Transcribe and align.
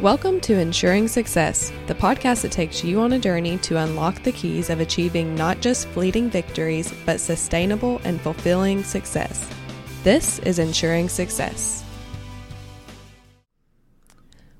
Welcome 0.00 0.40
to 0.40 0.58
Insuring 0.58 1.08
Success, 1.08 1.70
the 1.86 1.94
podcast 1.94 2.40
that 2.40 2.52
takes 2.52 2.82
you 2.82 3.02
on 3.02 3.12
a 3.12 3.18
journey 3.18 3.58
to 3.58 3.76
unlock 3.76 4.22
the 4.22 4.32
keys 4.32 4.70
of 4.70 4.80
achieving 4.80 5.34
not 5.34 5.60
just 5.60 5.86
fleeting 5.88 6.30
victories, 6.30 6.94
but 7.04 7.20
sustainable 7.20 8.00
and 8.04 8.18
fulfilling 8.18 8.82
success. 8.82 9.46
This 10.02 10.38
is 10.38 10.58
Insuring 10.58 11.10
Success. 11.10 11.84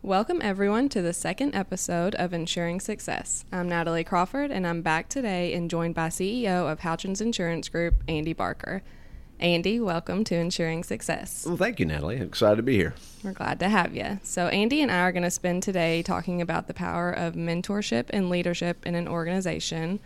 Welcome, 0.02 0.42
everyone, 0.42 0.90
to 0.90 1.00
the 1.00 1.14
second 1.14 1.54
episode 1.54 2.14
of 2.16 2.34
Insuring 2.34 2.78
Success. 2.78 3.46
I'm 3.50 3.66
Natalie 3.66 4.04
Crawford, 4.04 4.50
and 4.50 4.66
I'm 4.66 4.82
back 4.82 5.08
today 5.08 5.54
and 5.54 5.70
joined 5.70 5.94
by 5.94 6.08
CEO 6.08 6.70
of 6.70 6.80
Houchens 6.80 7.22
Insurance 7.22 7.70
Group, 7.70 7.94
Andy 8.06 8.34
Barker. 8.34 8.82
Andy, 9.40 9.80
welcome 9.80 10.22
to 10.24 10.34
Insuring 10.34 10.84
Success. 10.84 11.46
Well, 11.46 11.56
thank 11.56 11.80
you, 11.80 11.86
Natalie. 11.86 12.20
Excited 12.20 12.56
to 12.56 12.62
be 12.62 12.76
here. 12.76 12.94
We're 13.24 13.32
glad 13.32 13.58
to 13.60 13.70
have 13.70 13.96
you. 13.96 14.20
So, 14.22 14.48
Andy 14.48 14.82
and 14.82 14.90
I 14.92 15.00
are 15.00 15.12
going 15.12 15.22
to 15.22 15.30
spend 15.30 15.62
today 15.62 16.02
talking 16.02 16.42
about 16.42 16.66
the 16.66 16.74
power 16.74 17.10
of 17.10 17.34
mentorship 17.34 18.06
and 18.10 18.28
leadership 18.28 18.84
in 18.84 18.94
an 18.94 19.08
organization. 19.08 19.98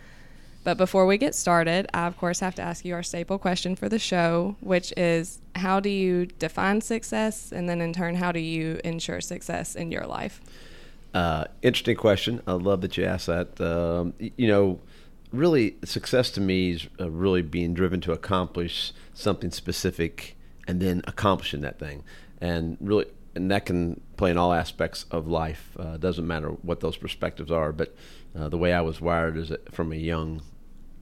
But 0.62 0.78
before 0.78 1.04
we 1.04 1.18
get 1.18 1.34
started, 1.34 1.88
I, 1.92 2.06
of 2.06 2.16
course, 2.16 2.38
have 2.40 2.54
to 2.54 2.62
ask 2.62 2.84
you 2.84 2.94
our 2.94 3.02
staple 3.02 3.38
question 3.38 3.74
for 3.74 3.88
the 3.88 3.98
show, 3.98 4.54
which 4.60 4.94
is 4.96 5.40
how 5.56 5.80
do 5.80 5.90
you 5.90 6.26
define 6.26 6.80
success? 6.80 7.50
And 7.50 7.68
then, 7.68 7.80
in 7.80 7.92
turn, 7.92 8.14
how 8.14 8.30
do 8.30 8.40
you 8.40 8.80
ensure 8.84 9.20
success 9.20 9.74
in 9.74 9.90
your 9.90 10.06
life? 10.06 10.40
Uh, 11.12 11.46
interesting 11.60 11.96
question. 11.96 12.40
I 12.46 12.52
love 12.52 12.82
that 12.82 12.96
you 12.96 13.04
asked 13.04 13.26
that. 13.26 13.60
Um, 13.60 14.14
you 14.18 14.46
know, 14.46 14.78
really, 15.34 15.76
success 15.84 16.30
to 16.32 16.40
me 16.40 16.70
is 16.70 16.88
uh, 17.00 17.10
really 17.10 17.42
being 17.42 17.74
driven 17.74 18.00
to 18.02 18.12
accomplish 18.12 18.92
something 19.12 19.50
specific 19.50 20.36
and 20.66 20.80
then 20.80 21.02
accomplishing 21.06 21.60
that 21.62 21.78
thing. 21.78 22.04
And 22.40 22.76
really, 22.80 23.06
and 23.34 23.50
that 23.50 23.66
can 23.66 24.00
play 24.16 24.30
in 24.30 24.38
all 24.38 24.52
aspects 24.52 25.06
of 25.10 25.26
life. 25.26 25.76
Uh, 25.78 25.96
doesn't 25.96 26.26
matter 26.26 26.48
what 26.48 26.80
those 26.80 26.96
perspectives 26.96 27.50
are. 27.50 27.72
But 27.72 27.94
uh, 28.38 28.48
the 28.48 28.58
way 28.58 28.72
I 28.72 28.80
was 28.80 29.00
wired 29.00 29.36
is 29.36 29.52
from 29.70 29.92
a 29.92 29.96
young 29.96 30.42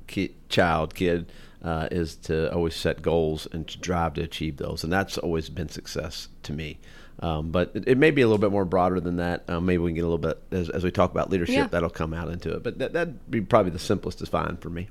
kid, 0.06 0.34
child, 0.48 0.94
kid, 0.94 1.30
uh, 1.62 1.88
is 1.90 2.16
to 2.16 2.52
always 2.52 2.74
set 2.74 3.02
goals 3.02 3.46
and 3.52 3.68
to 3.68 3.78
drive 3.78 4.14
to 4.14 4.22
achieve 4.22 4.56
those. 4.56 4.82
And 4.82 4.92
that's 4.92 5.18
always 5.18 5.48
been 5.48 5.68
success 5.68 6.28
to 6.44 6.52
me. 6.52 6.78
Um, 7.20 7.50
but 7.50 7.70
it, 7.74 7.84
it, 7.86 7.98
may 7.98 8.10
be 8.10 8.22
a 8.22 8.26
little 8.26 8.38
bit 8.38 8.50
more 8.50 8.64
broader 8.64 8.98
than 8.98 9.16
that. 9.16 9.48
Um, 9.48 9.66
maybe 9.66 9.78
we 9.78 9.90
can 9.90 9.94
get 9.96 10.00
a 10.00 10.08
little 10.08 10.18
bit 10.18 10.42
as, 10.50 10.70
as 10.70 10.82
we 10.82 10.90
talk 10.90 11.10
about 11.10 11.30
leadership. 11.30 11.54
Yeah. 11.54 11.66
That'll 11.66 11.90
come 11.90 12.12
out 12.12 12.28
into 12.28 12.52
it. 12.54 12.62
But 12.62 12.78
that, 12.78 12.92
that'd 12.92 13.30
be 13.30 13.40
probably 13.40 13.70
the 13.70 13.78
simplest 13.78 14.18
to 14.18 14.26
find 14.26 14.60
for 14.60 14.70
me. 14.70 14.88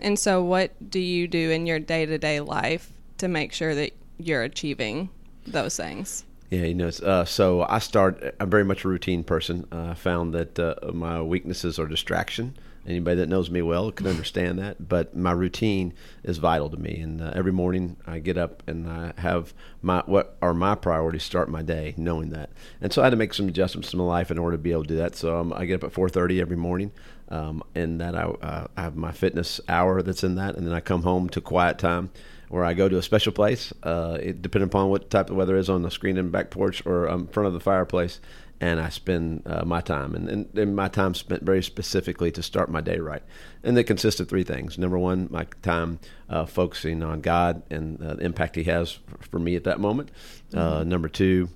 And 0.00 0.18
so, 0.18 0.42
what 0.42 0.72
do 0.90 1.00
you 1.00 1.26
do 1.26 1.50
in 1.50 1.66
your 1.66 1.78
day 1.78 2.06
to 2.06 2.18
day 2.18 2.40
life 2.40 2.92
to 3.18 3.28
make 3.28 3.52
sure 3.52 3.74
that 3.74 3.92
you're 4.18 4.42
achieving 4.42 5.08
those 5.46 5.76
things? 5.76 6.24
Yeah, 6.50 6.64
you 6.64 6.74
know, 6.74 6.90
uh, 7.02 7.24
so 7.24 7.62
I 7.62 7.78
start. 7.78 8.34
I'm 8.38 8.50
very 8.50 8.64
much 8.64 8.84
a 8.84 8.88
routine 8.88 9.24
person. 9.24 9.66
Uh, 9.72 9.88
I 9.90 9.94
found 9.94 10.34
that 10.34 10.58
uh, 10.58 10.74
my 10.92 11.20
weaknesses 11.20 11.78
are 11.78 11.86
distraction. 11.86 12.56
Anybody 12.86 13.16
that 13.16 13.28
knows 13.28 13.50
me 13.50 13.62
well 13.62 13.90
can 13.90 14.06
understand 14.06 14.58
that. 14.58 14.88
But 14.88 15.16
my 15.16 15.32
routine 15.32 15.94
is 16.22 16.38
vital 16.38 16.68
to 16.70 16.76
me, 16.76 17.00
and 17.00 17.20
uh, 17.20 17.32
every 17.34 17.52
morning 17.52 17.96
I 18.06 18.18
get 18.18 18.36
up 18.36 18.62
and 18.66 18.88
I 18.88 19.12
have 19.18 19.54
my 19.82 20.02
what 20.06 20.36
are 20.42 20.54
my 20.54 20.74
priorities 20.74 21.22
start 21.22 21.48
my 21.48 21.62
day, 21.62 21.94
knowing 21.96 22.30
that. 22.30 22.50
And 22.80 22.92
so 22.92 23.02
I 23.02 23.06
had 23.06 23.10
to 23.10 23.16
make 23.16 23.34
some 23.34 23.48
adjustments 23.48 23.90
to 23.90 23.96
my 23.96 24.04
life 24.04 24.30
in 24.30 24.38
order 24.38 24.56
to 24.56 24.62
be 24.62 24.72
able 24.72 24.82
to 24.82 24.88
do 24.88 24.96
that. 24.96 25.16
So 25.16 25.38
um, 25.38 25.52
I 25.52 25.64
get 25.64 25.82
up 25.82 25.84
at 25.84 25.94
4:30 25.94 26.40
every 26.40 26.56
morning. 26.56 26.92
Um, 27.30 27.62
and 27.74 28.02
that 28.02 28.14
I, 28.14 28.24
uh, 28.24 28.66
I, 28.76 28.82
have 28.82 28.96
my 28.96 29.10
fitness 29.10 29.58
hour 29.66 30.02
that's 30.02 30.22
in 30.22 30.34
that, 30.34 30.56
and 30.56 30.66
then 30.66 30.74
I 30.74 30.80
come 30.80 31.04
home 31.04 31.30
to 31.30 31.40
quiet 31.40 31.78
time 31.78 32.10
where 32.48 32.64
I 32.64 32.74
go 32.74 32.88
to 32.88 32.98
a 32.98 33.02
special 33.02 33.32
place, 33.32 33.72
uh, 33.82 34.18
it, 34.20 34.42
depending 34.42 34.68
upon 34.68 34.88
what 34.88 35.10
type 35.10 35.30
of 35.30 35.36
weather 35.36 35.56
is 35.56 35.68
on 35.68 35.82
the 35.82 35.90
screen 35.90 36.16
and 36.16 36.30
back 36.30 36.50
porch 36.50 36.84
or 36.86 37.08
in 37.08 37.26
front 37.26 37.46
of 37.46 37.52
the 37.52 37.60
fireplace, 37.60 38.20
and 38.64 38.80
I 38.80 38.88
spend 38.88 39.42
uh, 39.44 39.62
my 39.66 39.82
time, 39.82 40.14
and, 40.14 40.26
and, 40.26 40.58
and, 40.58 40.74
my 40.74 40.88
time 40.88 41.12
spent 41.12 41.42
very 41.42 41.62
specifically 41.62 42.32
to 42.32 42.42
start 42.42 42.70
my 42.70 42.80
day 42.80 42.98
right. 42.98 43.22
And 43.62 43.76
it 43.76 43.84
consists 43.84 44.20
of 44.20 44.28
three 44.30 44.42
things. 44.42 44.78
Number 44.78 44.98
one, 44.98 45.28
my 45.30 45.44
time 45.60 45.98
uh, 46.30 46.46
focusing 46.46 47.02
on 47.02 47.20
God 47.20 47.62
and 47.70 48.02
uh, 48.02 48.14
the 48.14 48.24
impact 48.24 48.56
He 48.56 48.64
has 48.64 48.98
for 49.20 49.38
me 49.38 49.54
at 49.54 49.64
that 49.64 49.80
moment. 49.80 50.10
Uh, 50.54 50.78
mm-hmm. 50.80 50.88
number 50.88 51.08
two, 51.08 51.50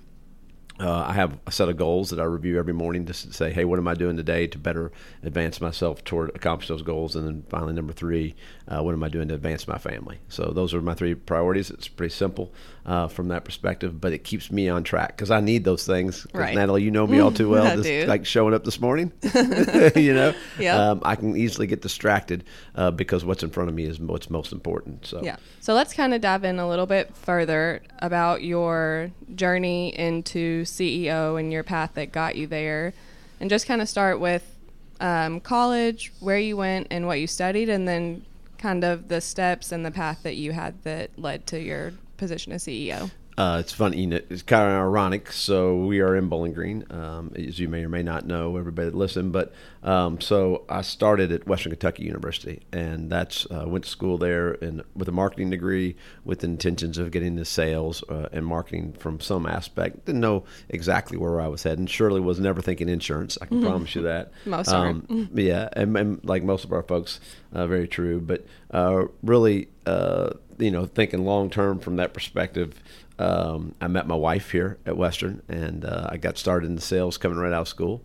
uh, 0.79 1.05
I 1.07 1.13
have 1.13 1.37
a 1.45 1.51
set 1.51 1.67
of 1.67 1.77
goals 1.77 2.09
that 2.09 2.19
I 2.19 2.23
review 2.23 2.57
every 2.57 2.73
morning 2.73 3.05
just 3.05 3.27
to 3.27 3.33
say, 3.33 3.51
hey, 3.51 3.65
what 3.65 3.79
am 3.79 3.87
I 3.87 3.95
doing 3.95 4.15
today 4.15 4.47
to 4.47 4.57
better 4.57 4.91
advance 5.23 5.59
myself 5.59 6.03
toward 6.03 6.29
accomplish 6.35 6.69
those 6.69 6.81
goals? 6.81 7.15
And 7.15 7.27
then 7.27 7.43
finally, 7.49 7.73
number 7.73 7.91
three, 7.91 8.35
uh, 8.67 8.81
what 8.81 8.93
am 8.93 9.03
I 9.03 9.09
doing 9.09 9.27
to 9.27 9.33
advance 9.33 9.67
my 9.67 9.77
family? 9.77 10.19
So 10.29 10.51
those 10.53 10.73
are 10.73 10.81
my 10.81 10.93
three 10.93 11.15
priorities. 11.15 11.69
It's 11.69 11.87
pretty 11.87 12.13
simple 12.13 12.53
uh, 12.85 13.07
from 13.07 13.27
that 13.27 13.43
perspective, 13.43 13.99
but 13.99 14.13
it 14.13 14.23
keeps 14.23 14.51
me 14.51 14.69
on 14.69 14.83
track 14.83 15.17
because 15.17 15.31
I 15.31 15.41
need 15.41 15.65
those 15.65 15.85
things. 15.85 16.25
Right. 16.33 16.55
Natalie, 16.55 16.83
you 16.83 16.91
know 16.91 17.05
me 17.05 17.19
all 17.19 17.31
too 17.31 17.49
well. 17.51 17.81
just 17.81 18.07
like 18.07 18.25
showing 18.25 18.53
up 18.53 18.63
this 18.63 18.79
morning, 18.79 19.11
you 19.95 20.13
know, 20.13 20.33
yeah. 20.57 20.91
Um, 20.91 21.01
I 21.03 21.15
can 21.15 21.35
easily 21.35 21.67
get 21.67 21.81
distracted 21.81 22.45
uh, 22.79 22.89
because 22.89 23.25
what's 23.25 23.43
in 23.43 23.49
front 23.49 23.67
of 23.67 23.75
me 23.75 23.83
is 23.83 23.99
what's 23.99 24.29
most 24.29 24.53
important. 24.53 25.05
So 25.05 25.21
yeah. 25.21 25.35
So 25.59 25.73
let's 25.73 25.93
kind 25.93 26.13
of 26.13 26.21
dive 26.21 26.45
in 26.45 26.59
a 26.59 26.67
little 26.67 26.85
bit 26.85 27.13
further 27.13 27.81
about 27.99 28.41
your 28.41 29.11
journey 29.35 29.89
into 29.99 30.63
CEO 30.63 31.37
and 31.37 31.51
your 31.51 31.63
path 31.63 31.91
that 31.95 32.13
got 32.13 32.37
you 32.37 32.47
there, 32.47 32.93
and 33.41 33.49
just 33.49 33.67
kind 33.67 33.81
of 33.81 33.89
start 33.89 34.21
with 34.21 34.55
um, 35.01 35.41
college, 35.41 36.13
where 36.21 36.39
you 36.39 36.55
went, 36.55 36.87
and 36.89 37.05
what 37.05 37.19
you 37.19 37.27
studied, 37.27 37.67
and 37.67 37.85
then 37.85 38.23
kind 38.57 38.85
of 38.85 39.09
the 39.09 39.19
steps 39.19 39.73
and 39.73 39.85
the 39.85 39.91
path 39.91 40.23
that 40.23 40.37
you 40.37 40.53
had 40.53 40.81
that 40.83 41.11
led 41.19 41.45
to 41.47 41.61
your 41.61 41.91
position 42.15 42.53
as 42.53 42.63
CEO. 42.63 43.11
Uh, 43.39 43.57
it's 43.57 43.71
funny, 43.71 44.05
it's 44.11 44.41
kind 44.41 44.69
of 44.69 44.81
ironic. 44.81 45.31
So 45.31 45.77
we 45.77 46.01
are 46.01 46.13
in 46.13 46.27
Bowling 46.27 46.51
Green, 46.51 46.83
um, 46.89 47.31
as 47.37 47.57
you 47.57 47.69
may 47.69 47.85
or 47.85 47.87
may 47.87 48.03
not 48.03 48.25
know, 48.25 48.57
everybody 48.57 48.89
that 48.89 48.97
listen. 48.97 49.31
But 49.31 49.53
um, 49.81 50.19
so 50.19 50.65
I 50.67 50.81
started 50.81 51.31
at 51.31 51.47
Western 51.47 51.71
Kentucky 51.71 52.03
University, 52.03 52.63
and 52.73 53.09
that's 53.09 53.45
uh, 53.49 53.63
went 53.65 53.85
to 53.85 53.89
school 53.89 54.17
there 54.17 54.57
and 54.61 54.83
with 54.93 55.07
a 55.07 55.13
marketing 55.13 55.51
degree, 55.51 55.95
with 56.25 56.43
intentions 56.43 56.97
of 56.97 57.11
getting 57.11 57.29
into 57.29 57.45
sales 57.45 58.03
uh, 58.09 58.27
and 58.33 58.45
marketing 58.45 58.91
from 58.91 59.21
some 59.21 59.45
aspect. 59.45 60.05
Didn't 60.05 60.19
know 60.19 60.43
exactly 60.67 61.17
where 61.17 61.39
I 61.39 61.47
was 61.47 61.63
heading. 61.63 61.87
Surely 61.87 62.19
was 62.19 62.41
never 62.41 62.61
thinking 62.61 62.89
insurance. 62.89 63.37
I 63.41 63.45
can 63.45 63.59
mm-hmm. 63.59 63.69
promise 63.69 63.95
you 63.95 64.01
that. 64.01 64.33
Most 64.45 64.67
um, 64.67 65.07
are. 65.09 65.39
yeah, 65.39 65.69
and, 65.71 65.95
and, 65.95 66.21
like 66.25 66.43
most 66.43 66.65
of 66.65 66.73
our 66.73 66.83
folks, 66.83 67.21
uh, 67.53 67.67
very 67.67 67.87
true. 67.87 68.19
But 68.19 68.45
uh, 68.71 69.05
really, 69.23 69.69
uh, 69.85 70.31
you 70.57 70.71
know, 70.71 70.85
thinking 70.85 71.25
long 71.25 71.49
term 71.49 71.79
from 71.79 71.95
that 71.97 72.13
perspective 72.13 72.81
um, 73.19 73.75
I 73.81 73.87
met 73.87 74.07
my 74.07 74.15
wife 74.15 74.51
here 74.51 74.77
at 74.85 74.95
Western, 74.95 75.41
and 75.49 75.83
uh, 75.83 76.07
I 76.09 76.17
got 76.17 76.37
started 76.37 76.69
in 76.69 76.79
sales 76.79 77.17
coming 77.17 77.37
right 77.37 77.51
out 77.51 77.61
of 77.61 77.67
school, 77.67 78.01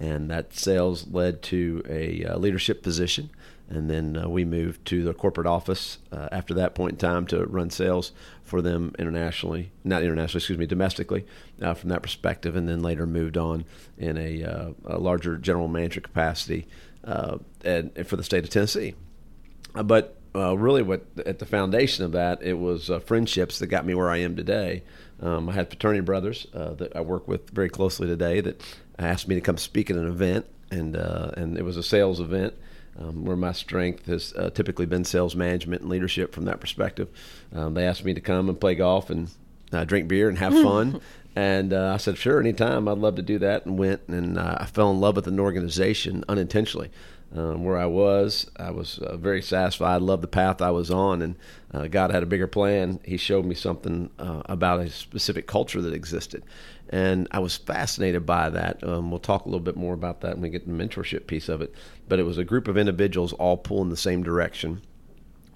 and 0.00 0.30
that 0.30 0.54
sales 0.54 1.06
led 1.08 1.42
to 1.42 1.82
a 1.86 2.24
uh, 2.24 2.38
leadership 2.38 2.82
position, 2.82 3.28
and 3.68 3.90
then 3.90 4.16
uh, 4.16 4.26
we 4.26 4.46
moved 4.46 4.86
to 4.86 5.04
the 5.04 5.12
corporate 5.12 5.46
office 5.46 5.98
after 6.32 6.54
that 6.54 6.74
point 6.74 6.92
in 6.92 6.98
time 6.98 7.26
to 7.26 7.44
run 7.44 7.68
sales 7.68 8.12
for 8.42 8.62
them 8.62 8.94
internationally, 8.98 9.70
not 9.84 10.02
internationally, 10.02 10.40
excuse 10.40 10.58
me, 10.58 10.66
domestically, 10.66 11.26
from 11.58 11.90
that 11.90 12.02
perspective, 12.02 12.56
and 12.56 12.66
then 12.66 12.82
later 12.82 13.06
moved 13.06 13.36
on 13.36 13.66
in 13.98 14.16
a, 14.16 14.72
a 14.86 14.98
larger 14.98 15.36
general 15.36 15.68
manager 15.68 16.00
capacity 16.00 16.66
and, 17.04 17.90
and 17.96 18.06
for 18.06 18.16
the 18.16 18.24
state 18.24 18.44
of 18.44 18.50
Tennessee. 18.50 18.94
but 19.72 20.16
uh, 20.34 20.56
really 20.56 20.82
what 20.82 21.06
at 21.26 21.38
the 21.38 21.46
foundation 21.46 22.04
of 22.04 22.12
that 22.12 22.42
it 22.42 22.54
was 22.54 22.90
uh, 22.90 22.98
friendships 22.98 23.58
that 23.60 23.68
got 23.68 23.86
me 23.86 23.94
where 23.94 24.10
I 24.10 24.18
am 24.18 24.34
today. 24.34 24.82
Um, 25.20 25.48
I 25.48 25.52
had 25.52 25.68
fraternity 25.68 26.00
brothers 26.00 26.46
uh, 26.52 26.74
that 26.74 26.96
I 26.96 27.00
work 27.00 27.28
with 27.28 27.50
very 27.50 27.68
closely 27.68 28.08
today 28.08 28.40
that 28.40 28.60
asked 28.98 29.28
me 29.28 29.36
to 29.36 29.40
come 29.40 29.56
speak 29.56 29.90
at 29.90 29.96
an 29.96 30.08
event, 30.08 30.46
and 30.70 30.96
uh, 30.96 31.30
and 31.36 31.56
it 31.56 31.62
was 31.62 31.76
a 31.76 31.82
sales 31.82 32.20
event. 32.20 32.54
Um, 32.96 33.24
where 33.24 33.34
my 33.34 33.50
strength 33.50 34.06
has 34.06 34.32
uh, 34.36 34.50
typically 34.50 34.86
been 34.86 35.04
sales 35.04 35.34
management 35.34 35.82
and 35.82 35.90
leadership 35.90 36.32
from 36.32 36.44
that 36.44 36.60
perspective. 36.60 37.08
Um, 37.52 37.74
they 37.74 37.84
asked 37.88 38.04
me 38.04 38.14
to 38.14 38.20
come 38.20 38.48
and 38.48 38.60
play 38.60 38.76
golf 38.76 39.10
and 39.10 39.28
uh, 39.74 39.84
drink 39.84 40.08
beer 40.08 40.28
and 40.28 40.38
have 40.38 40.52
fun. 40.52 41.00
And 41.36 41.72
uh, 41.72 41.92
I 41.92 41.96
said, 41.96 42.16
sure, 42.16 42.38
anytime. 42.38 42.86
I'd 42.86 42.98
love 42.98 43.16
to 43.16 43.22
do 43.22 43.40
that, 43.40 43.66
and 43.66 43.76
went. 43.76 44.02
And 44.06 44.38
uh, 44.38 44.58
I 44.60 44.66
fell 44.66 44.92
in 44.92 45.00
love 45.00 45.16
with 45.16 45.26
an 45.26 45.40
organization 45.40 46.24
unintentionally 46.28 46.90
um, 47.34 47.64
where 47.64 47.76
I 47.76 47.86
was. 47.86 48.50
I 48.56 48.70
was 48.70 48.98
uh, 48.98 49.16
very 49.16 49.42
satisfied. 49.42 50.02
Loved 50.02 50.22
the 50.22 50.28
path 50.28 50.62
I 50.62 50.70
was 50.70 50.90
on, 50.90 51.22
and 51.22 51.36
uh, 51.72 51.88
God 51.88 52.10
had 52.10 52.22
a 52.22 52.26
bigger 52.26 52.46
plan. 52.46 53.00
He 53.04 53.16
showed 53.16 53.44
me 53.44 53.54
something 53.54 54.10
uh, 54.18 54.42
about 54.46 54.80
a 54.80 54.90
specific 54.90 55.46
culture 55.46 55.82
that 55.82 55.92
existed, 55.92 56.44
and 56.88 57.26
I 57.32 57.40
was 57.40 57.56
fascinated 57.56 58.24
by 58.24 58.50
that. 58.50 58.84
Um, 58.84 59.10
we'll 59.10 59.20
talk 59.20 59.42
a 59.42 59.48
little 59.48 59.60
bit 59.60 59.76
more 59.76 59.94
about 59.94 60.20
that 60.20 60.34
when 60.34 60.42
we 60.42 60.50
get 60.50 60.66
the 60.66 60.72
mentorship 60.72 61.26
piece 61.26 61.48
of 61.48 61.60
it. 61.60 61.74
But 62.08 62.20
it 62.20 62.24
was 62.24 62.38
a 62.38 62.44
group 62.44 62.68
of 62.68 62.76
individuals 62.76 63.32
all 63.32 63.56
pulling 63.56 63.90
the 63.90 63.96
same 63.96 64.22
direction 64.22 64.82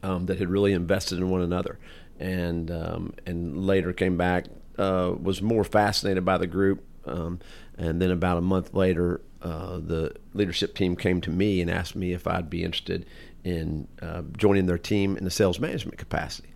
um, 0.03 0.27
that 0.27 0.39
had 0.39 0.49
really 0.49 0.73
invested 0.73 1.19
in 1.19 1.31
one 1.31 1.43
another, 1.43 1.79
and 2.19 2.71
um, 2.71 3.15
and 3.27 3.67
later 3.67 3.93
came 3.93 4.17
back. 4.17 4.47
Uh, 4.77 5.13
was 5.21 5.43
more 5.43 5.65
fascinated 5.65 6.25
by 6.25 6.39
the 6.39 6.47
group, 6.47 6.85
um, 7.05 7.41
and 7.77 8.01
then 8.01 8.13
about 8.13 8.37
a 8.39 8.41
month 8.41 8.75
later, 8.75 9.21
uh, 9.43 9.79
the 9.79 10.15
leadership 10.35 10.75
team 10.77 10.95
came 10.95 11.21
to 11.21 11.31
me 11.31 11.61
and 11.61 11.69
asked 11.69 11.97
me 11.97 12.13
if 12.13 12.29
I'd 12.29 12.49
be 12.49 12.63
interested 12.63 13.05
in 13.43 13.89
uh, 14.01 14.23
joining 14.37 14.67
their 14.67 14.79
team 14.79 15.17
in 15.17 15.25
the 15.25 15.31
sales 15.31 15.59
management 15.59 15.99
capacity. 15.99 16.49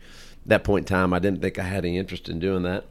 At 0.45 0.49
that 0.49 0.65
point 0.65 0.89
in 0.89 0.95
time, 0.95 1.13
I 1.13 1.19
didn't 1.19 1.41
think 1.43 1.59
I 1.59 1.63
had 1.65 1.85
any 1.85 1.99
interest 1.99 2.29
in 2.29 2.39
doing 2.39 2.63
that. 2.63 2.85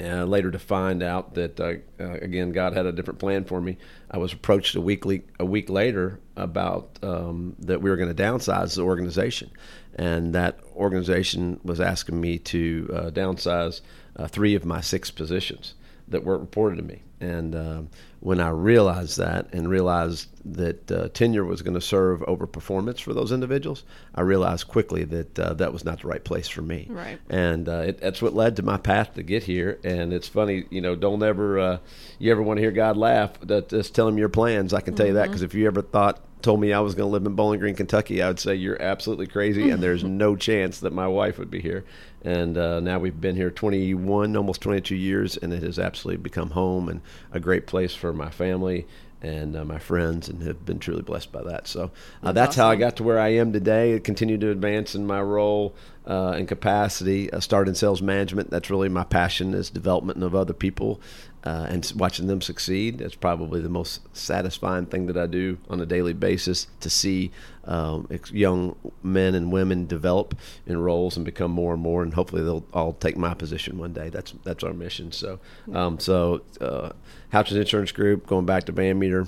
uh, 0.00 0.24
later 0.24 0.50
to 0.50 0.58
find 0.58 1.02
out 1.02 1.34
that 1.34 1.60
uh, 1.60 1.74
uh, 2.00 2.12
again 2.14 2.52
God 2.52 2.72
had 2.74 2.86
a 2.86 2.92
different 2.92 3.18
plan 3.20 3.44
for 3.44 3.60
me. 3.60 3.76
I 4.10 4.18
was 4.18 4.32
approached 4.32 4.74
a 4.74 4.80
weekly 4.80 5.24
a 5.38 5.44
week 5.44 5.68
later 5.70 6.18
about 6.36 6.98
um, 7.02 7.56
that 7.60 7.80
we 7.82 7.90
were 7.90 7.96
going 7.96 8.14
to 8.14 8.22
downsize 8.22 8.74
the 8.74 8.82
organization, 8.82 9.50
and 9.94 10.34
that 10.34 10.58
organization 10.74 11.60
was 11.62 11.80
asking 11.80 12.20
me 12.20 12.38
to 12.38 12.90
uh, 12.92 13.10
downsize 13.10 13.80
uh, 14.16 14.26
three 14.26 14.54
of 14.54 14.64
my 14.64 14.80
six 14.80 15.10
positions 15.10 15.74
that 16.08 16.24
weren't 16.24 16.40
reported 16.40 16.76
to 16.76 16.82
me. 16.82 17.02
And 17.20 17.54
um, 17.54 17.90
when 18.20 18.40
I 18.40 18.50
realized 18.50 19.18
that 19.18 19.52
and 19.52 19.68
realized 19.68 20.28
that 20.44 20.90
uh, 20.90 21.08
tenure 21.08 21.44
was 21.44 21.62
going 21.62 21.74
to 21.74 21.80
serve 21.80 22.22
over 22.24 22.46
performance 22.46 23.00
for 23.00 23.14
those 23.14 23.32
individuals, 23.32 23.84
I 24.14 24.22
realized 24.22 24.68
quickly 24.68 25.04
that 25.04 25.38
uh, 25.38 25.54
that 25.54 25.72
was 25.72 25.84
not 25.84 26.00
the 26.02 26.08
right 26.08 26.22
place 26.22 26.48
for 26.48 26.62
me. 26.62 26.86
Right. 26.90 27.18
And 27.28 27.68
uh, 27.68 27.84
it, 27.86 28.00
that's 28.00 28.20
what 28.20 28.34
led 28.34 28.56
to 28.56 28.62
my 28.62 28.76
path 28.76 29.14
to 29.14 29.22
get 29.22 29.44
here. 29.44 29.78
And 29.84 30.12
it's 30.12 30.28
funny, 30.28 30.64
you 30.70 30.80
know, 30.80 30.96
don't 30.96 31.22
ever, 31.22 31.58
uh, 31.58 31.78
you 32.18 32.32
ever 32.32 32.42
want 32.42 32.58
to 32.58 32.62
hear 32.62 32.72
God 32.72 32.96
laugh, 32.96 33.38
that, 33.40 33.68
just 33.68 33.94
tell 33.94 34.08
him 34.08 34.18
your 34.18 34.28
plans. 34.28 34.74
I 34.74 34.80
can 34.80 34.94
tell 34.94 35.06
mm-hmm. 35.06 35.16
you 35.16 35.20
that 35.20 35.28
because 35.28 35.42
if 35.42 35.54
you 35.54 35.66
ever 35.66 35.82
thought 35.82 36.20
told 36.42 36.60
me 36.60 36.72
I 36.72 36.80
was 36.80 36.94
going 36.94 37.08
to 37.08 37.12
live 37.12 37.24
in 37.24 37.34
Bowling 37.34 37.60
Green, 37.60 37.74
Kentucky, 37.74 38.20
I 38.20 38.28
would 38.28 38.40
say 38.40 38.56
you're 38.56 38.80
absolutely 38.82 39.28
crazy, 39.28 39.70
and 39.70 39.80
there's 39.82 40.02
no 40.04 40.34
chance 40.34 40.80
that 40.80 40.92
my 40.92 41.06
wife 41.06 41.38
would 41.38 41.50
be 41.50 41.60
here. 41.60 41.84
And 42.24 42.58
uh, 42.58 42.80
now 42.80 42.98
we've 42.98 43.20
been 43.20 43.36
here 43.36 43.50
21, 43.50 44.36
almost 44.36 44.60
22 44.60 44.96
years, 44.96 45.36
and 45.36 45.52
it 45.52 45.62
has 45.62 45.78
absolutely 45.78 46.22
become 46.22 46.50
home 46.50 46.88
and 46.88 47.00
a 47.32 47.40
great 47.40 47.66
place 47.66 47.94
for 47.94 48.12
my 48.12 48.30
family 48.30 48.86
and 49.22 49.56
uh, 49.56 49.64
my 49.64 49.78
friends, 49.78 50.28
and 50.28 50.42
have 50.42 50.66
been 50.66 50.78
truly 50.78 51.02
blessed 51.02 51.32
by 51.32 51.42
that. 51.44 51.68
So 51.68 51.84
uh, 52.22 52.32
that's, 52.32 52.34
that's 52.34 52.48
awesome. 52.54 52.62
how 52.62 52.70
I 52.70 52.76
got 52.76 52.96
to 52.96 53.04
where 53.04 53.20
I 53.20 53.28
am 53.28 53.52
today. 53.52 53.94
I 53.94 53.98
continue 54.00 54.36
to 54.36 54.50
advance 54.50 54.94
in 54.94 55.06
my 55.06 55.22
role 55.22 55.74
uh, 56.06 56.32
and 56.32 56.48
capacity. 56.48 57.32
I 57.32 57.38
started 57.38 57.70
in 57.70 57.74
sales 57.76 58.02
management. 58.02 58.50
That's 58.50 58.68
really 58.68 58.88
my 58.88 59.04
passion 59.04 59.54
is 59.54 59.70
development 59.70 60.22
of 60.22 60.34
other 60.34 60.52
people 60.52 61.00
uh, 61.44 61.66
and 61.68 61.92
watching 61.96 62.26
them 62.26 62.40
succeed. 62.40 62.98
That's 62.98 63.14
probably 63.14 63.60
the 63.60 63.68
most 63.68 64.00
satisfying 64.16 64.86
thing 64.86 65.06
that 65.06 65.16
I 65.16 65.26
do 65.26 65.58
on 65.68 65.80
a 65.80 65.86
daily 65.86 66.12
basis 66.12 66.68
to 66.80 66.90
see 66.90 67.30
um, 67.64 68.08
young 68.30 68.76
men 69.02 69.34
and 69.34 69.52
women 69.52 69.86
develop 69.86 70.34
in 70.66 70.78
roles 70.78 71.16
and 71.16 71.24
become 71.24 71.50
more 71.50 71.74
and 71.74 71.82
more, 71.82 72.02
and 72.02 72.14
hopefully 72.14 72.42
they'll 72.42 72.64
all 72.72 72.92
take 72.94 73.16
my 73.16 73.34
position 73.34 73.78
one 73.78 73.92
day. 73.92 74.08
That's 74.08 74.32
that's 74.44 74.64
our 74.64 74.72
mission. 74.72 75.12
So, 75.12 75.40
um, 75.72 75.98
so 75.98 76.42
uh, 76.60 76.90
Houchens 77.32 77.56
Insurance 77.56 77.92
Group, 77.92 78.26
going 78.26 78.46
back 78.46 78.64
to 78.64 78.72
Van 78.72 78.98
Meter, 78.98 79.26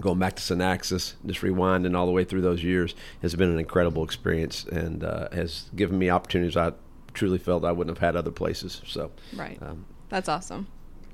going 0.00 0.18
back 0.18 0.36
to 0.36 0.42
Synaxis, 0.42 1.14
just 1.26 1.40
rewinding 1.40 1.96
all 1.96 2.06
the 2.06 2.12
way 2.12 2.24
through 2.24 2.40
those 2.42 2.62
years 2.62 2.94
has 3.22 3.34
been 3.34 3.50
an 3.50 3.58
incredible 3.58 4.04
experience 4.04 4.64
and 4.64 5.04
uh, 5.04 5.28
has 5.32 5.70
given 5.76 5.98
me 5.98 6.10
opportunities 6.10 6.56
I 6.56 6.72
truly 7.12 7.38
felt 7.38 7.64
I 7.64 7.72
wouldn't 7.72 7.96
have 7.96 8.04
had 8.04 8.16
other 8.16 8.30
places. 8.30 8.82
So, 8.86 9.10
right, 9.34 9.58
um, 9.62 9.86
that's 10.08 10.28
awesome. 10.28 10.68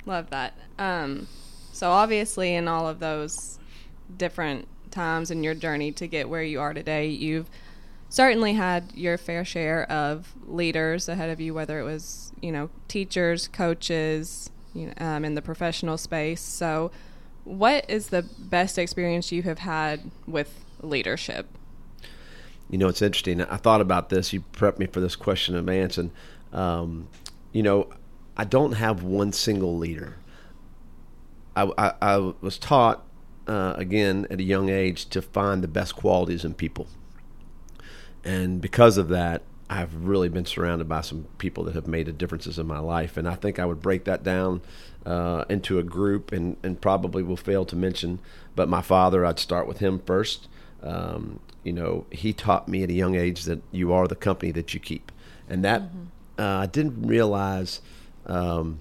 Love 0.06 0.30
that. 0.30 0.54
Um, 0.78 1.26
so 1.72 1.90
obviously, 1.90 2.54
in 2.54 2.68
all 2.68 2.88
of 2.88 3.00
those 3.00 3.58
different 4.16 4.68
times 4.90 5.30
in 5.30 5.42
your 5.42 5.54
journey 5.54 5.92
to 5.92 6.06
get 6.06 6.28
where 6.28 6.42
you 6.42 6.60
are 6.60 6.72
today, 6.72 7.08
you've 7.08 7.50
certainly 8.08 8.54
had 8.54 8.92
your 8.94 9.18
fair 9.18 9.44
share 9.44 9.90
of 9.90 10.32
leaders 10.46 11.08
ahead 11.08 11.28
of 11.28 11.40
you, 11.40 11.52
whether 11.52 11.80
it 11.80 11.84
was 11.84 12.32
you 12.40 12.52
know 12.52 12.70
teachers, 12.88 13.48
coaches, 13.48 14.50
you 14.74 14.86
know, 14.86 14.92
um, 14.98 15.24
in 15.24 15.34
the 15.34 15.42
professional 15.42 15.98
space. 15.98 16.40
So, 16.40 16.92
what 17.44 17.88
is 17.90 18.08
the 18.08 18.22
best 18.22 18.78
experience 18.78 19.32
you 19.32 19.42
have 19.42 19.58
had 19.58 20.10
with 20.26 20.64
leadership? 20.80 21.48
You 22.70 22.78
know, 22.78 22.88
it's 22.88 23.02
interesting. 23.02 23.42
I 23.42 23.56
thought 23.56 23.80
about 23.80 24.08
this. 24.08 24.32
You 24.32 24.44
prepped 24.52 24.78
me 24.78 24.86
for 24.86 25.00
this 25.00 25.16
question 25.16 25.56
of 25.56 25.68
Anson. 25.68 26.10
Um, 26.52 27.08
you 27.52 27.62
know, 27.62 27.88
I 28.36 28.44
don't 28.44 28.72
have 28.72 29.02
one 29.02 29.32
single 29.32 29.78
leader. 29.78 30.16
I, 31.54 31.70
I, 31.78 31.94
I 32.02 32.32
was 32.40 32.58
taught, 32.58 33.06
uh, 33.46 33.74
again, 33.76 34.26
at 34.30 34.40
a 34.40 34.42
young 34.42 34.68
age, 34.68 35.06
to 35.06 35.22
find 35.22 35.62
the 35.62 35.68
best 35.68 35.96
qualities 35.96 36.44
in 36.44 36.52
people. 36.52 36.86
And 38.24 38.60
because 38.60 38.98
of 38.98 39.08
that, 39.08 39.42
I've 39.70 39.94
really 39.94 40.28
been 40.28 40.44
surrounded 40.44 40.88
by 40.88 41.00
some 41.00 41.26
people 41.38 41.64
that 41.64 41.74
have 41.74 41.86
made 41.86 42.08
a 42.08 42.12
differences 42.12 42.58
in 42.58 42.66
my 42.66 42.78
life. 42.78 43.16
And 43.16 43.26
I 43.26 43.34
think 43.34 43.58
I 43.58 43.64
would 43.64 43.80
break 43.80 44.04
that 44.04 44.22
down 44.22 44.60
uh, 45.06 45.44
into 45.48 45.78
a 45.78 45.82
group 45.82 46.30
and, 46.30 46.56
and 46.62 46.80
probably 46.80 47.22
will 47.22 47.36
fail 47.36 47.64
to 47.64 47.76
mention, 47.76 48.20
but 48.54 48.68
my 48.68 48.82
father, 48.82 49.24
I'd 49.24 49.38
start 49.38 49.66
with 49.66 49.78
him 49.78 50.00
first. 50.00 50.48
Um, 50.82 51.40
you 51.64 51.72
know, 51.72 52.06
he 52.10 52.32
taught 52.32 52.68
me 52.68 52.82
at 52.82 52.90
a 52.90 52.92
young 52.92 53.14
age 53.14 53.44
that 53.44 53.62
you 53.72 53.92
are 53.92 54.06
the 54.06 54.14
company 54.14 54.52
that 54.52 54.74
you 54.74 54.80
keep. 54.80 55.10
And 55.48 55.64
that 55.64 55.82
mm-hmm. 55.82 56.04
uh, 56.38 56.62
I 56.62 56.66
didn't 56.66 57.06
realize– 57.06 57.80
um, 58.26 58.81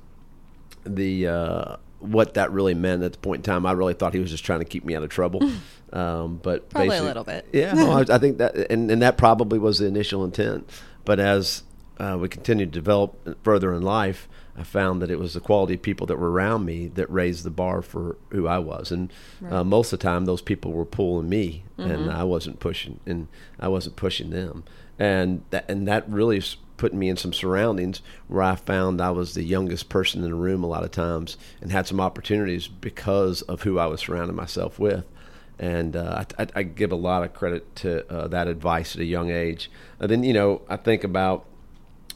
the 0.84 1.28
uh, 1.28 1.76
what 2.00 2.36
that 2.36 2.52
really 2.52 2.74
meant 2.74 3.04
at 3.04 3.14
the 3.14 3.18
point 3.20 3.40
in 3.40 3.44
time. 3.44 3.66
I 3.66 3.72
really 3.72 3.94
thought 3.94 4.14
he 4.14 4.20
was 4.20 4.32
just 4.32 4.46
trying 4.46 4.60
to 4.60 4.66
keep 4.66 4.86
me 4.86 4.96
out 4.96 5.04
of 5.04 5.10
trouble. 5.10 5.50
Um, 5.94 6.42
but 6.44 6.70
probably 6.72 6.98
a 6.98 7.04
little 7.04 7.24
bit. 7.24 7.48
Yeah, 7.54 7.74
well, 7.74 7.92
I, 7.92 8.16
I, 8.16 8.18
think 8.18 8.40
that, 8.40 8.54
and, 8.70 8.92
and 8.92 9.02
that 9.02 9.18
probably 9.18 9.58
was 9.60 9.80
the 9.80 9.86
initial 9.86 10.26
intent. 10.26 10.70
But 11.06 11.22
as 11.22 11.64
uh, 11.98 12.18
we 12.20 12.28
continued 12.28 12.74
to 12.74 12.80
develop 12.80 13.44
further 13.46 13.74
in 13.74 13.82
life, 13.82 14.28
I 14.58 14.64
found 14.64 15.02
that 15.02 15.12
it 15.12 15.20
was 15.20 15.34
the 15.34 15.40
quality 15.40 15.76
of 15.76 15.82
people 15.82 16.08
that 16.08 16.18
were 16.18 16.32
around 16.32 16.66
me 16.66 16.88
that 16.88 17.10
raised 17.10 17.44
the 17.44 17.52
bar 17.52 17.82
for 17.82 18.18
who 18.32 18.48
I 18.48 18.60
was. 18.60 18.92
And 18.92 19.12
uh, 19.42 19.46
right. 19.46 19.54
uh, 19.60 19.64
most 19.64 19.94
of 19.94 20.00
the 20.00 20.04
time, 20.04 20.26
those 20.26 20.42
people 20.42 20.74
were 20.74 20.86
pulling 20.86 21.30
me, 21.30 21.64
mm-hmm. 21.78 21.90
and 21.90 22.12
I 22.12 22.24
wasn't 22.24 22.60
pushing, 22.60 23.00
and 23.06 23.28
I 23.60 23.68
wasn't 23.68 23.96
pushing 23.96 24.32
them. 24.32 24.64
And 24.98 25.44
that, 25.50 25.70
and 25.70 25.88
that 25.88 26.10
really 26.10 26.42
putting 26.78 27.00
me 27.00 27.10
in 27.10 27.18
some 27.18 27.34
surroundings 27.34 28.02
where 28.28 28.44
I 28.44 28.56
found 28.56 29.02
I 29.02 29.12
was 29.12 29.34
the 29.34 29.44
youngest 29.44 29.90
person 29.90 30.24
in 30.24 30.30
the 30.30 30.36
room 30.36 30.64
a 30.64 30.68
lot 30.68 30.84
of 30.84 30.92
times 30.92 31.38
and 31.62 31.72
had 31.72 31.88
some 31.88 32.02
opportunities 32.02 32.68
because 32.68 33.42
of 33.44 33.64
who 33.64 33.80
I 33.80 33.86
was 33.88 34.02
surrounding 34.02 34.36
myself 34.36 34.80
with. 34.80 35.06
And 35.58 35.96
uh, 35.96 36.26
I, 36.38 36.48
I, 36.54 36.64
give 36.64 36.92
a 36.92 36.98
lot 36.98 37.24
of 37.24 37.34
credit 37.34 37.78
to 37.78 38.06
uh, 38.12 38.28
that 38.28 38.50
advice 38.50 38.94
at 38.96 39.02
a 39.02 39.06
young 39.06 39.32
age. 39.32 39.72
And 40.00 40.12
then, 40.12 40.24
you 40.24 40.34
know, 40.34 40.62
I 40.68 40.76
think 40.76 41.06
about 41.06 41.46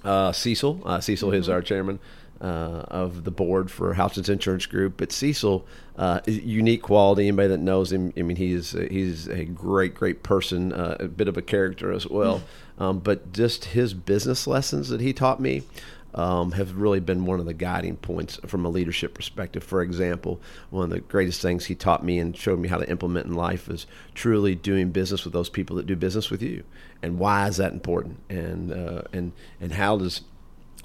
uh, 0.04 0.34
Cecil. 0.34 0.82
Uh, 0.84 1.00
Cecil 1.00 1.30
mm-hmm. 1.30 1.38
is 1.38 1.50
our 1.50 1.62
chairman. 1.62 2.00
Uh, 2.42 2.86
of 2.88 3.26
the 3.26 3.32
board 3.32 3.70
for 3.70 3.94
Houchens 3.96 4.30
Insurance 4.30 4.66
Group. 4.66 4.94
But 4.96 5.12
Cecil, 5.12 5.66
uh, 6.00 6.22
unique 6.26 6.82
quality. 6.82 7.28
Anybody 7.28 7.50
that 7.50 7.60
knows 7.60 7.92
him, 7.92 8.14
I 8.18 8.22
mean, 8.22 8.38
he's 8.38 8.72
he's 8.72 9.28
a 9.28 9.44
great, 9.44 9.94
great 9.94 10.24
person, 10.24 10.72
uh, 10.72 10.96
a 10.98 11.10
bit 11.10 11.28
of 11.28 11.36
a 11.36 11.42
character 11.42 11.92
as 11.92 12.08
well. 12.08 12.42
Um, 12.80 13.00
but 13.00 13.34
just 13.34 13.66
his 13.66 13.94
business 13.94 14.48
lessons 14.48 14.88
that 14.90 15.02
he 15.02 15.14
taught 15.14 15.40
me. 15.40 15.64
Um, 16.12 16.54
have 16.54 16.76
really 16.76 17.00
been 17.00 17.26
one 17.26 17.40
of 17.40 17.46
the 17.46 17.54
guiding 17.54 17.96
points 17.96 18.40
from 18.48 18.66
a 18.66 18.70
leadership 18.70 19.14
perspective. 19.14 19.64
For 19.64 19.84
example, 19.84 20.42
one 20.72 20.86
of 20.86 20.90
the 20.90 21.02
greatest 21.02 21.40
things 21.40 21.68
he 21.68 21.76
taught 21.76 22.04
me 22.04 22.18
and 22.18 22.36
showed 22.36 22.58
me 22.58 22.68
how 22.68 22.80
to 22.80 22.90
implement 22.90 23.28
in 23.28 23.36
life 23.36 23.70
is 23.70 23.86
truly 24.16 24.56
doing 24.56 24.90
business 24.90 25.24
with 25.24 25.34
those 25.34 25.52
people 25.52 25.76
that 25.76 25.86
do 25.86 25.96
business 25.96 26.32
with 26.32 26.42
you. 26.42 26.64
And 27.04 27.20
why 27.20 27.48
is 27.48 27.58
that 27.58 27.74
important? 27.74 28.22
And 28.28 28.72
uh, 28.74 29.04
and 29.14 29.34
and 29.62 29.74
how 29.74 29.98
does 30.00 30.22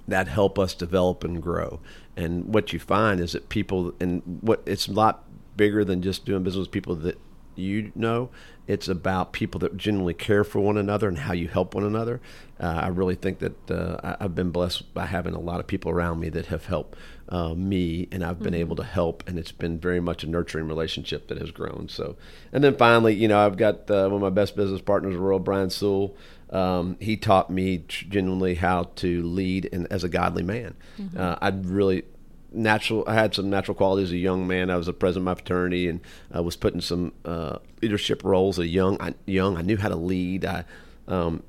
that 0.06 0.28
help 0.28 0.58
us 0.58 0.74
develop 0.74 1.24
and 1.24 1.42
grow? 1.42 1.80
And 2.16 2.52
what 2.52 2.72
you 2.72 2.78
find 2.78 3.20
is 3.20 3.32
that 3.32 3.48
people 3.48 3.94
and 4.00 4.22
what 4.40 4.62
it's 4.66 4.88
a 4.88 4.92
lot 4.92 5.24
bigger 5.56 5.84
than 5.84 6.02
just 6.02 6.24
doing 6.24 6.42
business 6.42 6.66
with 6.66 6.72
people 6.72 6.94
that 6.96 7.18
you 7.56 7.92
know. 7.94 8.30
It's 8.66 8.88
about 8.88 9.34
people 9.34 9.58
that 9.60 9.76
genuinely 9.76 10.14
care 10.14 10.42
for 10.42 10.58
one 10.60 10.78
another 10.78 11.06
and 11.06 11.18
how 11.18 11.34
you 11.34 11.48
help 11.48 11.74
one 11.74 11.84
another. 11.84 12.20
Uh, 12.58 12.80
I 12.84 12.88
really 12.88 13.14
think 13.14 13.40
that 13.40 13.70
uh, 13.70 14.16
I've 14.18 14.34
been 14.34 14.50
blessed 14.50 14.94
by 14.94 15.04
having 15.04 15.34
a 15.34 15.40
lot 15.40 15.60
of 15.60 15.66
people 15.66 15.90
around 15.90 16.20
me 16.20 16.30
that 16.30 16.46
have 16.46 16.64
helped 16.64 16.96
uh, 17.28 17.52
me, 17.52 18.08
and 18.10 18.24
I've 18.24 18.38
been 18.38 18.54
mm-hmm. 18.54 18.60
able 18.60 18.76
to 18.76 18.84
help, 18.84 19.22
and 19.28 19.38
it's 19.38 19.52
been 19.52 19.78
very 19.78 20.00
much 20.00 20.24
a 20.24 20.26
nurturing 20.26 20.66
relationship 20.66 21.28
that 21.28 21.38
has 21.38 21.50
grown. 21.50 21.88
So, 21.90 22.16
and 22.52 22.64
then 22.64 22.74
finally, 22.76 23.14
you 23.14 23.28
know, 23.28 23.38
I've 23.38 23.58
got 23.58 23.90
uh, 23.90 24.08
one 24.08 24.14
of 24.14 24.20
my 24.20 24.30
best 24.30 24.56
business 24.56 24.80
partners 24.80 25.12
in 25.12 25.18
the 25.18 25.22
world, 25.22 25.44
Brian 25.44 25.68
Sewell. 25.68 26.16
Um, 26.54 26.96
he 27.00 27.16
taught 27.16 27.50
me 27.50 27.84
genuinely 27.88 28.54
how 28.54 28.84
to 28.96 29.22
lead 29.24 29.68
and 29.72 29.86
as 29.90 30.04
a 30.04 30.08
godly 30.08 30.44
man. 30.44 30.74
Mm-hmm. 30.98 31.18
Uh, 31.18 31.36
I'd 31.40 31.66
really 31.66 32.04
natural. 32.52 33.02
I 33.08 33.14
had 33.14 33.34
some 33.34 33.50
natural 33.50 33.74
qualities 33.74 34.10
as 34.10 34.12
a 34.12 34.18
young 34.18 34.46
man. 34.46 34.70
I 34.70 34.76
was 34.76 34.86
a 34.86 34.92
president 34.92 35.22
of 35.22 35.24
my 35.24 35.34
fraternity 35.34 35.88
and 35.88 36.00
I 36.30 36.40
was 36.40 36.54
put 36.54 36.72
in 36.72 36.80
some 36.80 37.12
uh, 37.24 37.58
leadership 37.82 38.22
roles. 38.22 38.60
A 38.60 38.66
young, 38.66 38.96
I, 39.00 39.14
young, 39.26 39.56
I 39.56 39.62
knew 39.62 39.76
how 39.76 39.88
to 39.88 39.96
lead. 39.96 40.44
I 40.44 40.64
um, 41.08 41.42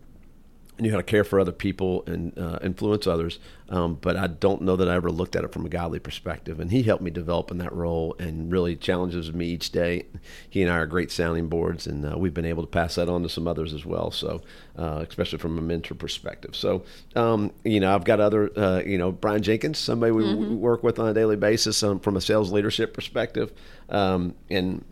knew 0.80 0.92
how 0.92 0.98
to 0.98 1.04
care 1.04 1.24
for 1.24 1.40
other 1.40 1.52
people 1.52 2.04
and 2.08 2.38
uh, 2.38 2.60
influence 2.62 3.08
others. 3.08 3.40
Um, 3.68 3.96
but 3.96 4.16
I 4.16 4.28
don't 4.28 4.62
know 4.62 4.76
that 4.76 4.88
I 4.88 4.96
ever 4.96 5.10
looked 5.10 5.36
at 5.36 5.44
it 5.44 5.52
from 5.52 5.66
a 5.66 5.70
godly 5.70 6.00
perspective. 6.00 6.60
And 6.60 6.72
he 6.72 6.84
helped 6.84 7.02
me 7.02 7.10
develop 7.10 7.50
in 7.50 7.58
that 7.58 7.74
role 7.74 8.16
and 8.20 8.52
really 8.52 8.76
challenges 8.76 9.34
me 9.34 9.48
each 9.48 9.72
day. 9.72 10.06
He 10.50 10.62
and 10.62 10.72
I 10.72 10.78
are 10.78 10.86
great 10.86 11.12
sounding 11.12 11.48
boards, 11.48 11.88
and 11.88 12.06
uh, 12.06 12.18
we've 12.18 12.34
been 12.34 12.46
able 12.46 12.64
to 12.64 12.68
pass 12.68 12.96
that 12.96 13.10
on 13.10 13.24
to 13.24 13.30
some 13.30 13.48
others 13.48 13.74
as 13.74 13.86
well. 13.86 14.12
So, 14.12 14.42
uh, 14.78 15.04
especially 15.08 15.40
from 15.40 15.58
a 15.58 15.62
mentor 15.62 15.96
perspective. 15.96 16.56
So, 16.56 16.84
um, 17.16 17.52
you 17.64 17.80
know, 17.80 17.96
I've 17.96 18.06
got 18.06 18.20
other, 18.20 18.52
uh, 18.58 18.82
you 18.86 18.98
know, 18.98 19.12
Brian 19.12 19.42
Jenkins, 19.42 19.80
somebody 19.80 20.12
we, 20.12 20.24
mm-hmm. 20.24 20.58
work 20.58 20.84
with 20.84 21.00
on 21.00 21.08
a 21.08 21.14
daily 21.14 21.38
basis 21.38 21.82
um, 21.82 22.00
from 22.00 22.18
a 22.18 22.22
sales 22.22 22.52
leadership 22.52 22.94
perspective. 22.94 23.52
Um, 23.90 24.36
and 24.50 24.84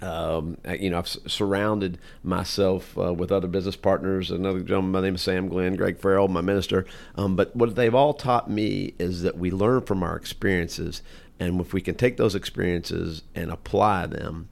Um, 0.00 0.58
you 0.78 0.90
know, 0.90 0.98
I've 0.98 1.08
surrounded 1.08 1.98
myself 2.22 2.96
uh, 2.96 3.12
with 3.12 3.32
other 3.32 3.48
business 3.48 3.76
partners. 3.76 4.30
Another 4.30 4.60
gentleman 4.60 4.92
by 4.92 5.00
the 5.00 5.06
name 5.08 5.14
of 5.14 5.20
Sam 5.20 5.48
Glenn, 5.48 5.76
Greg 5.76 5.98
Farrell, 5.98 6.28
my 6.28 6.40
minister. 6.40 6.86
Um, 7.16 7.36
but 7.36 7.54
what 7.56 7.74
they've 7.74 7.94
all 7.94 8.14
taught 8.14 8.50
me 8.50 8.94
is 8.98 9.22
that 9.22 9.38
we 9.38 9.50
learn 9.50 9.82
from 9.82 10.02
our 10.02 10.16
experiences, 10.16 11.02
and 11.40 11.60
if 11.60 11.72
we 11.72 11.80
can 11.80 11.94
take 11.94 12.16
those 12.16 12.34
experiences 12.34 13.22
and 13.34 13.50
apply 13.50 14.06
them, 14.06 14.48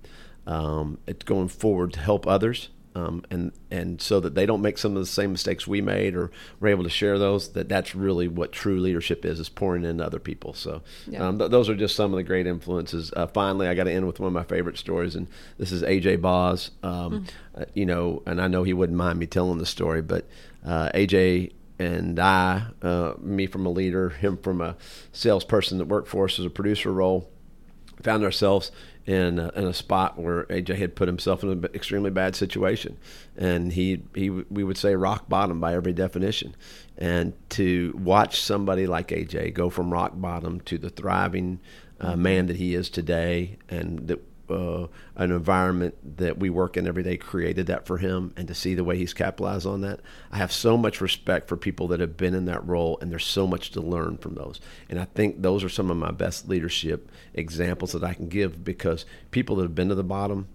um, 0.47 0.99
it's 1.07 1.25
going 1.25 1.49
forward 1.49 1.93
to 1.95 2.01
help 2.01 2.27
others 2.27 2.69
um, 2.97 3.23
and 3.31 3.53
and 3.71 4.01
so 4.01 4.21
that 4.21 4.35
they 4.35 4.47
don't 4.47 4.63
make 4.63 4.79
some 4.79 4.97
of 4.97 5.03
the 5.03 5.07
same 5.07 5.31
mistakes 5.31 5.67
we 5.67 5.83
made, 5.83 6.17
or 6.17 6.31
we're 6.61 6.69
able 6.69 6.85
to 6.85 6.91
share 6.91 7.19
those. 7.19 7.51
That 7.53 7.69
that's 7.69 7.95
really 7.95 8.27
what 8.27 8.53
true 8.53 8.81
leadership 8.81 9.27
is: 9.27 9.39
is 9.39 9.51
pouring 9.51 9.85
into 9.85 10.03
other 10.03 10.19
people. 10.19 10.55
So 10.55 10.81
yeah. 11.07 11.29
um, 11.29 11.39
th- 11.39 11.51
those 11.51 11.69
are 11.69 11.75
just 11.75 11.95
some 11.95 12.15
of 12.15 12.17
the 12.17 12.23
great 12.23 12.47
influences. 12.47 13.13
Uh, 13.15 13.27
finally, 13.27 13.69
I 13.69 13.75
got 13.75 13.85
to 13.85 13.93
end 13.93 14.07
with 14.07 14.19
one 14.19 14.29
of 14.29 14.33
my 14.33 14.45
favorite 14.45 14.79
stories, 14.79 15.15
and 15.15 15.29
this 15.59 15.73
is 15.73 15.83
AJ 15.83 16.23
Boz. 16.23 16.71
Um, 16.83 17.27
mm. 17.27 17.29
uh, 17.55 17.65
you 17.75 17.85
know, 17.85 18.23
and 18.25 18.41
I 18.41 18.49
know 18.49 18.63
he 18.63 18.73
wouldn't 18.73 18.97
mind 18.97 19.19
me 19.19 19.27
telling 19.27 19.59
the 19.59 19.67
story, 19.67 20.01
but 20.01 20.27
uh, 20.65 20.89
AJ 20.95 21.53
and 21.79 22.19
I, 22.19 22.69
uh, 22.81 23.13
me 23.21 23.47
from 23.47 23.67
a 23.67 23.71
leader, 23.71 24.09
him 24.09 24.39
from 24.39 24.63
a 24.63 24.75
salesperson 25.13 25.77
that 25.79 25.85
worked 25.85 26.09
for 26.09 26.25
us 26.25 26.39
as 26.39 26.47
a 26.47 26.51
producer 26.51 26.91
role, 26.91 27.31
found 28.03 28.25
ourselves 28.25 28.73
in 29.07 29.39
a, 29.39 29.51
in 29.55 29.65
a 29.65 29.73
spot 29.73 30.19
where 30.19 30.45
AJ 30.45 30.77
had 30.77 30.97
put 30.97 31.07
himself 31.07 31.43
in 31.43 31.51
an 31.51 31.65
extremely 31.75 32.11
bad 32.11 32.35
situation, 32.35 32.99
and 33.37 33.73
he 33.73 34.03
he 34.15 34.31
we 34.31 34.65
would 34.65 34.77
say 34.77 34.97
rock 34.97 35.29
bottom 35.29 35.61
by 35.61 35.75
every 35.75 35.93
definition, 35.93 36.57
and 36.99 37.33
to 37.51 37.95
watch 38.03 38.41
somebody 38.41 38.87
like 38.87 39.09
AJ 39.09 39.55
go 39.55 39.71
from 39.71 39.93
rock 39.93 40.13
bottom 40.15 40.61
to 40.63 40.77
the 40.77 40.91
thriving 40.91 41.61
uh, 42.01 42.17
man 42.17 42.47
that 42.47 42.57
he 42.57 42.75
is 42.75 42.91
today, 42.91 43.59
and 43.69 44.09
that 44.09 44.21
uh, 44.51 44.87
an 45.17 45.31
environment 45.31 46.19
that 46.19 46.39
we 46.39 46.51
work 46.51 46.77
in 46.77 46.87
every 46.87 47.03
day 47.03 47.17
created 47.17 47.67
that 47.67 47.87
for 47.87 47.99
him, 47.99 48.33
and 48.37 48.49
to 48.49 48.55
see 48.55 48.75
the 48.75 48.85
way 48.85 48.97
he's 48.97 49.15
capitalized 49.15 49.67
on 49.67 49.81
that, 49.83 50.01
I 50.31 50.37
have 50.39 50.53
so 50.53 50.77
much 50.77 51.01
respect 51.01 51.49
for 51.49 51.57
people 51.57 51.89
that 51.89 52.01
have 52.01 52.17
been 52.17 52.35
in 52.35 52.45
that 52.47 52.67
role, 52.67 52.99
and 53.01 53.11
there's 53.11 53.27
so 53.27 53.47
much 53.47 53.71
to 53.73 53.81
learn 53.81 54.19
from 54.19 54.35
those. 54.35 54.61
And 54.89 54.99
I 54.99 55.05
think 55.05 55.43
those 55.43 55.65
are 55.65 55.69
some 55.69 55.91
of 55.91 55.97
my 55.97 56.11
best 56.11 56.49
leadership 56.49 57.11
examples 57.35 57.93
that 57.93 58.05
I 58.05 58.15
can 58.15 58.29
give 58.29 58.65
because 58.65 59.05
people 59.31 59.57
that 59.57 59.63
have 59.63 59.75
been 59.75 59.89
to 59.89 59.95
the 59.95 60.05
bottom 60.05 60.49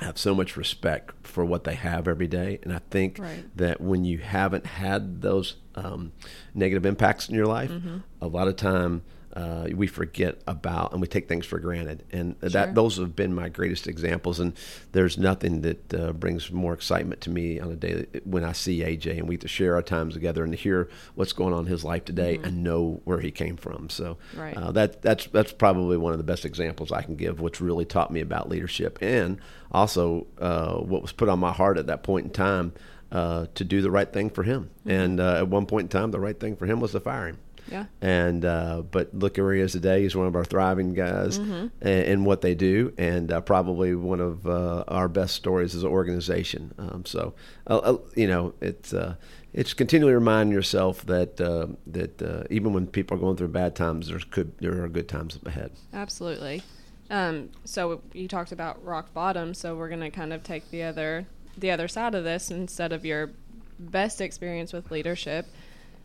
have 0.00 0.18
so 0.18 0.34
much 0.34 0.56
respect 0.56 1.12
for 1.26 1.44
what 1.44 1.64
they 1.64 1.74
have 1.74 2.08
every 2.08 2.26
day. 2.26 2.58
And 2.62 2.72
I 2.72 2.80
think 2.90 3.18
right. 3.18 3.44
that 3.56 3.80
when 3.80 4.04
you 4.04 4.18
haven't 4.18 4.66
had 4.66 5.22
those 5.22 5.56
um, 5.74 6.12
negative 6.54 6.84
impacts 6.84 7.28
in 7.28 7.34
your 7.34 7.46
life, 7.46 7.70
mm-hmm. 7.70 7.98
a 8.20 8.26
lot 8.26 8.48
of 8.48 8.56
time 8.56 9.02
uh, 9.34 9.66
we 9.74 9.86
forget 9.86 10.38
about 10.46 10.92
and 10.92 11.00
we 11.00 11.06
take 11.06 11.28
things 11.28 11.46
for 11.46 11.58
granted. 11.58 12.04
And 12.12 12.36
sure. 12.40 12.50
that 12.50 12.74
those 12.74 12.98
have 12.98 13.16
been 13.16 13.34
my 13.34 13.48
greatest 13.48 13.86
examples. 13.86 14.38
And 14.38 14.54
there's 14.92 15.16
nothing 15.16 15.62
that 15.62 15.94
uh, 15.94 16.12
brings 16.12 16.50
more 16.50 16.74
excitement 16.74 17.20
to 17.22 17.30
me 17.30 17.58
on 17.58 17.70
a 17.70 17.76
day 17.76 18.06
when 18.24 18.44
I 18.44 18.52
see 18.52 18.80
AJ 18.80 19.18
and 19.18 19.28
we 19.28 19.36
get 19.36 19.42
to 19.42 19.48
share 19.48 19.74
our 19.74 19.82
times 19.82 20.14
together 20.14 20.44
and 20.44 20.52
to 20.52 20.58
hear 20.58 20.88
what's 21.14 21.32
going 21.32 21.54
on 21.54 21.60
in 21.60 21.66
his 21.66 21.84
life 21.84 22.04
today 22.04 22.36
mm-hmm. 22.36 22.44
and 22.44 22.62
know 22.62 23.00
where 23.04 23.20
he 23.20 23.30
came 23.30 23.56
from. 23.56 23.88
So 23.88 24.18
right. 24.36 24.56
uh, 24.56 24.72
that 24.72 25.00
that's 25.02 25.26
that's 25.26 25.52
probably 25.52 25.96
one 25.96 26.12
of 26.12 26.18
the 26.18 26.24
best 26.24 26.44
examples 26.44 26.92
I 26.92 27.02
can 27.02 27.16
give. 27.16 27.40
What's 27.40 27.60
really 27.60 27.84
taught 27.84 28.10
me 28.10 28.20
about 28.20 28.50
leadership 28.50 28.98
and 29.00 29.38
also 29.70 30.26
uh, 30.38 30.74
what 30.74 31.00
was 31.00 31.12
put 31.12 31.28
on 31.28 31.38
my 31.38 31.52
heart 31.52 31.78
at 31.78 31.86
that 31.86 32.02
point 32.02 32.26
in 32.26 32.32
time. 32.32 32.72
Uh, 33.10 33.44
to 33.54 33.62
do 33.62 33.82
the 33.82 33.90
right 33.90 34.10
thing 34.10 34.30
for 34.30 34.42
him, 34.42 34.70
mm-hmm. 34.86 34.90
and 34.90 35.20
uh, 35.20 35.36
at 35.36 35.46
one 35.46 35.66
point 35.66 35.84
in 35.84 35.88
time, 35.90 36.12
the 36.12 36.18
right 36.18 36.40
thing 36.40 36.56
for 36.56 36.64
him 36.64 36.80
was 36.80 36.92
to 36.92 37.00
fire 37.00 37.26
him. 37.26 37.36
Yeah. 37.70 37.86
And 38.00 38.44
uh, 38.44 38.82
but 38.90 39.14
look 39.14 39.38
at 39.38 39.42
where 39.42 39.54
he 39.54 39.60
is 39.60 39.72
today. 39.72 40.02
He's 40.02 40.16
one 40.16 40.26
of 40.26 40.36
our 40.36 40.44
thriving 40.44 40.94
guys 40.94 41.38
mm-hmm. 41.38 41.86
in, 41.86 42.02
in, 42.04 42.24
what 42.24 42.40
they 42.40 42.54
do, 42.54 42.92
and 42.98 43.30
uh, 43.30 43.40
probably 43.40 43.94
one 43.94 44.20
of 44.20 44.46
uh, 44.46 44.84
our 44.88 45.08
best 45.08 45.34
stories 45.34 45.74
as 45.74 45.82
an 45.82 45.88
organization. 45.88 46.74
Um, 46.78 47.04
so 47.06 47.34
uh, 47.68 47.78
uh, 47.78 47.98
you 48.14 48.26
know, 48.26 48.54
it's 48.60 48.92
uh, 48.92 49.14
it's 49.52 49.74
continually 49.74 50.14
reminding 50.14 50.52
yourself 50.52 51.06
that 51.06 51.36
that 51.36 52.46
even 52.50 52.72
when 52.72 52.86
people 52.86 53.16
are 53.16 53.20
going 53.20 53.36
through 53.36 53.48
bad 53.48 53.76
times, 53.76 54.08
there's 54.08 54.24
could 54.24 54.58
there 54.58 54.82
are 54.82 54.88
good 54.88 55.08
times 55.08 55.38
ahead. 55.46 55.72
Absolutely. 55.92 56.62
Um, 57.10 57.50
so 57.64 58.00
you 58.14 58.26
talked 58.26 58.52
about 58.52 58.82
rock 58.84 59.12
bottom. 59.12 59.54
So 59.54 59.76
we're 59.76 59.88
going 59.88 60.00
to 60.00 60.10
kind 60.10 60.32
of 60.32 60.42
take 60.42 60.70
the 60.70 60.82
other 60.82 61.26
the 61.56 61.70
other 61.70 61.86
side 61.86 62.14
of 62.14 62.24
this 62.24 62.50
instead 62.50 62.92
of 62.92 63.04
your 63.04 63.30
best 63.78 64.20
experience 64.20 64.72
with 64.72 64.90
leadership 64.90 65.46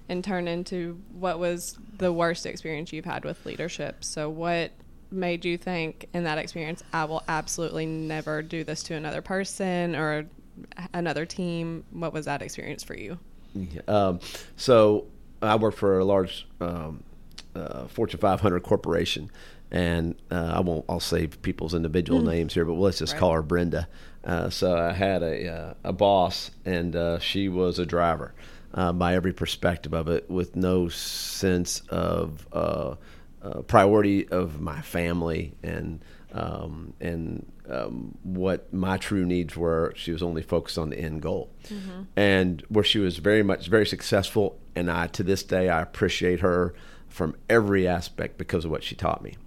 and 0.09 0.23
turn 0.23 0.47
into 0.47 1.01
what 1.11 1.39
was 1.39 1.77
the 1.97 2.11
worst 2.13 2.45
experience 2.45 2.93
you've 2.93 3.05
had 3.05 3.25
with 3.25 3.45
leadership. 3.45 4.03
So, 4.03 4.29
what 4.29 4.71
made 5.11 5.45
you 5.45 5.57
think 5.57 6.07
in 6.13 6.23
that 6.25 6.37
experience, 6.37 6.83
I 6.93 7.05
will 7.05 7.23
absolutely 7.27 7.85
never 7.85 8.41
do 8.41 8.63
this 8.63 8.83
to 8.83 8.95
another 8.95 9.21
person 9.21 9.95
or 9.95 10.27
another 10.93 11.25
team? 11.25 11.83
What 11.91 12.13
was 12.13 12.25
that 12.25 12.41
experience 12.41 12.83
for 12.83 12.95
you? 12.95 13.19
Um, 13.87 14.19
so, 14.55 15.07
I 15.41 15.55
worked 15.55 15.77
for 15.77 15.99
a 15.99 16.05
large 16.05 16.47
um, 16.61 17.03
uh, 17.55 17.87
Fortune 17.87 18.19
500 18.19 18.61
corporation, 18.63 19.29
and 19.71 20.15
uh, 20.31 20.53
I 20.55 20.59
won't. 20.61 20.85
I'll 20.87 20.99
say 20.99 21.27
people's 21.27 21.73
individual 21.73 22.21
mm. 22.21 22.27
names 22.27 22.53
here, 22.53 22.65
but 22.65 22.73
let's 22.73 22.99
just 22.99 23.13
right. 23.13 23.19
call 23.19 23.33
her 23.33 23.41
Brenda. 23.41 23.87
Uh, 24.23 24.49
so 24.49 24.77
I 24.77 24.93
had 24.93 25.23
a 25.23 25.47
uh, 25.49 25.73
a 25.83 25.93
boss, 25.93 26.51
and 26.65 26.95
uh, 26.95 27.19
she 27.19 27.49
was 27.49 27.79
a 27.79 27.85
driver 27.85 28.33
uh, 28.73 28.91
by 28.93 29.15
every 29.15 29.33
perspective 29.33 29.93
of 29.93 30.07
it, 30.07 30.29
with 30.29 30.55
no 30.55 30.89
sense 30.89 31.81
of 31.89 32.47
uh, 32.51 32.95
uh, 33.41 33.61
priority 33.63 34.27
of 34.29 34.59
my 34.59 34.81
family 34.81 35.53
and 35.63 36.03
um, 36.33 36.93
and 36.99 37.51
um, 37.69 38.17
what 38.23 38.71
my 38.73 38.97
true 38.97 39.25
needs 39.25 39.55
were. 39.55 39.93
She 39.95 40.11
was 40.11 40.21
only 40.21 40.41
focused 40.41 40.77
on 40.77 40.89
the 40.89 40.99
end 40.99 41.21
goal, 41.21 41.49
mm-hmm. 41.67 42.03
and 42.15 42.63
where 42.69 42.83
she 42.83 42.99
was 42.99 43.17
very 43.17 43.43
much 43.43 43.67
very 43.67 43.85
successful. 43.85 44.59
And 44.75 44.91
I, 44.91 45.07
to 45.07 45.23
this 45.23 45.43
day, 45.43 45.69
I 45.69 45.81
appreciate 45.81 46.41
her 46.41 46.73
from 47.07 47.35
every 47.49 47.87
aspect 47.87 48.37
because 48.37 48.65
of 48.65 48.71
what 48.71 48.83
she 48.83 48.95
taught 48.95 49.23
me. 49.23 49.37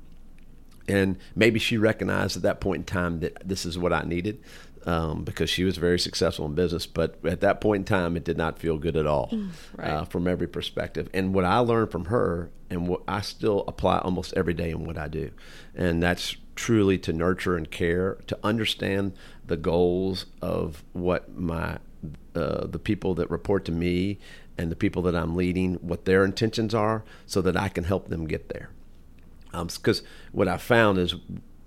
And 0.89 1.19
maybe 1.37 1.61
she 1.61 1.77
recognized 1.77 2.37
at 2.37 2.43
that 2.43 2.61
point 2.61 2.79
in 2.79 2.85
time 2.85 3.21
that 3.21 3.47
this 3.47 3.65
is 3.65 3.79
what 3.79 3.93
I 3.93 4.03
needed 4.03 4.43
um, 4.87 5.25
because 5.25 5.51
she 5.51 5.65
was 5.65 5.77
very 5.77 5.99
successful 5.99 6.47
in 6.47 6.55
business. 6.55 6.87
But 6.87 7.25
at 7.25 7.41
that 7.41 7.61
point 7.61 7.81
in 7.81 7.85
time, 7.85 8.17
it 8.17 8.25
did 8.25 8.37
not 8.37 8.59
feel 8.59 8.79
good 8.79 8.97
at 8.97 9.07
all 9.07 9.29
mm, 9.29 9.51
uh, 9.79 10.05
from 10.05 10.27
every 10.27 10.47
perspective. 10.47 11.09
And 11.13 11.35
what 11.35 11.45
I 11.45 11.59
learned 11.59 11.91
from 11.91 12.07
her, 12.07 12.51
and 12.69 12.89
what 12.89 13.03
I 13.09 13.21
still 13.21 13.65
apply 13.67 13.99
almost 13.99 14.33
every 14.37 14.55
day 14.55 14.71
in 14.71 14.85
what 14.85 14.97
I 14.97 15.09
do, 15.09 15.31
and 15.75 16.03
that's 16.03 16.37
truly 16.55 16.99
to 16.99 17.13
nurture 17.13 17.57
and 17.57 17.71
care, 17.71 18.19
to 18.27 18.39
understand 18.43 19.13
the 19.47 19.57
goals 19.57 20.27
of 20.41 20.85
what 20.93 21.37
my 21.37 21.79
uh, 22.35 22.67
the 22.67 22.79
people 22.79 23.15
that 23.15 23.31
report 23.31 23.65
to 23.65 23.73
me 23.73 24.19
and 24.57 24.71
the 24.71 24.77
people 24.77 25.03
that 25.03 25.17
I'm 25.17 25.35
leading, 25.35 25.75
what 25.77 26.05
their 26.05 26.25
intentions 26.25 26.75
are, 26.75 27.03
so 27.27 27.41
that 27.43 27.57
I 27.57 27.69
can 27.69 27.85
help 27.85 28.09
them 28.09 28.27
get 28.27 28.51
there. 28.51 28.71
Because 29.51 30.01
um, 30.01 30.07
what 30.33 30.49
I 30.49 30.59
found 30.59 30.99
is 30.99 31.15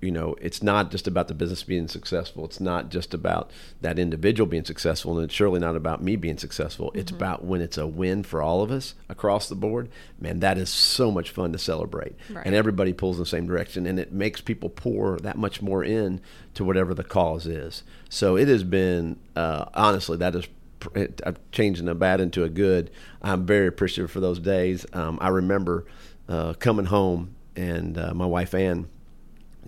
you 0.03 0.11
know, 0.11 0.35
it's 0.41 0.61
not 0.61 0.91
just 0.91 1.07
about 1.07 1.27
the 1.27 1.33
business 1.33 1.63
being 1.63 1.87
successful. 1.87 2.43
It's 2.45 2.59
not 2.59 2.89
just 2.89 3.13
about 3.13 3.51
that 3.81 3.97
individual 3.97 4.47
being 4.47 4.65
successful, 4.65 5.17
and 5.17 5.23
it's 5.23 5.33
surely 5.33 5.59
not 5.59 5.75
about 5.75 6.03
me 6.03 6.15
being 6.15 6.37
successful. 6.37 6.89
Mm-hmm. 6.89 6.99
It's 6.99 7.11
about 7.11 7.45
when 7.45 7.61
it's 7.61 7.77
a 7.77 7.87
win 7.87 8.23
for 8.23 8.41
all 8.41 8.61
of 8.61 8.69
us 8.69 8.95
across 9.07 9.47
the 9.47 9.55
board. 9.55 9.89
Man, 10.19 10.41
that 10.41 10.57
is 10.57 10.69
so 10.69 11.09
much 11.09 11.29
fun 11.29 11.53
to 11.53 11.57
celebrate, 11.57 12.15
right. 12.29 12.45
and 12.45 12.53
everybody 12.53 12.91
pulls 12.91 13.17
in 13.17 13.23
the 13.23 13.29
same 13.29 13.47
direction, 13.47 13.87
and 13.87 13.97
it 13.97 14.11
makes 14.11 14.41
people 14.41 14.69
pour 14.69 15.17
that 15.19 15.37
much 15.37 15.61
more 15.61 15.83
in 15.83 16.19
to 16.55 16.65
whatever 16.65 16.93
the 16.93 17.03
cause 17.03 17.47
is. 17.47 17.83
So 18.09 18.35
it 18.35 18.49
has 18.49 18.63
been 18.63 19.19
uh, 19.35 19.65
honestly 19.73 20.17
that 20.17 20.35
is 20.35 20.47
I'm 20.95 21.37
changing 21.53 21.87
a 21.87 21.95
bad 21.95 22.19
into 22.19 22.43
a 22.43 22.49
good. 22.49 22.91
I'm 23.21 23.45
very 23.45 23.67
appreciative 23.67 24.11
for 24.11 24.19
those 24.19 24.39
days. 24.39 24.85
Um, 24.91 25.17
I 25.21 25.29
remember 25.29 25.85
uh, 26.27 26.53
coming 26.55 26.87
home 26.87 27.35
and 27.55 27.97
uh, 27.97 28.13
my 28.13 28.25
wife 28.25 28.53
Ann 28.53 28.89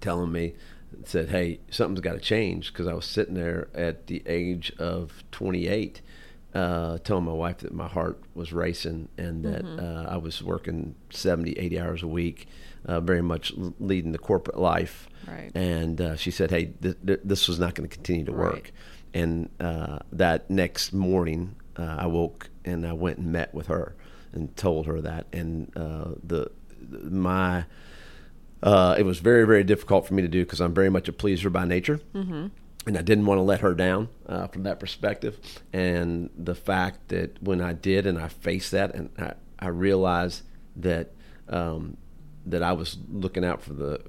telling 0.02 0.32
me 0.32 0.54
said, 1.04 1.30
"Hey, 1.30 1.60
something's 1.70 2.02
got 2.02 2.14
to 2.14 2.20
change," 2.20 2.72
because 2.72 2.88
I 2.88 2.94
was 2.94 3.06
sitting 3.06 3.36
there 3.36 3.68
at 3.74 4.08
the 4.08 4.24
age 4.26 4.72
of 4.78 5.24
28, 5.32 6.02
uh, 6.54 6.98
telling 7.00 7.26
my 7.26 7.34
wife 7.34 7.60
that 7.60 7.74
my 7.74 7.88
heart 7.88 8.22
was 8.34 8.54
racing 8.54 9.10
and 9.18 9.44
that 9.44 9.64
mm-hmm. 9.64 9.80
uh, 9.80 10.10
I 10.10 10.18
was 10.18 10.42
working 10.42 10.96
70, 11.10 11.54
80 11.54 11.80
hours 11.80 12.04
a 12.04 12.08
week, 12.08 12.48
uh, 12.86 13.00
very 13.02 13.22
much 13.22 13.52
leading 13.80 14.12
the 14.12 14.18
corporate 14.18 14.60
life. 14.60 15.10
Right. 15.28 15.52
And 15.56 16.00
uh, 16.00 16.16
she 16.16 16.32
said, 16.32 16.52
"Hey, 16.52 16.66
th- 16.82 16.98
th- 17.06 17.22
this 17.24 17.48
was 17.48 17.60
not 17.60 17.76
going 17.76 17.90
to 17.90 17.94
continue 17.94 18.26
to 18.26 18.34
work." 18.34 18.54
Right. 18.54 18.72
And 19.14 19.50
uh, 19.60 20.00
that 20.12 20.50
next 20.50 20.94
morning, 20.94 21.56
uh, 21.78 21.96
I 22.00 22.08
woke 22.08 22.50
and 22.64 22.86
I 22.86 22.94
went 22.94 23.18
and 23.18 23.32
met 23.32 23.54
with 23.54 23.68
her 23.68 23.96
and 24.34 24.56
told 24.58 24.86
her 24.88 25.00
that, 25.02 25.28
and 25.32 25.72
the 25.74 26.52
my 26.92 27.66
uh, 28.66 28.96
it 28.98 29.04
was 29.04 29.20
very, 29.20 29.46
very 29.46 29.64
difficult 29.64 30.08
for 30.08 30.16
me 30.16 30.24
to 30.24 30.28
do 30.28 30.44
because 30.44 30.60
I'm 30.60 30.74
very 30.74 30.90
much 30.90 31.08
a 31.08 31.14
pleaser 31.14 31.52
by 31.52 31.66
nature. 31.66 32.02
Mm-hmm. 32.16 32.48
And 32.88 32.98
I 32.98 33.02
didn't 33.02 33.26
want 33.26 33.38
to 33.38 33.44
let 33.44 33.62
her 33.62 33.74
down 33.74 34.10
uh, 34.28 34.48
from 34.48 34.64
that 34.64 34.80
perspective. 34.80 35.40
And 35.72 36.32
the 36.38 36.56
fact 36.56 37.10
that 37.10 37.42
when 37.42 37.62
I 37.62 37.74
did 37.74 38.06
and 38.08 38.20
I 38.20 38.28
faced 38.28 38.72
that 38.72 38.94
and 38.94 39.10
I, 39.18 39.34
I 39.60 39.68
realized 39.68 40.42
that 40.76 41.12
um, 41.48 41.98
that 42.46 42.64
I 42.64 42.74
was 42.74 42.98
looking 43.10 43.46
out 43.46 43.62
for 43.62 43.74
the 43.74 44.02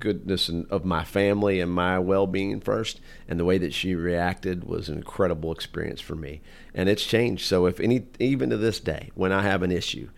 goodness 0.00 0.48
and 0.48 0.66
of 0.70 0.84
my 0.84 1.04
family 1.04 1.60
and 1.60 1.70
my 1.70 1.98
well-being 1.98 2.60
first 2.60 3.00
and 3.28 3.38
the 3.38 3.44
way 3.44 3.58
that 3.58 3.74
she 3.74 3.94
reacted 3.94 4.64
was 4.64 4.88
an 4.88 4.96
incredible 4.96 5.52
experience 5.52 6.00
for 6.00 6.16
me 6.16 6.40
and 6.74 6.88
it's 6.88 7.04
changed 7.04 7.46
so 7.46 7.66
if 7.66 7.78
any 7.78 8.06
even 8.18 8.48
to 8.48 8.56
this 8.56 8.80
day 8.80 9.10
when 9.14 9.30
i 9.30 9.42
have 9.42 9.62
an 9.62 9.70
issue 9.70 10.08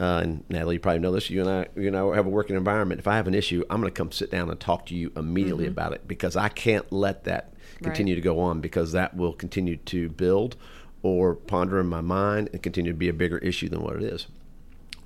uh, 0.00 0.20
and 0.22 0.44
natalie 0.48 0.74
you 0.74 0.80
probably 0.80 0.98
know 0.98 1.12
this 1.12 1.30
you 1.30 1.40
and 1.40 1.50
i 1.50 1.66
you 1.80 1.90
know 1.90 2.12
have 2.12 2.26
a 2.26 2.30
working 2.30 2.56
environment 2.56 2.98
if 2.98 3.06
i 3.06 3.16
have 3.16 3.28
an 3.28 3.34
issue 3.34 3.62
i'm 3.70 3.80
going 3.80 3.92
to 3.92 3.96
come 3.96 4.10
sit 4.10 4.30
down 4.30 4.50
and 4.50 4.58
talk 4.58 4.86
to 4.86 4.94
you 4.94 5.12
immediately 5.14 5.64
mm-hmm. 5.64 5.72
about 5.72 5.92
it 5.92 6.08
because 6.08 6.36
i 6.36 6.48
can't 6.48 6.90
let 6.90 7.24
that 7.24 7.52
continue 7.82 8.14
right. 8.14 8.22
to 8.22 8.22
go 8.22 8.40
on 8.40 8.60
because 8.60 8.92
that 8.92 9.16
will 9.16 9.32
continue 9.32 9.76
to 9.76 10.08
build 10.08 10.56
or 11.02 11.34
ponder 11.34 11.78
in 11.80 11.86
my 11.86 12.00
mind 12.00 12.48
and 12.52 12.62
continue 12.62 12.92
to 12.92 12.98
be 12.98 13.08
a 13.08 13.12
bigger 13.12 13.38
issue 13.38 13.68
than 13.68 13.82
what 13.82 13.96
it 13.96 14.02
is 14.02 14.26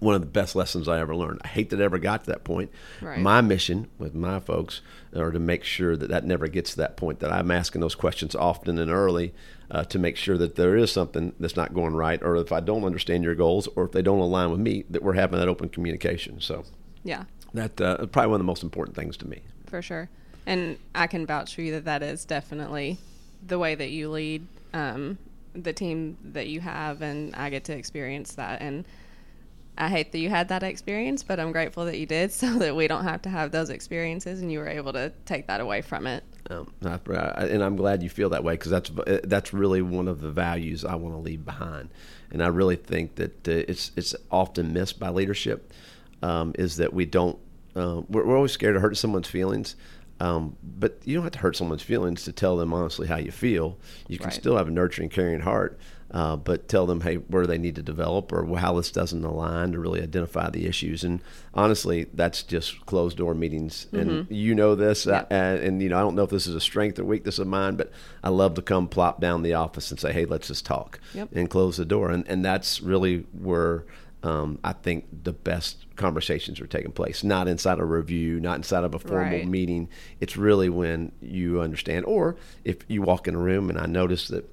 one 0.05 0.15
of 0.15 0.21
the 0.21 0.27
best 0.27 0.55
lessons 0.55 0.87
I 0.87 1.01
ever 1.01 1.17
learned. 1.17 1.41
I 1.43 1.49
hate 1.49 1.71
that 1.71 1.81
it 1.81 1.83
ever 1.83 1.99
got 1.99 2.25
to 2.25 2.31
that 2.31 2.45
point. 2.45 2.71
Right. 3.01 3.19
My 3.19 3.41
mission 3.41 3.89
with 3.99 4.15
my 4.15 4.39
folks 4.39 4.83
are 5.17 5.33
to 5.33 5.39
make 5.39 5.65
sure 5.65 5.97
that 5.97 6.11
that 6.11 6.25
never 6.25 6.47
gets 6.47 6.73
to 6.73 6.77
that 6.79 6.97
point. 6.97 7.21
That 7.21 7.33
I'm 7.33 7.51
asking 7.51 7.81
those 7.81 7.95
questions 7.95 8.35
often 8.35 8.79
and 8.79 8.91
early 8.91 9.35
uh, 9.71 9.85
to 9.85 9.99
make 9.99 10.17
sure 10.17 10.37
that 10.39 10.57
there 10.57 10.77
is 10.77 10.93
something 10.93 11.33
that's 11.41 11.57
not 11.57 11.75
going 11.75 11.95
right, 11.95 12.23
or 12.23 12.37
if 12.37 12.53
I 12.53 12.61
don't 12.61 12.85
understand 12.85 13.25
your 13.25 13.35
goals, 13.35 13.67
or 13.75 13.85
if 13.85 13.93
they 13.93 14.03
don't 14.03 14.21
align 14.21 14.51
with 14.51 14.61
me, 14.61 14.85
that 14.91 15.03
we're 15.03 15.15
having 15.15 15.39
that 15.39 15.49
open 15.49 15.69
communication. 15.71 16.41
So, 16.41 16.65
yeah, 17.03 17.25
that 17.55 17.81
uh, 17.81 18.07
probably 18.07 18.31
one 18.31 18.41
of 18.41 18.45
the 18.45 18.51
most 18.51 18.63
important 18.63 18.97
things 18.97 19.17
to 19.19 19.27
me. 19.27 19.43
For 19.67 19.83
sure, 19.83 20.09
and 20.47 20.79
I 20.95 21.07
can 21.07 21.27
vouch 21.27 21.55
for 21.55 21.63
you 21.63 21.73
that 21.73 21.87
that 21.87 22.03
is 22.03 22.25
definitely 22.25 22.99
the 23.47 23.59
way 23.59 23.75
that 23.75 23.91
you 23.91 24.11
lead 24.11 24.47
um, 24.75 25.19
the 25.55 25.73
team 25.73 26.19
that 26.25 26.49
you 26.49 26.61
have, 26.61 27.01
and 27.01 27.35
I 27.35 27.49
get 27.51 27.65
to 27.65 27.73
experience 27.73 28.35
that 28.35 28.61
and 28.61 28.85
I 29.77 29.89
hate 29.89 30.13
that 30.13 30.19
you 30.19 30.29
had 30.29 30.49
that 30.49 30.63
experience, 30.63 31.23
but 31.23 31.41
I'm 31.41 31.53
grateful 31.53 31.85
that 31.87 31.99
you 31.99 32.07
did 32.07 32.33
so 32.33 32.59
that 32.59 32.77
we 32.77 32.87
don't 32.89 33.05
have 33.05 33.23
to 33.23 33.29
have 33.29 33.51
those 33.51 33.71
experiences 33.71 34.41
and 34.41 34.51
you 34.51 34.59
were 34.59 34.69
able 34.69 34.93
to 34.93 35.13
take 35.27 35.47
that 35.49 35.61
away 35.61 35.83
from 35.83 36.07
it. 36.07 36.25
Um, 36.51 36.71
and 36.85 37.63
I'm 37.63 37.77
glad 37.77 38.03
you 38.03 38.11
feel 38.11 38.29
that 38.31 38.45
way 38.45 38.55
because 38.55 38.71
that's 38.71 38.91
that's 39.25 39.55
really 39.55 39.81
one 39.81 40.09
of 40.09 40.21
the 40.21 40.31
values 40.31 40.85
I 40.85 40.95
want 40.95 41.15
to 41.15 41.19
leave 41.19 41.43
behind, 41.43 41.89
and 42.31 42.43
I 42.43 42.49
really 42.49 42.77
think 42.77 43.15
that 43.15 43.49
uh, 43.49 43.65
it's 43.67 43.93
it's 43.97 44.15
often 44.31 44.75
missed 44.75 45.01
by 45.01 45.09
leadership 45.09 45.73
um, 46.23 46.53
is 46.59 46.77
that 46.77 46.93
we 46.93 47.07
don't 47.07 47.39
uh, 47.75 48.03
we're, 48.11 48.27
we're, 48.27 48.37
always 48.37 48.53
scared 48.53 48.75
to 48.75 48.81
hurt 48.81 48.97
someone's 48.99 49.27
feelings, 49.27 49.75
um, 50.21 50.57
but 50.63 50.99
you 51.05 51.15
don't 51.15 51.25
have 51.25 51.33
to 51.33 51.39
hurt 51.39 51.57
someone's 51.57 51.83
feelings 51.83 52.25
to 52.25 52.33
tell 52.33 52.57
them 52.57 52.73
honestly 52.73 53.07
how 53.07 53.17
you 53.17 53.33
feel. 53.33 53.79
You 54.07 54.19
can 54.19 54.27
right. 54.27 54.35
still 54.35 54.57
have 54.57 54.69
a 54.69 54.71
nurturing, 54.71 55.09
caring 55.09 55.41
heart, 55.41 55.79
uh, 56.15 56.37
but 56.37 56.69
tell 56.69 56.87
them, 56.87 57.01
hey, 57.01 57.17
where 57.17 57.45
they 57.45 57.59
need 57.59 57.75
to 57.75 57.83
develop 57.83 58.33
or 58.33 58.57
how 58.57 58.75
this 58.75 58.93
doesn't 58.93 59.25
align 59.25 59.73
to 59.73 59.81
really 59.81 60.01
identify 60.01 60.49
the 60.49 60.65
issues. 60.65 61.03
And 61.03 61.21
honestly, 61.53 62.07
that's 62.15 62.45
just 62.45 62.87
closed 62.87 63.17
door 63.19 63.35
meetings. 63.35 63.87
Mm-hmm. 63.87 64.09
And 64.09 64.27
you 64.31 64.55
know 64.55 64.77
this, 64.77 65.09
uh, 65.09 65.27
and, 65.29 65.59
and, 65.59 65.83
you 65.83 65.89
know 65.89 65.99
I 65.99 66.03
don't 66.03 66.15
know 66.15 66.23
if 66.23 66.31
this 66.31 66.47
is 66.47 66.55
a 66.55 66.61
strength 66.61 67.01
or 67.01 67.05
weakness 67.05 67.41
of 67.41 67.49
mine, 67.49 67.75
but 67.75 67.91
I 68.23 68.29
love 68.29 68.55
to 68.55 68.63
come 68.63 68.87
plop 68.87 69.21
down 69.21 69.43
the 69.43 69.55
office 69.55 69.91
and 69.91 69.99
say, 69.99 70.13
hey, 70.13 70.25
let's 70.25 70.47
just 70.47 70.65
talk, 70.65 71.01
yep. 71.15 71.31
and 71.33 71.51
close 71.51 71.79
the 71.79 71.85
door. 71.85 72.11
And 72.11 72.25
and 72.29 72.45
that's 72.45 72.81
really 72.81 73.27
where. 73.33 73.85
Um, 74.23 74.59
I 74.65 74.73
think 74.73 75.05
the 75.25 75.35
best 75.35 75.85
conversations 75.97 76.59
are 76.59 76.67
taking 76.67 76.93
place, 76.93 77.23
not 77.23 77.47
inside 77.47 77.79
a 77.79 77.85
review, 77.85 78.41
not 78.41 78.57
inside 78.57 78.83
of 78.83 78.95
a 78.95 78.99
formal 78.99 79.41
right. 79.41 79.47
meeting. 79.47 79.91
It's 80.19 80.35
really 80.35 80.71
when 80.71 81.13
you 81.21 81.61
understand, 81.61 82.07
or 82.07 82.37
if 82.65 82.79
you 82.89 83.03
walk 83.03 83.29
in 83.29 83.35
a 83.35 83.39
room 83.39 83.69
and 83.69 83.79
I 83.79 83.85
notice 83.85 84.29
that 84.29 84.49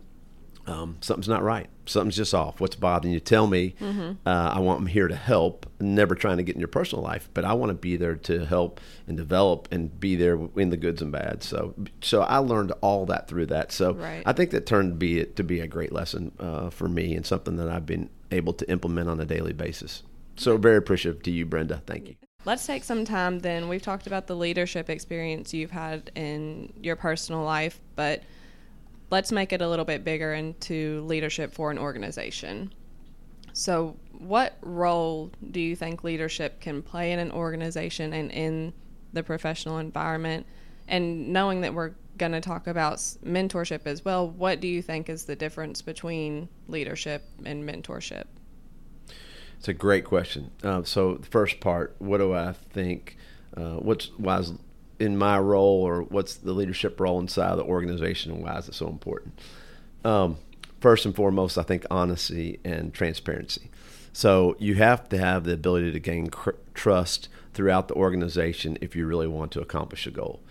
um, 0.68 0.98
something's 1.01 1.27
not 1.27 1.44
right. 1.44 1.68
Something's 1.86 2.15
just 2.15 2.34
off. 2.34 2.60
What's 2.60 2.75
bothering 2.75 3.13
you? 3.13 3.20
Tell 3.20 3.48
me. 3.48 3.75
Mm-hmm. 3.82 4.27
Uh, 4.27 4.50
I 4.53 4.60
want 4.60 4.80
them 4.80 4.88
here 4.88 5.08
to 5.08 5.15
help. 5.15 5.65
Never 5.80 6.15
trying 6.15 6.38
to 6.38 6.44
get 6.44 6.56
in 6.56 6.62
your 6.62 6.68
personal 6.68 7.03
life, 7.03 7.30
but 7.34 7.44
I 7.44 7.53
want 7.53 7.72
to 7.72 7.74
be 7.74 7.98
there 7.98 8.15
to 8.15 8.46
help 8.46 8.80
and 9.08 9.18
develop 9.18 9.68
and 9.72 10.00
be 10.00 10.15
there 10.15 10.39
in 10.56 10.70
the 10.70 10.77
goods 10.77 11.01
and 11.01 11.12
bads. 11.12 11.48
So, 11.48 11.74
so 12.01 12.22
I 12.22 12.38
learned 12.38 12.72
all 12.82 13.06
that 13.08 13.27
through 13.27 13.48
that. 13.48 13.72
So 13.72 13.94
right. 13.94 14.24
I 14.25 14.34
think 14.34 14.51
that 14.51 14.65
turned 14.65 14.91
to 14.91 14.96
be 14.96 15.25
to 15.25 15.44
be 15.44 15.60
a 15.60 15.68
great 15.68 15.91
lesson 15.91 16.32
uh, 16.39 16.70
for 16.70 16.88
me 16.88 17.15
and 17.15 17.25
something 17.25 17.58
that 17.58 17.70
I've 17.70 17.86
been 17.86 18.10
able 18.32 18.53
to 18.53 18.70
implement 18.70 19.10
on 19.10 19.20
a 19.20 19.25
daily 19.25 19.53
basis. 19.53 20.03
So 20.36 20.58
very 20.58 20.77
appreciative 20.77 21.24
to 21.24 21.32
you, 21.32 21.46
Brenda. 21.46 21.82
Thank 21.86 22.08
you. 22.08 22.15
Let's 22.44 22.65
take 22.65 22.84
some 22.84 23.06
time 23.06 23.39
then. 23.39 23.68
We've 23.68 23.82
talked 23.82 24.08
about 24.08 24.25
the 24.25 24.36
leadership 24.36 24.89
experience 24.89 25.53
you've 25.53 25.72
had 25.72 26.10
in 26.15 26.74
your 26.82 26.96
personal 26.96 27.44
life, 27.44 27.80
but 27.96 28.24
let's 29.11 29.31
make 29.31 29.53
it 29.53 29.61
a 29.61 29.67
little 29.67 29.85
bit 29.85 30.03
bigger 30.03 30.33
into 30.33 31.01
leadership 31.01 31.53
for 31.53 31.69
an 31.69 31.77
organization. 31.77 32.74
So, 33.53 33.97
what 34.13 34.57
role 34.61 35.31
do 35.51 35.59
you 35.59 35.75
think 35.75 36.03
leadership 36.03 36.61
can 36.61 36.81
play 36.81 37.11
in 37.11 37.19
an 37.19 37.31
organization 37.31 38.13
and 38.13 38.31
in 38.31 38.74
the 39.11 39.24
professional 39.24 39.77
environment? 39.77 40.45
And 40.87 41.33
knowing 41.33 41.61
that 41.61 41.74
we're 41.74 41.91
going 42.17 42.31
to 42.31 42.41
talk 42.41 42.67
about 42.67 42.97
mentorship 43.25 43.81
as 43.85 44.05
well, 44.05 44.27
what 44.27 44.61
do 44.61 44.67
you 44.67 44.81
think 44.81 45.09
is 45.09 45.25
the 45.25 45.35
difference 45.35 45.81
between 45.81 46.47
leadership 46.67 47.24
and 47.45 47.67
mentorship? 47.67 48.24
It's 49.57 49.67
a 49.67 49.74
great 49.74 50.05
question. 50.05 50.51
Uh, 50.63 50.83
so, 50.83 51.15
the 51.15 51.27
first 51.27 51.59
part, 51.59 51.95
what 52.00 52.19
do 52.19 52.33
I 52.33 52.53
think? 52.53 53.17
Uh, 53.55 53.75
what's 53.75 54.11
why 54.17 54.39
is 54.39 54.53
in 55.01 55.18
my 55.18 55.40
role 55.40 55.81
or 55.81 56.03
what's 56.03 56.35
the 56.35 56.53
leadership 56.53 57.00
role 57.00 57.20
inside 57.20 57.50
of 57.50 57.57
the 57.57 57.64
organization 57.64 58.31
and 58.31 58.44
why 58.44 58.57
is 58.57 58.70
it 58.70 58.75
so 58.75 58.87
important? 58.87 59.40
Um, 60.05 60.37
first 60.79 61.05
and 61.05 61.16
foremost, 61.16 61.57
I 61.57 61.64
think 61.64 61.85
honesty 61.90 62.59
and 62.64 62.94
transparency. 62.94 63.72
So 64.14 64.55
you 64.59 64.75
have 64.75 65.09
to 65.09 65.18
have 65.18 65.44
the 65.44 65.53
ability 65.53 65.92
to 65.92 66.00
gain 66.00 66.27
cr- 66.27 66.51
trust 66.75 67.29
throughout 67.53 67.87
the 67.87 67.96
organization 67.96 68.77
if 68.79 68.96
you 68.96 69.07
really 69.07 69.27
want 69.27 69.51
to 69.53 69.61
accomplish 69.61 70.05
a 70.05 70.11
goal. 70.11 70.42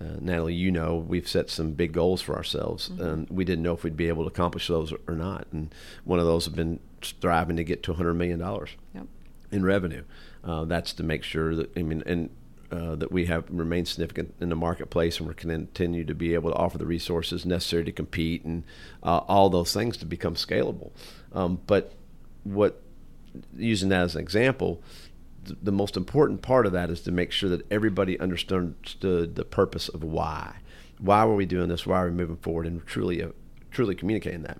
Uh, 0.00 0.16
Natalie, 0.20 0.54
you 0.54 0.72
know 0.72 0.96
we've 0.96 1.28
set 1.28 1.48
some 1.48 1.72
big 1.72 1.92
goals 1.92 2.20
for 2.20 2.34
ourselves, 2.34 2.88
mm-hmm. 2.88 3.02
and 3.02 3.30
we 3.30 3.44
didn't 3.44 3.62
know 3.62 3.74
if 3.74 3.84
we'd 3.84 3.96
be 3.96 4.08
able 4.08 4.24
to 4.24 4.30
accomplish 4.30 4.66
those 4.66 4.92
or 5.06 5.14
not. 5.14 5.46
And 5.52 5.72
one 6.04 6.18
of 6.18 6.24
those 6.24 6.46
have 6.46 6.56
been 6.56 6.80
striving 7.02 7.56
to 7.56 7.64
get 7.64 7.82
to 7.84 7.92
100 7.92 8.14
million 8.14 8.40
dollars 8.40 8.70
yep. 8.94 9.06
in 9.52 9.64
revenue. 9.64 10.02
Uh, 10.42 10.64
that's 10.64 10.94
to 10.94 11.02
make 11.02 11.22
sure 11.22 11.54
that 11.54 11.70
I 11.76 11.82
mean, 11.82 12.02
and 12.06 12.30
uh, 12.70 12.94
that 12.94 13.10
we 13.10 13.26
have 13.26 13.44
remained 13.50 13.88
significant 13.88 14.34
in 14.40 14.48
the 14.48 14.56
marketplace 14.56 15.18
and 15.18 15.26
we're 15.26 15.34
continue 15.34 16.04
to 16.04 16.14
be 16.14 16.34
able 16.34 16.50
to 16.50 16.56
offer 16.56 16.78
the 16.78 16.86
resources 16.86 17.44
necessary 17.44 17.84
to 17.84 17.92
compete 17.92 18.44
and 18.44 18.62
uh, 19.02 19.18
all 19.18 19.50
those 19.50 19.72
things 19.72 19.96
to 19.96 20.06
become 20.06 20.34
scalable. 20.34 20.92
Um, 21.32 21.60
but 21.66 21.92
what 22.44 22.82
using 23.56 23.88
that 23.88 24.02
as 24.02 24.14
an 24.14 24.20
example, 24.20 24.82
th- 25.44 25.58
the 25.62 25.72
most 25.72 25.96
important 25.96 26.42
part 26.42 26.66
of 26.66 26.72
that 26.72 26.90
is 26.90 27.00
to 27.02 27.10
make 27.10 27.32
sure 27.32 27.48
that 27.48 27.70
everybody 27.72 28.18
understood 28.20 28.74
the 29.00 29.44
purpose 29.44 29.88
of 29.88 30.02
why. 30.02 30.56
Why 30.98 31.24
were 31.24 31.34
we 31.34 31.46
doing 31.46 31.68
this? 31.68 31.86
Why 31.86 32.02
are 32.02 32.06
we 32.06 32.12
moving 32.12 32.36
forward? 32.36 32.66
And 32.66 32.86
truly, 32.86 33.22
uh, 33.22 33.30
truly 33.70 33.94
communicating 33.94 34.42
that. 34.42 34.58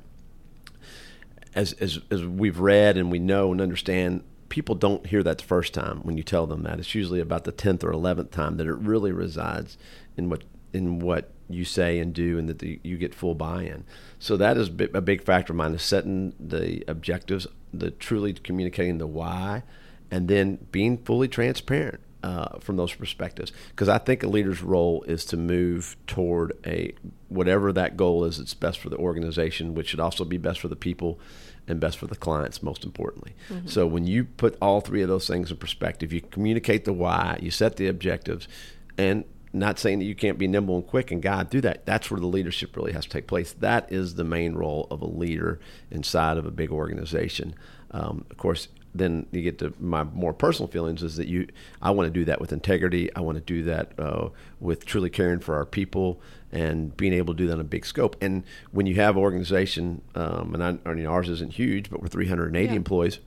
As, 1.54 1.74
as, 1.74 2.00
as 2.10 2.24
we've 2.24 2.58
read 2.58 2.96
and 2.96 3.10
we 3.10 3.18
know 3.18 3.52
and 3.52 3.60
understand 3.60 4.22
people 4.50 4.74
don't 4.74 5.06
hear 5.06 5.22
that 5.22 5.38
the 5.38 5.44
first 5.44 5.72
time 5.72 6.00
when 6.02 6.18
you 6.18 6.22
tell 6.22 6.46
them 6.46 6.64
that. 6.64 6.78
It's 6.78 6.94
usually 6.94 7.20
about 7.20 7.44
the 7.44 7.52
tenth 7.52 7.82
or 7.82 7.90
eleventh 7.90 8.30
time 8.30 8.58
that 8.58 8.66
it 8.66 8.74
really 8.74 9.12
resides 9.12 9.78
in 10.18 10.28
what 10.28 10.44
in 10.74 10.98
what 10.98 11.32
you 11.48 11.64
say 11.64 11.98
and 11.98 12.12
do, 12.12 12.38
and 12.38 12.48
that 12.48 12.58
the, 12.58 12.78
you 12.84 12.96
get 12.98 13.14
full 13.14 13.34
buy-in. 13.34 13.84
So 14.18 14.36
that 14.36 14.56
is 14.56 14.68
a 14.68 15.00
big 15.00 15.22
factor 15.22 15.54
of 15.54 15.56
mine: 15.56 15.74
is 15.74 15.82
setting 15.82 16.34
the 16.38 16.84
objectives, 16.86 17.46
the 17.72 17.90
truly 17.90 18.34
communicating 18.34 18.98
the 18.98 19.06
why, 19.06 19.62
and 20.10 20.28
then 20.28 20.66
being 20.70 20.98
fully 20.98 21.28
transparent. 21.28 22.00
Uh, 22.22 22.58
from 22.58 22.76
those 22.76 22.92
perspectives, 22.92 23.50
because 23.70 23.88
I 23.88 23.96
think 23.96 24.22
a 24.22 24.28
leader's 24.28 24.60
role 24.60 25.02
is 25.04 25.24
to 25.24 25.38
move 25.38 25.96
toward 26.06 26.52
a 26.66 26.92
whatever 27.30 27.72
that 27.72 27.96
goal 27.96 28.26
is. 28.26 28.38
It's 28.38 28.52
best 28.52 28.78
for 28.78 28.90
the 28.90 28.98
organization, 28.98 29.72
which 29.74 29.88
should 29.88 30.00
also 30.00 30.26
be 30.26 30.36
best 30.36 30.60
for 30.60 30.68
the 30.68 30.76
people 30.76 31.18
and 31.70 31.80
best 31.80 31.98
for 31.98 32.06
the 32.06 32.16
clients, 32.16 32.62
most 32.62 32.85
importantly. 32.85 33.35
Mm-hmm. 33.48 33.68
So 33.68 33.87
when 33.87 34.06
you 34.06 34.24
put 34.24 34.56
all 34.61 34.80
three 34.80 35.02
of 35.02 35.09
those 35.09 35.26
things 35.26 35.50
in 35.50 35.56
perspective, 35.56 36.12
you 36.12 36.20
communicate 36.20 36.85
the 36.85 36.92
why, 36.92 37.38
you 37.40 37.50
set 37.50 37.76
the 37.76 37.87
objectives, 37.87 38.48
and 38.98 39.24
not 39.52 39.78
saying 39.78 39.98
that 39.98 40.04
you 40.04 40.14
can't 40.14 40.38
be 40.38 40.46
nimble 40.46 40.76
and 40.76 40.87
quick 40.87 41.11
and 41.11 41.20
God 41.20 41.50
do 41.50 41.61
that. 41.62 41.85
That's 41.85 42.11
where 42.11 42.20
the 42.20 42.26
leadership 42.26 42.76
really 42.76 42.92
has 42.92 43.04
to 43.04 43.11
take 43.11 43.26
place. 43.26 43.52
That 43.54 43.90
is 43.92 44.14
the 44.14 44.24
main 44.24 44.54
role 44.54 44.87
of 44.90 45.00
a 45.02 45.06
leader 45.06 45.61
inside 45.90 46.37
of 46.37 46.46
a 46.46 46.50
big 46.50 46.70
organization. 46.70 47.54
Um, 47.90 48.24
of 48.30 48.37
course, 48.37 48.68
then 48.94 49.26
you 49.30 49.42
get 49.42 49.59
to 49.59 49.72
my 49.78 50.04
more 50.04 50.33
personal 50.33 50.68
feelings 50.68 51.02
is 51.02 51.16
that 51.16 51.28
you 51.28 51.46
I 51.80 51.90
want 51.90 52.06
to 52.06 52.11
do 52.11 52.24
that 52.26 52.40
with 52.40 52.52
integrity. 52.52 53.14
I 53.14 53.20
want 53.20 53.37
to 53.37 53.44
do 53.44 53.64
that 53.64 53.92
uh, 53.98 54.30
with 54.59 54.85
truly 54.85 55.11
caring 55.11 55.40
for 55.40 55.54
our 55.56 55.66
people 55.66 56.20
and 56.52 56.96
being 56.96 57.12
able 57.12 57.34
to 57.34 57.38
do 57.38 57.46
that 57.46 57.54
on 57.54 57.60
a 57.60 57.64
big 57.64 57.86
scope. 57.86 58.16
And 58.20 58.44
when 58.72 58.86
you 58.86 58.96
have 58.96 59.16
organization, 59.16 60.02
um, 60.14 60.54
and 60.54 60.64
I, 60.64 60.78
I 60.88 60.94
mean, 60.94 61.06
ours 61.06 61.28
isn't 61.28 61.54
huge, 61.54 61.90
but 61.90 62.00
we're 62.00 62.08
380 62.08 62.66
yeah. 62.66 62.76
employees. 62.76 63.18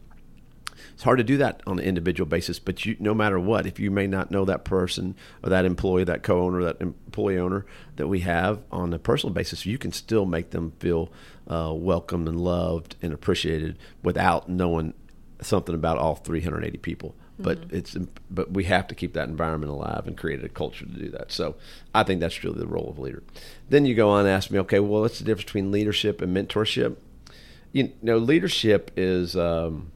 It's 0.94 1.04
hard 1.04 1.18
to 1.20 1.24
do 1.24 1.38
that 1.38 1.62
on 1.66 1.80
an 1.80 1.86
individual 1.86 2.28
basis, 2.28 2.60
but 2.60 2.86
you, 2.86 2.96
no 3.00 3.14
matter 3.14 3.40
what, 3.40 3.66
if 3.66 3.80
you 3.80 3.90
may 3.90 4.06
not 4.06 4.32
know 4.32 4.46
that 4.46 4.64
person 4.64 5.16
or 5.42 5.50
that 5.50 5.66
employee, 5.66 6.04
that 6.04 6.24
co-owner, 6.24 6.64
that 6.64 6.82
employee 6.82 7.38
owner 7.38 7.66
that 7.96 8.08
we 8.08 8.20
have 8.22 8.62
on 8.72 8.94
a 8.94 9.00
personal 9.00 9.34
basis, 9.34 9.66
you 9.66 9.78
can 9.78 9.92
still 9.92 10.26
make 10.26 10.52
them 10.52 10.74
feel 10.80 11.12
uh, 11.48 11.74
welcomed 11.76 12.28
and 12.28 12.40
loved 12.40 12.96
and 13.02 13.14
appreciated 13.14 13.78
without 14.04 14.50
knowing 14.50 14.94
something 15.42 15.74
about 15.74 15.98
all 15.98 16.16
380 16.16 16.78
people 16.78 17.16
but 17.40 17.62
mm-hmm. 17.62 17.76
it's 17.76 17.98
but 18.30 18.52
we 18.52 18.66
have 18.66 18.88
to 18.88 18.96
keep 18.96 19.14
that 19.14 19.28
environment 19.28 19.72
alive 19.72 20.04
and 20.06 20.18
create 20.18 20.44
a 20.44 20.50
culture 20.50 20.86
to 20.86 20.92
do 20.92 21.10
that. 21.10 21.32
So 21.32 21.56
I 21.94 22.04
think 22.04 22.20
that's 22.20 22.44
really 22.44 22.60
the 22.60 22.68
role 22.68 22.90
of 22.90 23.00
leader. 23.00 23.24
Then 23.70 23.86
you 23.86 23.96
go 23.96 24.10
on 24.10 24.22
and 24.22 24.30
ask 24.30 24.52
me, 24.52 24.60
okay, 24.60 24.80
well, 24.80 25.02
what's 25.02 25.20
the 25.20 25.26
difference 25.26 25.46
between 25.46 25.72
leadership 25.72 26.22
and 26.22 26.36
mentorship? 26.36 26.98
You 27.72 27.92
know, 28.04 28.18
leadership 28.18 28.92
is 28.96 29.36
um, 29.36 29.92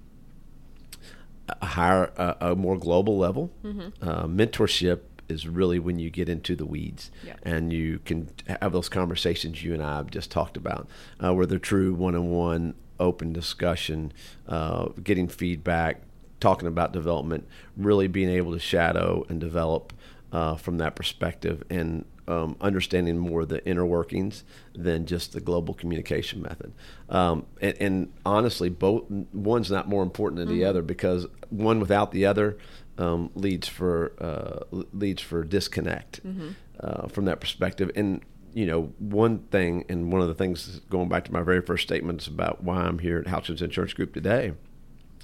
a 1.47 1.65
higher, 1.65 2.12
a, 2.17 2.52
a, 2.52 2.56
more 2.56 2.78
global 2.78 3.17
level. 3.17 3.52
Mm-hmm. 3.63 4.08
Uh, 4.08 4.23
mentorship 4.23 5.02
is 5.30 5.47
really 5.47 5.78
when 5.78 6.00
you 6.00 6.10
get 6.10 6.30
into 6.30 6.56
the 6.56 6.65
weeds 6.65 7.12
yep. 7.23 7.39
and 7.43 7.71
you 7.71 8.00
can 8.06 8.30
have 8.62 8.71
those 8.71 8.89
conversations 8.89 9.63
you 9.63 9.73
and 9.73 9.84
I 9.84 9.97
have 9.97 10.10
just 10.10 10.32
talked 10.32 10.58
about, 10.58 10.88
uh, 11.23 11.34
where 11.34 11.45
they're 11.45 11.60
true 11.60 11.93
one-on-one, 11.93 12.73
open 13.00 13.34
discussion, 13.34 14.12
uh, 14.47 14.88
getting 15.04 15.28
feedback, 15.28 16.02
talking 16.39 16.67
about 16.67 16.93
development, 16.93 17.47
really 17.76 18.08
being 18.08 18.30
able 18.30 18.54
to 18.54 18.60
shadow 18.60 19.26
and 19.30 19.39
develop 19.39 19.93
uh, 20.32 20.56
from 20.56 20.78
that 20.78 20.95
perspective 20.95 21.63
and 21.69 22.06
um, 22.28 22.58
understanding 22.60 23.17
more 23.17 23.45
the 23.45 23.65
inner 23.65 23.86
workings 23.86 24.43
than 24.76 25.06
just 25.06 25.32
the 25.32 25.39
global 25.39 25.73
communication 25.73 26.41
method. 26.41 26.73
Um, 27.10 27.45
and, 27.62 27.78
and, 27.80 28.13
honestly, 28.26 28.69
both 28.69 29.06
one's 29.32 29.71
not 29.71 29.88
more 29.88 30.04
important 30.04 30.39
than 30.39 30.50
mm-hmm. 30.50 30.60
the 30.60 30.65
other 30.65 30.82
because 30.82 31.26
one 31.50 31.80
without 31.80 32.12
the 32.12 32.26
other 32.26 32.58
um, 32.97 33.32
leads 33.36 33.67
for 33.67 34.12
uh, 34.19 34.65
leads 34.91 35.21
for 35.21 35.43
disconnect 35.43 36.26
mm-hmm. 36.26 36.50
uh, 36.80 37.08
from 37.08 37.26
that 37.26 37.39
perspective. 37.39 37.91
And 37.95 38.21
you 38.54 38.65
know, 38.65 38.93
one 38.97 39.39
thing, 39.52 39.86
and 39.88 40.12
one 40.12 40.21
of 40.21 40.28
the 40.28 40.34
things 40.34 40.82
going 40.89 41.08
back 41.08 41.26
to 41.26 41.32
my 41.32 41.43
very 41.43 41.62
first 41.62 41.84
statements 41.84 42.28
about 42.28 42.63
why 42.63 42.78
I'm 42.78 43.00
here 43.00 43.19
at 43.19 43.26
Houchens 43.26 43.62
Insurance 43.62 43.93
Group 43.93 44.13
today 44.13 44.54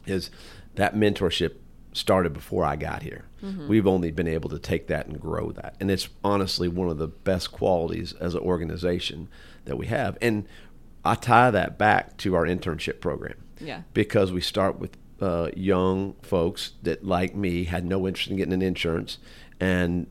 is 0.06 0.30
that 0.76 0.96
mentorship 0.96 1.56
started 1.94 2.34
before 2.34 2.66
I 2.66 2.76
got 2.76 3.04
here. 3.04 3.26
Mm-hmm. 3.44 3.68
We've 3.68 3.88
only 3.88 4.12
been 4.12 4.28
able 4.28 4.50
to 4.50 4.60
take 4.60 4.88
that 4.88 5.08
and 5.08 5.20
grow 5.20 5.52
that. 5.52 5.76
And 5.80 5.92
it's 5.92 6.10
honestly 6.24 6.68
one 6.68 6.90
of 6.90 6.98
the 6.98 7.08
best 7.08 7.52
qualities 7.52 8.14
as 8.14 8.34
an 8.34 8.42
organization 8.42 9.30
that 9.66 9.78
we 9.78 9.88
have. 9.88 10.18
And 10.22 10.48
I 11.06 11.16
tie 11.16 11.52
that 11.52 11.78
back 11.78 12.18
to 12.18 12.36
our 12.36 12.46
internship 12.46 13.00
program. 13.00 13.36
Yeah. 13.60 13.84
Because 13.94 14.32
we 14.32 14.42
start 14.42 14.80
with 14.80 14.98
uh, 15.22 15.50
young 15.56 16.16
folks 16.22 16.74
that, 16.82 17.06
like 17.06 17.36
me, 17.36 17.66
had 17.66 17.86
no 17.86 18.08
interest 18.08 18.30
in 18.30 18.38
getting 18.38 18.54
an 18.54 18.62
insurance 18.62 19.20
and 19.60 20.08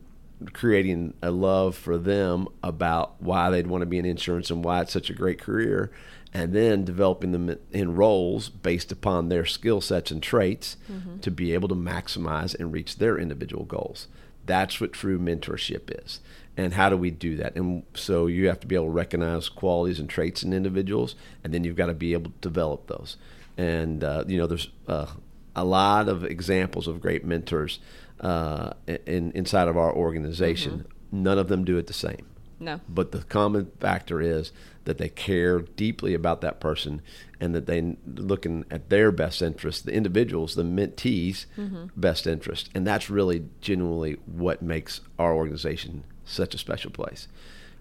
creating 0.51 1.13
a 1.21 1.31
love 1.31 1.75
for 1.75 1.97
them 1.97 2.47
about 2.61 3.21
why 3.21 3.49
they'd 3.49 3.67
want 3.67 3.81
to 3.81 3.85
be 3.85 3.97
in 3.97 4.05
insurance 4.05 4.49
and 4.49 4.63
why 4.63 4.81
it's 4.81 4.93
such 4.93 5.09
a 5.09 5.13
great 5.13 5.39
career 5.39 5.91
and 6.33 6.53
then 6.53 6.83
developing 6.83 7.31
them 7.31 7.55
in 7.71 7.95
roles 7.95 8.49
based 8.49 8.91
upon 8.91 9.29
their 9.29 9.45
skill 9.45 9.79
sets 9.79 10.09
and 10.09 10.23
traits 10.23 10.77
mm-hmm. 10.91 11.19
to 11.19 11.29
be 11.29 11.53
able 11.53 11.69
to 11.69 11.75
maximize 11.75 12.55
and 12.59 12.73
reach 12.73 12.97
their 12.97 13.19
individual 13.19 13.65
goals. 13.65 14.07
That's 14.45 14.81
what 14.81 14.93
true 14.93 15.19
mentorship 15.19 16.03
is. 16.03 16.19
And 16.57 16.73
how 16.73 16.89
do 16.89 16.97
we 16.97 17.11
do 17.11 17.35
that? 17.37 17.55
And 17.55 17.83
so 17.93 18.27
you 18.27 18.47
have 18.47 18.59
to 18.61 18.67
be 18.67 18.75
able 18.75 18.85
to 18.85 18.91
recognize 18.91 19.47
qualities 19.47 19.99
and 19.99 20.09
traits 20.09 20.43
in 20.43 20.53
individuals, 20.53 21.15
and 21.43 21.53
then 21.53 21.63
you've 21.63 21.75
got 21.75 21.87
to 21.87 21.93
be 21.93 22.13
able 22.13 22.31
to 22.31 22.37
develop 22.41 22.87
those. 22.87 23.17
And, 23.57 24.03
uh, 24.03 24.23
you 24.27 24.37
know, 24.37 24.47
there's 24.47 24.69
uh, 24.87 25.07
a 25.55 25.63
lot 25.63 26.09
of 26.09 26.23
examples 26.23 26.87
of 26.87 26.99
great 26.99 27.23
mentors 27.23 27.79
uh, 28.23 28.73
in, 28.87 29.31
inside 29.33 29.67
of 29.67 29.77
our 29.77 29.93
organization. 29.93 30.71
Mm-hmm. 31.11 31.23
None 31.23 31.37
of 31.37 31.47
them 31.49 31.63
do 31.63 31.77
it 31.77 31.87
the 31.87 31.93
same. 31.93 32.25
No. 32.59 32.79
But 32.87 33.11
the 33.11 33.19
common 33.23 33.71
factor 33.79 34.21
is 34.21 34.51
that 34.85 34.97
they 34.97 35.09
care 35.09 35.59
deeply 35.59 36.13
about 36.13 36.41
that 36.41 36.59
person 36.59 37.01
and 37.39 37.53
that 37.53 37.65
they 37.65 37.97
looking 38.05 38.65
at 38.71 38.89
their 38.89 39.11
best 39.11 39.41
interest, 39.41 39.85
the 39.85 39.93
individuals, 39.93 40.55
the 40.55 40.63
mentees' 40.63 41.45
mm-hmm. 41.57 41.87
best 41.97 42.25
interest. 42.25 42.69
And 42.73 42.87
that's 42.87 43.09
really 43.09 43.45
genuinely 43.59 44.17
what 44.25 44.61
makes 44.61 45.01
our 45.19 45.33
organization 45.33 46.05
such 46.25 46.55
a 46.55 46.57
special 46.57 46.91
place. 46.91 47.27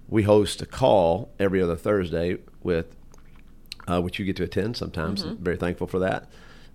We 0.09 0.24
host 0.24 0.61
a 0.61 0.66
call 0.66 1.31
every 1.38 1.62
other 1.62 1.76
Thursday 1.76 2.38
with 2.62 2.96
uh, 3.87 4.00
which 4.00 4.18
you 4.18 4.24
get 4.24 4.37
to 4.37 4.44
attend 4.44 4.76
sometimes. 4.76 5.22
Mm-hmm. 5.22 5.42
Very 5.42 5.57
thankful 5.57 5.87
for 5.87 6.00
that. 6.00 6.28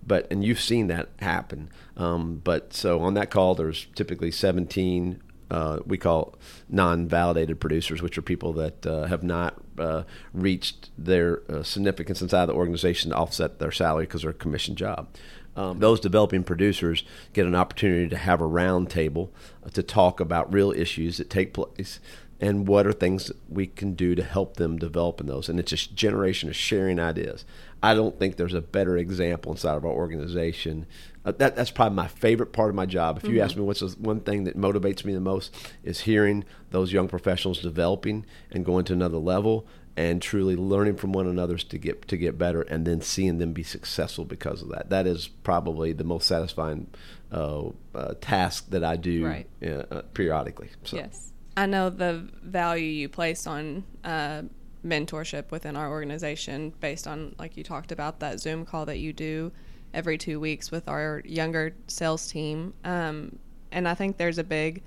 But 0.06 0.26
and 0.30 0.44
you've 0.44 0.60
seen 0.60 0.86
that 0.88 1.08
happen. 1.20 1.70
Um, 1.96 2.40
but 2.42 2.72
so 2.72 3.00
on 3.00 3.14
that 3.14 3.30
call, 3.30 3.54
there's 3.54 3.86
typically 3.94 4.30
17 4.30 5.20
uh, 5.50 5.78
we 5.86 5.96
call 5.96 6.34
non-validated 6.68 7.58
producers, 7.60 8.02
which 8.02 8.18
are 8.18 8.22
people 8.22 8.52
that 8.54 8.86
uh, 8.86 9.06
have 9.06 9.22
not 9.22 9.54
uh, 9.78 10.02
reached 10.32 10.90
their 10.98 11.42
uh, 11.50 11.62
significance 11.62 12.20
inside 12.20 12.46
the 12.46 12.52
organization 12.52 13.10
to 13.10 13.16
offset 13.16 13.58
their 13.58 13.72
salary 13.72 14.04
because 14.04 14.22
they're 14.22 14.30
a 14.30 14.34
commission 14.34 14.74
job. 14.74 15.08
Um, 15.56 15.80
those 15.80 15.98
developing 15.98 16.44
producers 16.44 17.02
get 17.32 17.46
an 17.46 17.54
opportunity 17.54 18.08
to 18.08 18.16
have 18.16 18.40
a 18.40 18.44
roundtable 18.44 19.30
uh, 19.64 19.70
to 19.70 19.82
talk 19.82 20.20
about 20.20 20.52
real 20.52 20.70
issues 20.70 21.16
that 21.16 21.30
take 21.30 21.52
place 21.52 21.98
and 22.40 22.68
what 22.68 22.86
are 22.86 22.92
things 22.92 23.32
we 23.48 23.66
can 23.66 23.94
do 23.94 24.14
to 24.14 24.22
help 24.22 24.56
them 24.56 24.78
develop 24.78 25.20
in 25.20 25.26
those. 25.26 25.48
And 25.48 25.58
it's 25.58 25.72
a 25.72 25.94
generation 25.94 26.48
of 26.48 26.56
sharing 26.56 27.00
ideas. 27.00 27.44
I 27.82 27.94
don't 27.94 28.18
think 28.18 28.36
there's 28.36 28.54
a 28.54 28.60
better 28.60 28.96
example 28.96 29.52
inside 29.52 29.76
of 29.76 29.84
our 29.84 29.92
organization. 29.92 30.86
Uh, 31.24 31.32
that, 31.32 31.56
that's 31.56 31.70
probably 31.70 31.96
my 31.96 32.08
favorite 32.08 32.52
part 32.52 32.70
of 32.70 32.76
my 32.76 32.86
job. 32.86 33.18
If 33.18 33.24
you 33.24 33.30
mm-hmm. 33.30 33.42
ask 33.42 33.56
me 33.56 33.62
what's 33.62 33.80
the 33.80 33.88
one 33.98 34.20
thing 34.20 34.44
that 34.44 34.56
motivates 34.56 35.04
me 35.04 35.14
the 35.14 35.20
most 35.20 35.54
is 35.82 36.00
hearing 36.00 36.44
those 36.70 36.92
young 36.92 37.08
professionals 37.08 37.60
developing 37.60 38.24
and 38.50 38.64
going 38.64 38.84
to 38.86 38.92
another 38.92 39.18
level 39.18 39.66
and 39.96 40.22
truly 40.22 40.54
learning 40.54 40.96
from 40.96 41.12
one 41.12 41.26
another 41.26 41.56
to 41.56 41.76
get 41.76 42.06
to 42.06 42.16
get 42.16 42.38
better 42.38 42.62
and 42.62 42.86
then 42.86 43.00
seeing 43.00 43.38
them 43.38 43.52
be 43.52 43.64
successful 43.64 44.24
because 44.24 44.62
of 44.62 44.68
that. 44.68 44.90
That 44.90 45.08
is 45.08 45.26
probably 45.26 45.92
the 45.92 46.04
most 46.04 46.28
satisfying 46.28 46.86
uh, 47.32 47.70
uh, 47.94 48.14
task 48.20 48.70
that 48.70 48.84
I 48.84 48.94
do 48.94 49.26
right. 49.26 49.46
Uh, 49.60 50.02
periodically. 50.14 50.70
So. 50.84 50.96
Yes. 50.98 51.32
I 51.58 51.66
know 51.66 51.90
the 51.90 52.24
value 52.44 52.86
you 52.86 53.08
place 53.08 53.44
on 53.44 53.82
uh, 54.04 54.42
mentorship 54.86 55.50
within 55.50 55.74
our 55.74 55.90
organization 55.90 56.72
based 56.78 57.08
on, 57.08 57.34
like 57.36 57.56
you 57.56 57.64
talked 57.64 57.90
about, 57.90 58.20
that 58.20 58.38
Zoom 58.38 58.64
call 58.64 58.86
that 58.86 59.00
you 59.00 59.12
do 59.12 59.50
every 59.92 60.18
two 60.18 60.38
weeks 60.38 60.70
with 60.70 60.88
our 60.88 61.20
younger 61.24 61.74
sales 61.88 62.30
team. 62.30 62.74
Um, 62.84 63.40
and 63.72 63.88
I 63.88 63.94
think 63.94 64.18
there's 64.18 64.38
a 64.38 64.44
big 64.44 64.84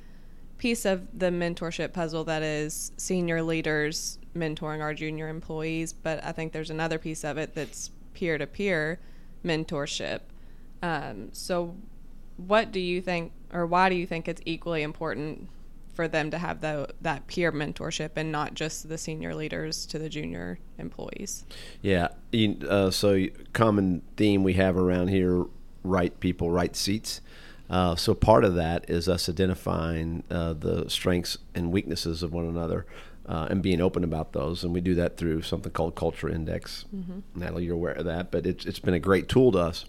piece 0.59 0.85
of 0.85 1.19
the 1.19 1.25
mentorship 1.25 1.91
puzzle 1.91 2.23
that 2.23 2.41
is 2.41 2.93
senior 2.95 3.43
leaders 3.43 4.17
mentoring 4.33 4.79
our 4.79 4.93
junior 4.93 5.27
employees. 5.27 5.91
But 5.91 6.23
I 6.23 6.31
think 6.31 6.53
there's 6.53 6.69
another 6.69 6.97
piece 6.97 7.25
of 7.25 7.37
it 7.37 7.53
that's 7.53 7.91
peer 8.13 8.37
to 8.37 8.47
peer 8.47 8.97
mentorship. 9.43 10.21
Um, 10.81 11.33
so, 11.33 11.75
what 12.37 12.71
do 12.71 12.79
you 12.79 13.01
think, 13.01 13.33
or 13.51 13.65
why 13.65 13.89
do 13.89 13.95
you 13.95 14.07
think 14.07 14.29
it's 14.29 14.41
equally 14.45 14.83
important 14.83 15.49
for 16.01 16.07
them 16.07 16.31
to 16.31 16.37
have 16.39 16.61
the, 16.61 16.89
that 16.99 17.27
peer 17.27 17.51
mentorship 17.51 18.09
and 18.15 18.31
not 18.31 18.55
just 18.55 18.89
the 18.89 18.97
senior 18.97 19.35
leaders 19.35 19.85
to 19.85 19.99
the 19.99 20.09
junior 20.09 20.57
employees. 20.79 21.45
Yeah. 21.83 22.07
Uh, 22.67 22.89
so, 22.89 23.27
common 23.53 24.01
theme 24.17 24.43
we 24.43 24.53
have 24.53 24.77
around 24.77 25.09
here 25.09 25.45
right 25.83 26.19
people, 26.19 26.49
right 26.49 26.75
seats. 26.75 27.21
Uh, 27.69 27.95
so, 27.95 28.15
part 28.15 28.43
of 28.43 28.55
that 28.55 28.89
is 28.89 29.07
us 29.07 29.29
identifying 29.29 30.23
uh, 30.31 30.53
the 30.53 30.89
strengths 30.89 31.37
and 31.53 31.71
weaknesses 31.71 32.23
of 32.23 32.33
one 32.33 32.45
another. 32.45 32.87
Uh, 33.23 33.47
and 33.51 33.61
being 33.61 33.79
open 33.79 34.03
about 34.03 34.33
those. 34.33 34.63
And 34.63 34.73
we 34.73 34.81
do 34.81 34.95
that 34.95 35.15
through 35.15 35.43
something 35.43 35.71
called 35.71 35.95
Culture 35.95 36.27
Index. 36.27 36.85
Mm-hmm. 36.93 37.39
Natalie, 37.39 37.65
you're 37.65 37.75
aware 37.75 37.93
of 37.93 38.05
that, 38.05 38.31
but 38.31 38.47
it's, 38.47 38.65
it's 38.65 38.79
been 38.79 38.95
a 38.95 38.99
great 38.99 39.29
tool 39.29 39.51
to 39.51 39.59
us. 39.59 39.85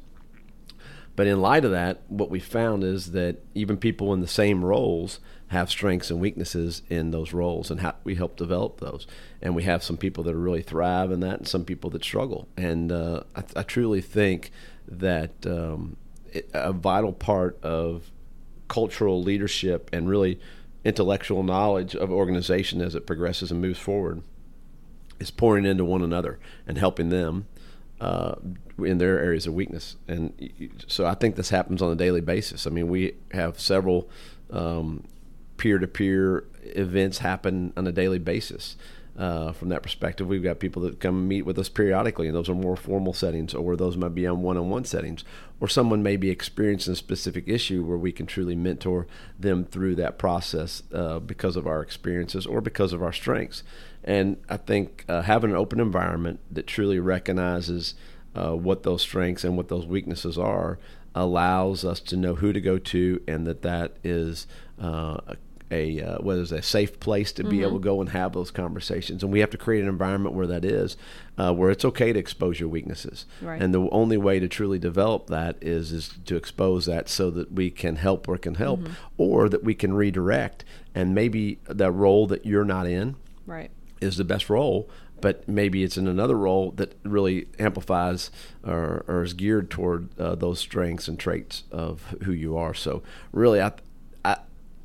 But 1.14 1.26
in 1.26 1.40
light 1.40 1.64
of 1.64 1.70
that, 1.72 2.02
what 2.08 2.30
we 2.30 2.40
found 2.40 2.84
is 2.84 3.12
that 3.12 3.36
even 3.54 3.76
people 3.76 4.14
in 4.14 4.20
the 4.20 4.26
same 4.26 4.64
roles 4.64 5.20
have 5.48 5.70
strengths 5.70 6.10
and 6.10 6.18
weaknesses 6.18 6.82
in 6.88 7.10
those 7.10 7.34
roles, 7.34 7.70
and 7.70 7.80
how 7.80 7.94
we 8.04 8.14
help 8.14 8.36
develop 8.36 8.80
those. 8.80 9.06
And 9.42 9.54
we 9.54 9.64
have 9.64 9.82
some 9.82 9.98
people 9.98 10.24
that 10.24 10.34
really 10.34 10.62
thrive 10.62 11.12
in 11.12 11.20
that, 11.20 11.38
and 11.38 11.48
some 11.48 11.64
people 11.66 11.90
that 11.90 12.02
struggle. 12.02 12.48
And 12.56 12.90
uh, 12.90 13.24
I, 13.36 13.44
I, 13.56 13.62
truly 13.62 14.00
think 14.00 14.50
that 14.88 15.46
um, 15.46 15.98
it, 16.32 16.48
a 16.54 16.72
vital 16.72 17.12
part 17.12 17.62
of 17.62 18.10
cultural 18.68 19.22
leadership 19.22 19.90
and 19.92 20.08
really 20.08 20.40
intellectual 20.84 21.42
knowledge 21.42 21.94
of 21.94 22.10
organization 22.10 22.80
as 22.80 22.94
it 22.94 23.06
progresses 23.06 23.50
and 23.50 23.60
moves 23.60 23.78
forward 23.78 24.22
is 25.20 25.30
pouring 25.30 25.64
into 25.64 25.84
one 25.84 26.02
another 26.02 26.38
and 26.66 26.78
helping 26.78 27.10
them 27.10 27.46
uh, 28.02 28.34
in 28.78 28.98
their 28.98 29.20
areas 29.20 29.46
of 29.46 29.54
weakness. 29.54 29.96
And 30.08 30.32
so 30.88 31.06
I 31.06 31.14
think 31.14 31.36
this 31.36 31.50
happens 31.50 31.80
on 31.80 31.92
a 31.92 31.94
daily 31.94 32.20
basis. 32.20 32.66
I 32.66 32.70
mean, 32.70 32.88
we 32.88 33.14
have 33.30 33.60
several 33.60 34.10
peer 35.56 35.78
to 35.78 35.86
peer 35.86 36.44
events 36.64 37.18
happen 37.18 37.72
on 37.76 37.86
a 37.86 37.92
daily 37.92 38.18
basis. 38.18 38.76
Uh, 39.16 39.52
from 39.52 39.68
that 39.68 39.82
perspective, 39.82 40.26
we've 40.26 40.42
got 40.42 40.58
people 40.58 40.82
that 40.82 40.98
come 40.98 41.28
meet 41.28 41.42
with 41.42 41.58
us 41.58 41.68
periodically, 41.68 42.26
and 42.26 42.34
those 42.34 42.48
are 42.48 42.54
more 42.54 42.76
formal 42.76 43.12
settings, 43.12 43.54
or 43.54 43.76
those 43.76 43.96
might 43.96 44.14
be 44.14 44.26
on 44.26 44.40
one 44.40 44.56
on 44.56 44.70
one 44.70 44.84
settings, 44.84 45.22
or 45.60 45.68
someone 45.68 46.02
may 46.02 46.16
be 46.16 46.30
experiencing 46.30 46.94
a 46.94 46.96
specific 46.96 47.44
issue 47.46 47.84
where 47.84 47.98
we 47.98 48.10
can 48.10 48.24
truly 48.26 48.56
mentor 48.56 49.06
them 49.38 49.64
through 49.64 49.94
that 49.94 50.18
process 50.18 50.82
uh, 50.94 51.18
because 51.18 51.56
of 51.56 51.66
our 51.66 51.82
experiences 51.82 52.46
or 52.46 52.62
because 52.62 52.94
of 52.94 53.02
our 53.02 53.12
strengths. 53.12 53.62
And 54.04 54.36
I 54.48 54.56
think 54.56 55.04
uh, 55.08 55.22
having 55.22 55.50
an 55.50 55.56
open 55.56 55.80
environment 55.80 56.40
that 56.50 56.66
truly 56.66 56.98
recognizes 56.98 57.94
uh, 58.34 58.52
what 58.52 58.82
those 58.82 59.02
strengths 59.02 59.44
and 59.44 59.56
what 59.56 59.68
those 59.68 59.86
weaknesses 59.86 60.38
are 60.38 60.78
allows 61.14 61.84
us 61.84 62.00
to 62.00 62.16
know 62.16 62.34
who 62.36 62.52
to 62.52 62.60
go 62.60 62.78
to, 62.78 63.22
and 63.28 63.46
that 63.46 63.62
that 63.62 63.96
is 64.02 64.46
uh, 64.80 65.18
a 65.70 66.00
uh, 66.00 66.18
whether 66.18 66.42
it's 66.42 66.52
a 66.52 66.62
safe 66.62 67.00
place 67.00 67.32
to 67.32 67.42
be 67.42 67.56
mm-hmm. 67.56 67.64
able 67.66 67.78
to 67.78 67.84
go 67.84 68.00
and 68.00 68.10
have 68.10 68.32
those 68.32 68.50
conversations. 68.50 69.22
And 69.22 69.32
we 69.32 69.40
have 69.40 69.50
to 69.50 69.58
create 69.58 69.82
an 69.82 69.88
environment 69.88 70.34
where 70.34 70.46
that 70.46 70.64
is, 70.64 70.96
uh, 71.38 71.52
where 71.52 71.70
it's 71.70 71.84
okay 71.84 72.12
to 72.12 72.18
expose 72.18 72.60
your 72.60 72.68
weaknesses. 72.68 73.26
Right. 73.40 73.60
And 73.60 73.74
the 73.74 73.88
only 73.90 74.16
way 74.16 74.38
to 74.38 74.48
truly 74.48 74.78
develop 74.78 75.28
that 75.28 75.56
is 75.60 75.92
is 75.92 76.10
to 76.26 76.36
expose 76.36 76.86
that 76.86 77.08
so 77.08 77.30
that 77.30 77.52
we 77.52 77.70
can 77.70 77.96
help 77.96 78.28
or 78.28 78.36
can 78.36 78.54
help, 78.54 78.80
mm-hmm. 78.80 78.92
or 79.16 79.48
that 79.48 79.64
we 79.64 79.74
can 79.74 79.94
redirect. 79.94 80.64
And 80.94 81.14
maybe 81.14 81.58
the 81.64 81.90
role 81.90 82.26
that 82.26 82.44
you're 82.44 82.64
not 82.64 82.86
in, 82.86 83.16
right, 83.46 83.70
is 84.02 84.16
the 84.16 84.24
best 84.24 84.50
role. 84.50 84.90
But 85.20 85.48
maybe 85.48 85.84
it's 85.84 85.96
in 85.96 86.08
another 86.08 86.36
role 86.36 86.72
that 86.72 86.96
really 87.04 87.46
amplifies 87.56 88.32
or, 88.64 89.04
or 89.06 89.22
is 89.22 89.34
geared 89.34 89.70
toward 89.70 90.08
uh, 90.18 90.34
those 90.34 90.58
strengths 90.58 91.06
and 91.06 91.16
traits 91.16 91.62
of 91.70 92.16
who 92.24 92.32
you 92.32 92.56
are. 92.56 92.74
So, 92.74 93.04
really, 93.30 93.62
I, 93.62 93.70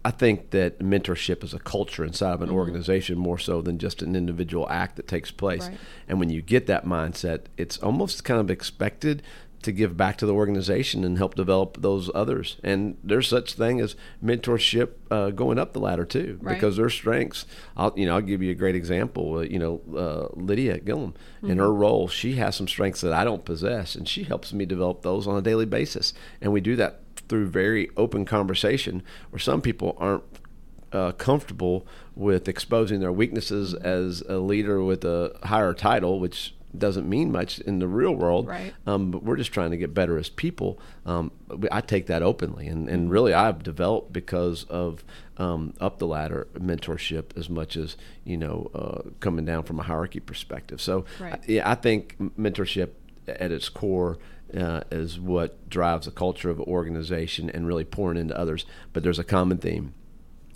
I 0.08 0.12
think 0.12 0.52
that 0.52 0.80
mentorship 0.80 1.44
is 1.44 1.54
a 1.54 1.60
culture 1.60 2.06
inside 2.06 2.32
of 2.32 2.42
an 2.42 2.48
mm-hmm. 2.48 2.56
organization 2.56 3.18
more 3.18 3.38
so 3.38 3.62
than 3.62 3.78
just 3.78 4.02
an 4.02 4.16
individual 4.16 4.66
act 4.70 4.96
that 4.96 5.06
takes 5.06 5.32
place. 5.32 5.68
Right. 5.68 5.78
And 6.08 6.18
when 6.18 6.30
you 6.30 6.42
get 6.42 6.66
that 6.68 6.86
mindset, 6.86 7.48
it's 7.58 7.78
almost 7.80 8.24
kind 8.24 8.40
of 8.40 8.50
expected 8.50 9.22
to 9.64 9.72
give 9.72 9.98
back 9.98 10.18
to 10.18 10.26
the 10.26 10.34
organization 10.34 11.04
and 11.04 11.18
help 11.18 11.36
develop 11.36 11.82
those 11.82 12.10
others. 12.14 12.58
And 12.64 12.98
there's 13.04 13.28
such 13.28 13.54
thing 13.54 13.80
as 13.82 13.96
mentorship 14.24 14.92
uh, 15.10 15.32
going 15.32 15.58
up 15.58 15.74
the 15.74 15.80
ladder 15.80 16.06
too, 16.06 16.38
right. 16.42 16.54
because 16.54 16.78
their 16.78 16.90
strengths. 16.90 17.46
I'll 17.76 17.94
you 17.96 18.06
know 18.06 18.16
I'll 18.16 18.22
give 18.22 18.42
you 18.42 18.52
a 18.52 18.56
great 18.56 18.76
example. 18.76 19.38
Uh, 19.38 19.42
you 19.42 19.60
know 19.60 19.82
uh, 19.96 20.40
Lydia 20.40 20.80
Gillum 20.80 21.14
mm-hmm. 21.38 21.52
in 21.52 21.58
her 21.58 21.74
role, 21.74 22.08
she 22.08 22.36
has 22.36 22.56
some 22.56 22.68
strengths 22.68 23.02
that 23.02 23.14
I 23.14 23.24
don't 23.24 23.46
possess, 23.46 23.96
and 23.96 24.08
she 24.08 24.24
helps 24.24 24.54
me 24.54 24.66
develop 24.66 25.02
those 25.02 25.28
on 25.28 25.38
a 25.38 25.42
daily 25.42 25.66
basis. 25.66 26.14
And 26.42 26.54
we 26.54 26.62
do 26.62 26.76
that 26.76 27.02
through 27.28 27.48
very 27.48 27.90
open 27.98 28.26
conversation 28.26 29.04
where 29.32 29.40
some 29.40 29.62
people 29.62 29.96
aren't 30.00 30.24
uh, 30.94 31.12
comfortable 31.14 31.86
with 32.16 32.48
exposing 32.48 33.00
their 33.00 33.12
weaknesses 33.12 33.74
as 33.74 34.22
a 34.30 34.38
leader 34.38 34.84
with 34.84 35.04
a 35.04 35.38
higher 35.44 35.74
title, 35.74 36.20
which 36.20 36.54
doesn't 36.76 37.08
mean 37.08 37.32
much 37.32 37.60
in 37.60 37.80
the 37.80 37.88
real 37.88 38.14
world. 38.14 38.48
Right. 38.48 38.74
Um, 38.86 39.12
but 39.12 39.24
we're 39.24 39.38
just 39.38 39.52
trying 39.52 39.72
to 39.72 39.78
get 39.78 39.94
better 39.94 40.18
as 40.18 40.30
people. 40.30 40.80
Um, 41.06 41.32
I 41.72 41.82
take 41.82 42.08
that 42.08 42.22
openly, 42.22 42.68
and, 42.68 42.90
and 42.90 43.10
really 43.10 43.34
I've 43.34 43.64
developed 43.64 44.14
because 44.14 44.64
of 44.66 45.04
um, 45.38 45.74
up 45.80 46.00
the 46.00 46.08
ladder 46.08 46.48
mentorship 46.56 47.38
as 47.38 47.50
much 47.50 47.78
as 47.78 47.96
you 48.24 48.38
know 48.38 48.70
uh, 48.74 49.10
coming 49.20 49.46
down 49.46 49.64
from 49.64 49.80
a 49.80 49.84
hierarchy 49.84 50.20
perspective. 50.20 50.82
So 50.82 51.06
right. 51.20 51.34
I, 51.34 51.40
yeah, 51.48 51.70
I 51.70 51.76
think 51.76 52.18
mentorship 52.20 52.90
at 53.28 53.52
its 53.52 53.70
core 53.70 54.18
uh, 54.56 54.82
is 54.92 55.20
what 55.20 55.70
drives 55.70 56.08
a 56.08 56.12
culture 56.12 56.50
of 56.50 56.60
an 56.60 56.66
organization 56.66 57.50
and 57.50 57.68
really 57.68 57.84
pouring 57.84 58.18
into 58.18 58.38
others. 58.38 58.66
But 58.94 59.04
there's 59.04 59.20
a 59.20 59.24
common 59.24 59.58
theme 59.58 59.94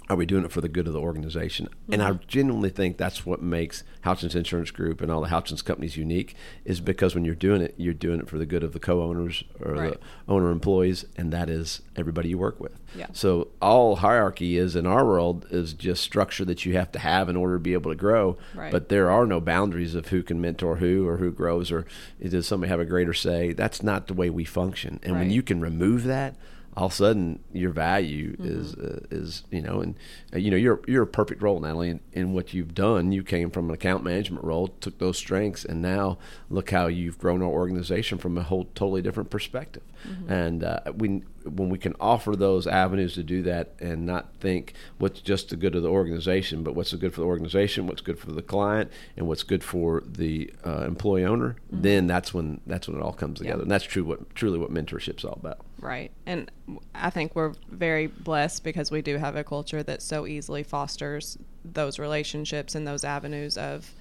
are 0.09 0.15
we 0.15 0.25
doing 0.25 0.43
it 0.43 0.51
for 0.51 0.61
the 0.61 0.67
good 0.67 0.87
of 0.87 0.93
the 0.93 0.99
organization? 0.99 1.67
Mm-hmm. 1.67 1.93
And 1.93 2.03
I 2.03 2.11
mm-hmm. 2.11 2.27
genuinely 2.27 2.69
think 2.69 2.97
that's 2.97 3.25
what 3.25 3.41
makes 3.41 3.83
Houchens 4.03 4.35
Insurance 4.35 4.71
Group 4.71 5.01
and 5.01 5.11
all 5.11 5.21
the 5.21 5.29
Houchens 5.29 5.63
companies 5.63 5.95
unique 5.95 6.35
is 6.65 6.81
because 6.81 7.15
when 7.15 7.23
you're 7.23 7.35
doing 7.35 7.61
it, 7.61 7.75
you're 7.77 7.93
doing 7.93 8.19
it 8.19 8.27
for 8.27 8.37
the 8.37 8.45
good 8.45 8.63
of 8.63 8.73
the 8.73 8.79
co-owners 8.79 9.43
or 9.59 9.73
right. 9.73 9.93
the 9.93 9.99
owner 10.27 10.51
employees, 10.51 11.05
and 11.15 11.31
that 11.31 11.49
is 11.49 11.81
everybody 11.95 12.29
you 12.29 12.37
work 12.37 12.59
with. 12.59 12.77
Yeah. 12.95 13.07
So 13.13 13.49
all 13.61 13.97
hierarchy 13.97 14.57
is 14.57 14.75
in 14.75 14.85
our 14.85 15.05
world 15.05 15.45
is 15.49 15.73
just 15.73 16.03
structure 16.03 16.43
that 16.45 16.65
you 16.65 16.73
have 16.73 16.91
to 16.93 16.99
have 16.99 17.29
in 17.29 17.35
order 17.35 17.55
to 17.55 17.59
be 17.59 17.73
able 17.73 17.91
to 17.91 17.97
grow. 17.97 18.37
Right. 18.53 18.71
But 18.71 18.89
there 18.89 19.09
are 19.09 19.25
no 19.25 19.39
boundaries 19.39 19.95
of 19.95 20.07
who 20.07 20.23
can 20.23 20.41
mentor 20.41 20.77
who 20.77 21.07
or 21.07 21.17
who 21.17 21.31
grows 21.31 21.71
or 21.71 21.85
does 22.21 22.47
somebody 22.47 22.69
have 22.69 22.79
a 22.79 22.85
greater 22.85 23.13
say. 23.13 23.53
That's 23.53 23.81
not 23.81 24.07
the 24.07 24.13
way 24.13 24.29
we 24.29 24.43
function. 24.43 24.99
And 25.03 25.13
right. 25.13 25.21
when 25.21 25.31
you 25.31 25.41
can 25.41 25.61
remove 25.61 26.03
that, 26.03 26.35
all 26.77 26.85
of 26.85 26.91
a 26.93 26.95
sudden 26.95 27.39
your 27.51 27.71
value 27.71 28.31
mm-hmm. 28.31 28.47
is 28.47 28.75
uh, 28.75 29.05
is 29.11 29.43
you 29.51 29.61
know 29.61 29.81
and 29.81 29.95
uh, 30.33 30.37
you 30.37 30.49
know 30.49 30.57
you're 30.57 30.81
you're 30.87 31.03
a 31.03 31.07
perfect 31.07 31.41
role 31.41 31.59
Natalie 31.59 31.89
in, 31.89 31.99
in, 32.13 32.33
what 32.33 32.53
you've 32.53 32.73
done 32.73 33.11
you 33.11 33.23
came 33.23 33.49
from 33.49 33.67
an 33.69 33.75
account 33.75 34.03
management 34.03 34.43
role 34.43 34.67
took 34.67 34.97
those 34.97 35.17
strengths 35.17 35.65
and 35.65 35.81
now 35.81 36.17
look 36.49 36.71
how 36.71 36.87
you've 36.87 37.17
grown 37.19 37.41
our 37.41 37.49
organization 37.49 38.17
from 38.17 38.37
a 38.37 38.43
whole 38.43 38.65
totally 38.75 39.01
different 39.01 39.29
perspective 39.29 39.83
mm-hmm. 40.07 40.31
and 40.31 40.63
uh, 40.63 40.79
we 40.95 41.23
when 41.43 41.69
we 41.69 41.77
can 41.77 41.95
offer 41.99 42.35
those 42.35 42.67
avenues 42.67 43.15
to 43.15 43.23
do 43.23 43.41
that 43.41 43.73
and 43.79 44.05
not 44.05 44.33
think 44.39 44.73
what's 44.97 45.21
just 45.21 45.49
the 45.49 45.55
good 45.55 45.75
of 45.75 45.83
the 45.83 45.89
organization 45.89 46.63
but 46.63 46.75
what's 46.75 46.91
the 46.91 46.97
good 46.97 47.13
for 47.13 47.21
the 47.21 47.27
organization 47.27 47.87
what's 47.87 48.01
good 48.01 48.19
for 48.19 48.31
the 48.31 48.41
client 48.41 48.89
and 49.17 49.27
what's 49.27 49.43
good 49.43 49.63
for 49.63 50.03
the 50.05 50.53
uh, 50.65 50.85
employee 50.85 51.25
owner 51.25 51.57
mm-hmm. 51.71 51.81
then 51.81 52.07
that's 52.07 52.33
when 52.33 52.61
that's 52.65 52.87
when 52.87 52.95
it 52.95 53.03
all 53.03 53.13
comes 53.13 53.39
together 53.39 53.63
and 53.63 53.71
that's 53.71 53.83
true 53.83 54.03
what 54.03 54.33
truly 54.35 54.57
what 54.57 54.71
mentorship's 54.71 55.25
all 55.25 55.33
about 55.33 55.65
right 55.81 56.11
and 56.25 56.49
I 56.95 57.09
think 57.09 57.35
we're 57.35 57.53
very 57.69 58.07
blessed 58.07 58.63
because 58.63 58.91
we 58.91 59.01
do 59.01 59.17
have 59.17 59.35
a 59.35 59.43
culture 59.43 59.83
that 59.83 60.01
so 60.01 60.25
easily 60.25 60.63
fosters 60.63 61.37
those 61.65 61.99
relationships 61.99 62.75
and 62.75 62.87
those 62.87 63.03
avenues 63.03 63.57
of 63.57 63.91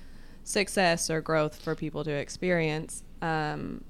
success 0.45 1.11
or 1.11 1.21
growth 1.21 1.61
for 1.61 1.75
people 1.75 2.05
to 2.05 2.11
experience. 2.11 3.03
Um, 3.23 3.85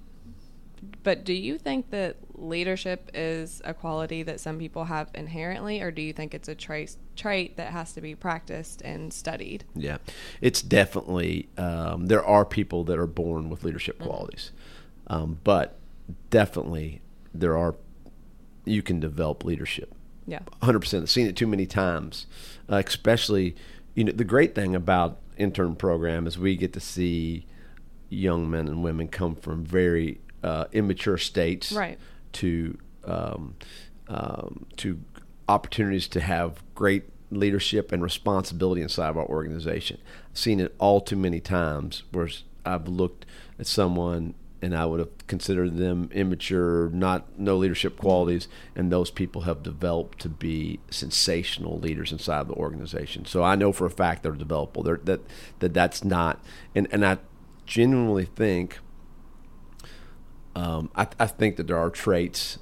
but 1.02 1.24
do 1.24 1.34
you 1.34 1.58
think 1.58 1.90
that 1.90 2.16
leadership 2.34 3.10
is 3.12 3.60
a 3.64 3.74
quality 3.74 4.22
that 4.22 4.40
some 4.40 4.58
people 4.58 4.84
have 4.84 5.10
inherently, 5.14 5.82
or 5.82 5.90
do 5.90 6.00
you 6.00 6.12
think 6.12 6.34
it's 6.34 6.48
a 6.48 6.54
trait 6.54 6.96
trait 7.16 7.58
that 7.58 7.72
has 7.72 7.92
to 7.92 8.00
be 8.00 8.14
practiced 8.14 8.80
and 8.80 9.12
studied? 9.12 9.64
Yeah, 9.74 9.98
it's 10.40 10.62
definitely 10.62 11.48
um, 11.58 12.06
there 12.06 12.24
are 12.24 12.46
people 12.46 12.84
that 12.84 12.98
are 12.98 13.06
born 13.06 13.50
with 13.50 13.62
leadership 13.62 13.98
mm-hmm. 13.98 14.08
qualities, 14.08 14.52
um, 15.08 15.38
but 15.44 15.76
definitely 16.30 17.02
there 17.34 17.56
are 17.56 17.76
you 18.64 18.82
can 18.82 19.00
develop 19.00 19.44
leadership. 19.44 19.94
Yeah. 20.26 20.40
100%. 20.62 21.02
I've 21.02 21.10
seen 21.10 21.26
it 21.26 21.34
too 21.34 21.46
many 21.46 21.66
times, 21.66 22.26
uh, 22.70 22.82
especially, 22.86 23.56
you 23.94 24.04
know, 24.04 24.12
the 24.12 24.24
great 24.24 24.54
thing 24.54 24.74
about 24.74 25.18
intern 25.36 25.74
program 25.74 26.26
is 26.26 26.38
we 26.38 26.56
get 26.56 26.72
to 26.74 26.80
see 26.80 27.46
young 28.10 28.50
men 28.50 28.68
and 28.68 28.84
women 28.84 29.08
come 29.08 29.34
from 29.34 29.64
very 29.64 30.20
uh, 30.42 30.66
immature 30.72 31.18
states 31.18 31.72
right. 31.72 31.98
to 32.32 32.78
um, 33.04 33.54
um, 34.08 34.66
to 34.76 35.00
opportunities 35.48 36.06
to 36.08 36.20
have 36.20 36.62
great 36.74 37.04
leadership 37.30 37.92
and 37.92 38.02
responsibility 38.02 38.82
inside 38.82 39.08
of 39.08 39.16
our 39.16 39.26
organization. 39.26 39.98
I've 40.30 40.38
seen 40.38 40.60
it 40.60 40.74
all 40.78 41.00
too 41.00 41.16
many 41.16 41.40
times 41.40 42.02
where 42.10 42.28
I've 42.64 42.88
looked 42.88 43.24
at 43.58 43.66
someone 43.66 44.34
and 44.62 44.76
I 44.76 44.84
would 44.84 45.00
have 45.00 45.26
considered 45.26 45.76
them 45.76 46.10
immature, 46.12 46.90
not 46.90 47.38
no 47.38 47.56
leadership 47.56 47.98
qualities, 47.98 48.48
and 48.76 48.92
those 48.92 49.10
people 49.10 49.42
have 49.42 49.62
developed 49.62 50.18
to 50.20 50.28
be 50.28 50.80
sensational 50.90 51.78
leaders 51.78 52.12
inside 52.12 52.48
the 52.48 52.54
organization. 52.54 53.24
So 53.24 53.42
I 53.42 53.54
know 53.54 53.72
for 53.72 53.86
a 53.86 53.90
fact 53.90 54.22
they're 54.22 54.32
developable. 54.32 54.84
They're, 54.84 55.00
that 55.04 55.20
that 55.60 55.74
that's 55.74 56.04
not, 56.04 56.40
and 56.74 56.88
and 56.90 57.06
I 57.06 57.18
genuinely 57.66 58.26
think, 58.26 58.78
um, 60.54 60.90
I, 60.94 61.06
I 61.18 61.26
think 61.26 61.56
that 61.56 61.66
there 61.66 61.78
are 61.78 61.90
traits 61.90 62.58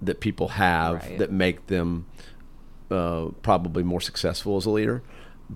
that 0.00 0.20
people 0.20 0.48
have 0.48 1.02
right. 1.02 1.18
that 1.18 1.32
make 1.32 1.66
them 1.66 2.06
uh, 2.90 3.28
probably 3.42 3.82
more 3.82 4.00
successful 4.00 4.56
as 4.56 4.66
a 4.66 4.70
leader 4.70 5.02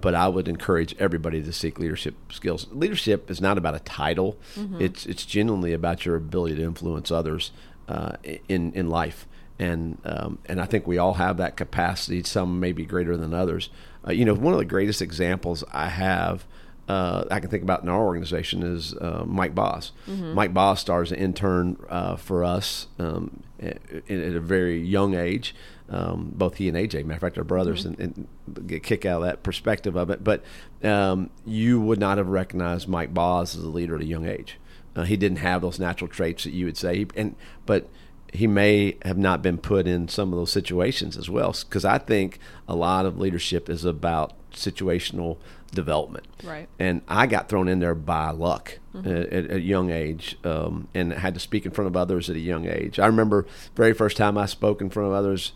but 0.00 0.14
I 0.14 0.28
would 0.28 0.48
encourage 0.48 0.94
everybody 0.98 1.42
to 1.42 1.52
seek 1.52 1.78
leadership 1.78 2.14
skills. 2.30 2.66
Leadership 2.70 3.30
is 3.30 3.40
not 3.40 3.58
about 3.58 3.74
a 3.74 3.80
title; 3.80 4.36
mm-hmm. 4.54 4.80
it's 4.80 5.06
it's 5.06 5.24
genuinely 5.24 5.72
about 5.72 6.04
your 6.04 6.16
ability 6.16 6.56
to 6.56 6.62
influence 6.62 7.10
others 7.10 7.50
uh, 7.88 8.12
in 8.48 8.72
in 8.72 8.88
life. 8.88 9.26
And 9.58 9.98
um, 10.04 10.38
and 10.46 10.60
I 10.60 10.66
think 10.66 10.86
we 10.86 10.98
all 10.98 11.14
have 11.14 11.38
that 11.38 11.56
capacity. 11.56 12.22
Some 12.24 12.60
may 12.60 12.72
be 12.72 12.84
greater 12.84 13.16
than 13.16 13.32
others. 13.32 13.70
Uh, 14.06 14.12
you 14.12 14.24
know, 14.24 14.34
one 14.34 14.52
of 14.52 14.58
the 14.58 14.64
greatest 14.64 15.02
examples 15.02 15.64
I 15.72 15.88
have. 15.88 16.46
Uh, 16.88 17.24
I 17.32 17.40
can 17.40 17.50
think 17.50 17.64
about 17.64 17.82
in 17.82 17.88
our 17.88 18.00
organization 18.00 18.62
is 18.62 18.94
uh, 18.94 19.24
Mike 19.26 19.56
Boss. 19.56 19.90
Mm-hmm. 20.06 20.34
Mike 20.34 20.54
Boss 20.54 20.80
started 20.80 21.08
as 21.08 21.12
an 21.12 21.18
intern 21.18 21.84
uh, 21.88 22.14
for 22.14 22.44
us 22.44 22.86
um, 23.00 23.42
at, 23.58 23.80
at, 24.08 24.36
a 24.36 24.38
very 24.38 24.80
young 24.80 25.14
age, 25.14 25.52
um, 25.88 26.32
both 26.34 26.56
he 26.56 26.68
and 26.68 26.76
AJ, 26.76 27.04
matter 27.04 27.14
of 27.14 27.20
fact, 27.20 27.38
are 27.38 27.44
brothers, 27.44 27.84
mm-hmm. 27.84 28.02
and, 28.02 28.28
and, 28.46 28.66
get 28.68 28.76
a 28.76 28.80
kick 28.80 29.04
out 29.04 29.22
of 29.22 29.28
that 29.28 29.42
perspective 29.42 29.96
of 29.96 30.10
it. 30.10 30.24
But 30.24 30.42
um, 30.82 31.30
you 31.44 31.80
would 31.80 32.00
not 32.00 32.18
have 32.18 32.28
recognized 32.28 32.88
Mike 32.88 33.14
Boss 33.14 33.56
as 33.56 33.62
a 33.62 33.68
leader 33.68 33.94
at 33.94 34.02
a 34.02 34.06
young 34.06 34.26
age. 34.26 34.58
Uh, 34.94 35.04
he 35.04 35.16
didn't 35.16 35.38
have 35.38 35.62
those 35.62 35.78
natural 35.78 36.08
traits 36.08 36.44
that 36.44 36.52
you 36.52 36.64
would 36.64 36.76
say, 36.76 37.06
and 37.14 37.36
but 37.66 37.88
he 38.32 38.46
may 38.46 38.96
have 39.02 39.18
not 39.18 39.42
been 39.42 39.58
put 39.58 39.86
in 39.86 40.08
some 40.08 40.32
of 40.32 40.38
those 40.38 40.50
situations 40.50 41.16
as 41.16 41.30
well. 41.30 41.54
Because 41.68 41.84
I 41.84 41.98
think 41.98 42.38
a 42.66 42.74
lot 42.74 43.06
of 43.06 43.18
leadership 43.18 43.68
is 43.68 43.84
about 43.84 44.32
situational 44.52 45.38
development. 45.72 46.26
Right. 46.42 46.68
And 46.78 47.02
I 47.06 47.26
got 47.26 47.48
thrown 47.48 47.68
in 47.68 47.80
there 47.80 47.94
by 47.94 48.30
luck 48.30 48.78
mm-hmm. 48.94 49.08
at, 49.08 49.32
at, 49.32 49.50
a 49.50 49.60
young 49.60 49.90
age 49.90 50.36
um, 50.44 50.88
and 50.94 51.12
had 51.12 51.34
to 51.34 51.40
speak 51.40 51.66
in 51.66 51.72
front 51.72 51.86
of 51.88 51.96
others 51.96 52.30
at 52.30 52.36
a 52.36 52.40
young 52.40 52.66
age. 52.66 52.98
I 52.98 53.06
remember 53.06 53.46
very 53.74 53.92
first 53.92 54.16
time 54.16 54.38
I 54.38 54.46
spoke 54.46 54.80
in 54.80 54.90
front 54.90 55.08
of 55.08 55.14
others 55.14 55.52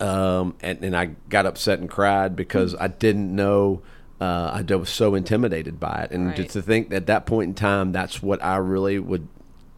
um, 0.00 0.56
and, 0.60 0.82
and 0.84 0.96
I 0.96 1.06
got 1.28 1.46
upset 1.46 1.78
and 1.78 1.88
cried 1.88 2.34
because. 2.36 2.74
I 2.80 2.88
didn't 2.88 3.34
know. 3.34 3.82
Uh, 4.20 4.62
I 4.70 4.74
was 4.74 4.90
so 4.90 5.14
intimidated 5.14 5.80
by 5.80 6.02
it, 6.04 6.10
and 6.10 6.26
right. 6.26 6.48
to 6.48 6.62
think 6.62 6.90
that 6.90 6.96
at 6.96 7.06
that 7.06 7.26
point 7.26 7.48
in 7.48 7.54
time, 7.54 7.92
that's 7.92 8.22
what 8.22 8.42
I 8.44 8.56
really 8.56 8.98
would 8.98 9.28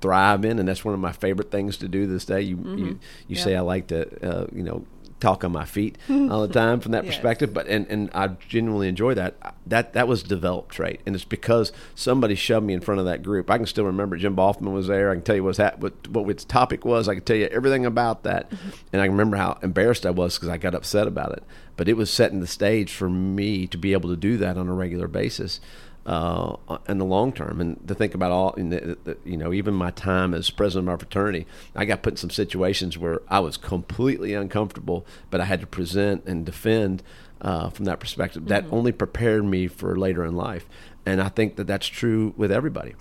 thrive 0.00 0.44
in, 0.44 0.58
and 0.58 0.68
that's 0.68 0.84
one 0.84 0.94
of 0.94 1.00
my 1.00 1.12
favorite 1.12 1.50
things 1.50 1.76
to 1.78 1.88
do 1.88 2.06
this 2.06 2.24
day. 2.24 2.40
You 2.42 2.56
mm-hmm. 2.56 2.78
you, 2.78 2.86
you 2.86 3.36
yeah. 3.36 3.42
say 3.42 3.56
I 3.56 3.60
like 3.60 3.86
to 3.88 4.28
uh, 4.28 4.46
you 4.52 4.62
know 4.64 4.84
talk 5.22 5.44
on 5.44 5.52
my 5.52 5.64
feet 5.64 5.96
all 6.10 6.46
the 6.46 6.52
time 6.52 6.80
from 6.80 6.92
that 6.92 7.04
yes. 7.04 7.14
perspective. 7.14 7.54
But 7.54 7.68
and, 7.68 7.86
and 7.88 8.10
I 8.12 8.28
genuinely 8.48 8.88
enjoy 8.88 9.14
that. 9.14 9.54
That 9.66 9.92
that 9.92 10.08
was 10.08 10.22
developed 10.22 10.70
trait, 10.70 11.00
and 11.06 11.14
it's 11.14 11.24
because 11.24 11.72
somebody 11.94 12.34
shoved 12.34 12.66
me 12.66 12.74
in 12.74 12.80
front 12.80 12.98
of 12.98 13.06
that 13.06 13.22
group. 13.22 13.50
I 13.50 13.56
can 13.56 13.66
still 13.66 13.84
remember 13.84 14.16
Jim 14.16 14.36
Boffman 14.36 14.72
was 14.72 14.88
there. 14.88 15.10
I 15.10 15.14
can 15.14 15.22
tell 15.22 15.36
you 15.36 15.44
what's 15.44 15.58
ha- 15.58 15.74
what 15.78 16.08
what 16.08 16.28
its 16.28 16.44
topic 16.44 16.84
was. 16.84 17.08
I 17.08 17.14
can 17.14 17.24
tell 17.24 17.36
you 17.36 17.46
everything 17.46 17.86
about 17.86 18.24
that, 18.24 18.50
mm-hmm. 18.50 18.70
and 18.92 19.00
I 19.00 19.06
can 19.06 19.12
remember 19.12 19.36
how 19.36 19.58
embarrassed 19.62 20.04
I 20.04 20.10
was 20.10 20.36
because 20.36 20.48
I 20.48 20.58
got 20.58 20.74
upset 20.74 21.06
about 21.06 21.32
it. 21.32 21.44
But 21.76 21.88
it 21.88 21.96
was 21.96 22.12
setting 22.12 22.40
the 22.40 22.46
stage 22.46 22.92
for 22.92 23.08
me 23.08 23.66
to 23.68 23.78
be 23.78 23.92
able 23.92 24.10
to 24.10 24.16
do 24.16 24.36
that 24.38 24.58
on 24.58 24.68
a 24.68 24.74
regular 24.74 25.08
basis 25.08 25.58
uh, 26.06 26.56
in 26.88 26.98
the 26.98 27.04
long 27.04 27.32
term. 27.32 27.60
And 27.60 27.86
to 27.88 27.94
think 27.94 28.14
about 28.14 28.32
all, 28.32 28.54
you 28.56 29.36
know, 29.36 29.52
even 29.52 29.74
my 29.74 29.90
time 29.90 30.34
as 30.34 30.50
president 30.50 30.88
of 30.88 30.92
our 30.92 30.98
fraternity, 30.98 31.46
I 31.74 31.84
got 31.84 32.02
put 32.02 32.14
in 32.14 32.16
some 32.16 32.30
situations 32.30 32.98
where 32.98 33.20
I 33.28 33.40
was 33.40 33.56
completely 33.56 34.34
uncomfortable, 34.34 35.06
but 35.30 35.40
I 35.40 35.44
had 35.44 35.60
to 35.60 35.66
present 35.66 36.24
and 36.26 36.44
defend 36.44 37.02
uh, 37.40 37.70
from 37.70 37.84
that 37.84 38.00
perspective. 38.00 38.46
That 38.46 38.64
mm-hmm. 38.64 38.74
only 38.74 38.92
prepared 38.92 39.44
me 39.44 39.66
for 39.68 39.96
later 39.96 40.24
in 40.24 40.36
life. 40.36 40.68
And 41.04 41.20
I 41.20 41.28
think 41.28 41.56
that 41.56 41.66
that's 41.66 41.86
true 41.86 42.34
with 42.36 42.52
everybody. 42.52 42.94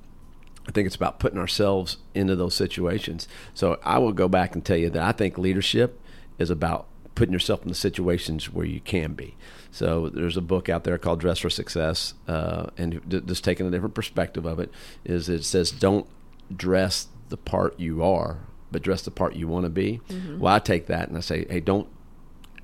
I 0.67 0.71
think 0.71 0.85
it's 0.85 0.95
about 0.95 1.19
putting 1.19 1.39
ourselves 1.39 1.97
into 2.13 2.35
those 2.35 2.53
situations. 2.53 3.27
So 3.53 3.79
I 3.83 3.97
will 3.97 4.13
go 4.13 4.27
back 4.27 4.53
and 4.53 4.63
tell 4.63 4.77
you 4.77 4.89
that 4.91 5.03
I 5.03 5.11
think 5.11 5.37
leadership 5.37 5.99
is 6.37 6.49
about 6.49 6.87
putting 7.15 7.33
yourself 7.33 7.61
in 7.63 7.67
the 7.67 7.75
situations 7.75 8.51
where 8.51 8.65
you 8.65 8.79
can 8.79 9.13
be. 9.13 9.35
So 9.71 10.09
there's 10.09 10.37
a 10.37 10.41
book 10.41 10.67
out 10.69 10.83
there 10.83 10.97
called 10.97 11.21
Dress 11.21 11.39
for 11.39 11.49
Success, 11.49 12.13
uh, 12.27 12.67
and 12.77 13.01
just 13.25 13.43
taking 13.43 13.65
a 13.65 13.71
different 13.71 13.95
perspective 13.95 14.45
of 14.45 14.59
it 14.59 14.69
is 15.05 15.29
it 15.29 15.43
says 15.43 15.71
don't 15.71 16.07
dress 16.55 17.07
the 17.29 17.37
part 17.37 17.79
you 17.79 18.03
are, 18.03 18.39
but 18.71 18.81
dress 18.81 19.01
the 19.01 19.11
part 19.11 19.35
you 19.35 19.47
want 19.47 19.65
to 19.65 19.69
be. 19.69 20.01
Mm-hmm. 20.09 20.39
Well, 20.39 20.53
I 20.53 20.59
take 20.59 20.87
that 20.87 21.07
and 21.07 21.17
I 21.17 21.21
say, 21.21 21.45
hey, 21.49 21.61
don't 21.61 21.87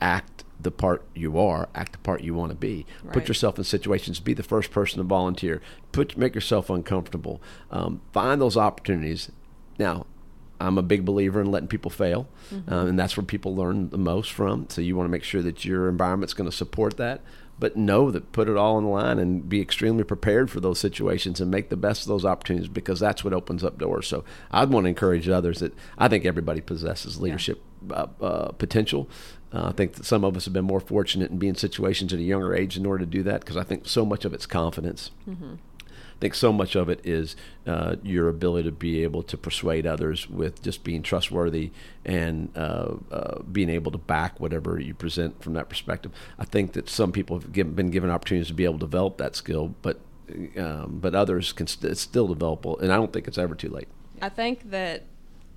act 0.01 0.43
the 0.59 0.71
part 0.71 1.05
you 1.15 1.39
are, 1.39 1.69
act 1.75 1.93
the 1.93 1.97
part 1.99 2.21
you 2.21 2.33
want 2.33 2.51
to 2.51 2.57
be. 2.57 2.85
Right. 3.03 3.13
Put 3.13 3.27
yourself 3.27 3.57
in 3.57 3.63
situations. 3.63 4.19
Be 4.19 4.33
the 4.33 4.43
first 4.43 4.71
person 4.71 4.97
to 4.97 5.03
volunteer. 5.03 5.61
Put 5.91 6.17
make 6.17 6.35
yourself 6.35 6.69
uncomfortable. 6.69 7.41
Um, 7.71 8.01
find 8.11 8.41
those 8.41 8.57
opportunities. 8.57 9.31
Now, 9.79 10.07
I'm 10.59 10.77
a 10.77 10.83
big 10.83 11.05
believer 11.05 11.41
in 11.41 11.51
letting 11.51 11.67
people 11.67 11.91
fail, 11.91 12.27
mm-hmm. 12.51 12.73
um, 12.73 12.87
and 12.87 12.99
that's 12.99 13.15
where 13.15 13.25
people 13.25 13.55
learn 13.55 13.89
the 13.89 13.97
most 13.97 14.31
from. 14.31 14.67
So 14.69 14.81
you 14.81 14.95
want 14.95 15.07
to 15.07 15.11
make 15.11 15.23
sure 15.23 15.41
that 15.41 15.65
your 15.65 15.89
environment's 15.89 16.33
going 16.33 16.49
to 16.49 16.55
support 16.55 16.97
that, 16.97 17.21
but 17.59 17.75
know 17.75 18.11
that 18.11 18.31
put 18.31 18.49
it 18.49 18.57
all 18.57 18.79
the 18.79 18.87
line 18.87 19.19
and 19.19 19.47
be 19.47 19.61
extremely 19.61 20.03
prepared 20.03 20.49
for 20.49 20.59
those 20.59 20.79
situations 20.79 21.41
and 21.41 21.49
make 21.49 21.69
the 21.69 21.77
best 21.77 22.03
of 22.03 22.07
those 22.07 22.25
opportunities 22.25 22.69
because 22.69 22.99
that's 22.99 23.23
what 23.23 23.33
opens 23.33 23.63
up 23.63 23.77
doors. 23.77 24.07
So 24.07 24.23
I'd 24.51 24.69
want 24.69 24.85
to 24.85 24.89
encourage 24.89 25.29
others 25.29 25.59
that 25.59 25.73
I 25.97 26.07
think 26.07 26.25
everybody 26.25 26.61
possesses 26.61 27.19
leadership 27.19 27.61
yeah. 27.87 27.95
uh, 27.95 28.07
uh, 28.21 28.51
potential. 28.53 29.09
Uh, 29.53 29.67
I 29.67 29.71
think 29.71 29.93
that 29.93 30.05
some 30.05 30.23
of 30.23 30.35
us 30.35 30.45
have 30.45 30.53
been 30.53 30.65
more 30.65 30.81
fortunate 30.81 31.31
in 31.31 31.37
being 31.37 31.51
in 31.51 31.55
situations 31.55 32.13
at 32.13 32.19
a 32.19 32.23
younger 32.23 32.53
age 32.53 32.77
in 32.77 32.85
order 32.85 33.05
to 33.05 33.09
do 33.09 33.23
that 33.23 33.41
because 33.41 33.57
I 33.57 33.63
think 33.63 33.87
so 33.87 34.05
much 34.05 34.25
of 34.25 34.33
it's 34.33 34.45
confidence. 34.45 35.11
Mm-hmm. 35.27 35.55
I 36.17 36.19
think 36.19 36.33
so 36.33 36.51
much 36.51 36.75
of 36.75 36.89
it 36.89 37.01
is 37.03 37.35
uh, 37.67 37.97
your 38.01 38.27
ability 38.27 38.67
to 38.67 38.71
be 38.71 39.03
able 39.03 39.21
to 39.21 39.37
persuade 39.37 39.85
others 39.85 40.27
with 40.27 40.63
just 40.63 40.83
being 40.83 41.03
trustworthy 41.03 41.69
and 42.03 42.49
uh, 42.57 42.95
uh, 43.11 43.43
being 43.43 43.69
able 43.69 43.91
to 43.91 43.99
back 43.99 44.39
whatever 44.39 44.79
you 44.79 44.95
present 44.95 45.43
from 45.43 45.53
that 45.53 45.69
perspective. 45.69 46.11
I 46.39 46.45
think 46.45 46.73
that 46.73 46.89
some 46.89 47.11
people 47.11 47.39
have 47.39 47.53
given, 47.53 47.73
been 47.73 47.91
given 47.91 48.09
opportunities 48.09 48.47
to 48.47 48.55
be 48.55 48.63
able 48.63 48.79
to 48.79 48.79
develop 48.79 49.17
that 49.17 49.35
skill, 49.35 49.75
but 49.83 49.99
um, 50.57 50.97
but 50.99 51.13
others 51.13 51.53
can 51.53 51.67
st- 51.67 51.95
still 51.95 52.27
developable, 52.27 52.81
and 52.81 52.91
I 52.91 52.95
don't 52.95 53.13
think 53.13 53.27
it's 53.27 53.37
ever 53.37 53.55
too 53.55 53.69
late. 53.69 53.87
I 54.19 54.29
think 54.29 54.71
that 54.71 55.03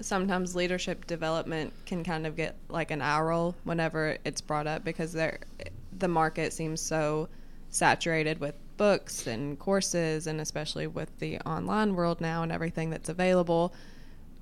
sometimes 0.01 0.55
leadership 0.55 1.07
development 1.07 1.73
can 1.87 2.05
kind 2.05 2.27
of 2.27 2.37
get 2.37 2.55
like 2.68 2.90
an 2.90 3.01
eye 3.01 3.20
roll 3.20 3.57
whenever 3.64 4.18
it's 4.25 4.42
brought 4.42 4.66
up 4.66 4.85
because 4.85 5.12
the 5.12 6.09
market 6.09 6.53
seems 6.53 6.83
so 6.83 7.29
saturated 7.70 8.40
with 8.40 8.55
books 8.81 9.27
and 9.27 9.59
courses, 9.59 10.27
and 10.27 10.40
especially 10.40 10.87
with 10.87 11.19
the 11.19 11.38
online 11.40 11.95
world 11.95 12.19
now 12.19 12.43
and 12.43 12.51
everything 12.51 12.88
that's 12.88 13.11
available. 13.11 13.75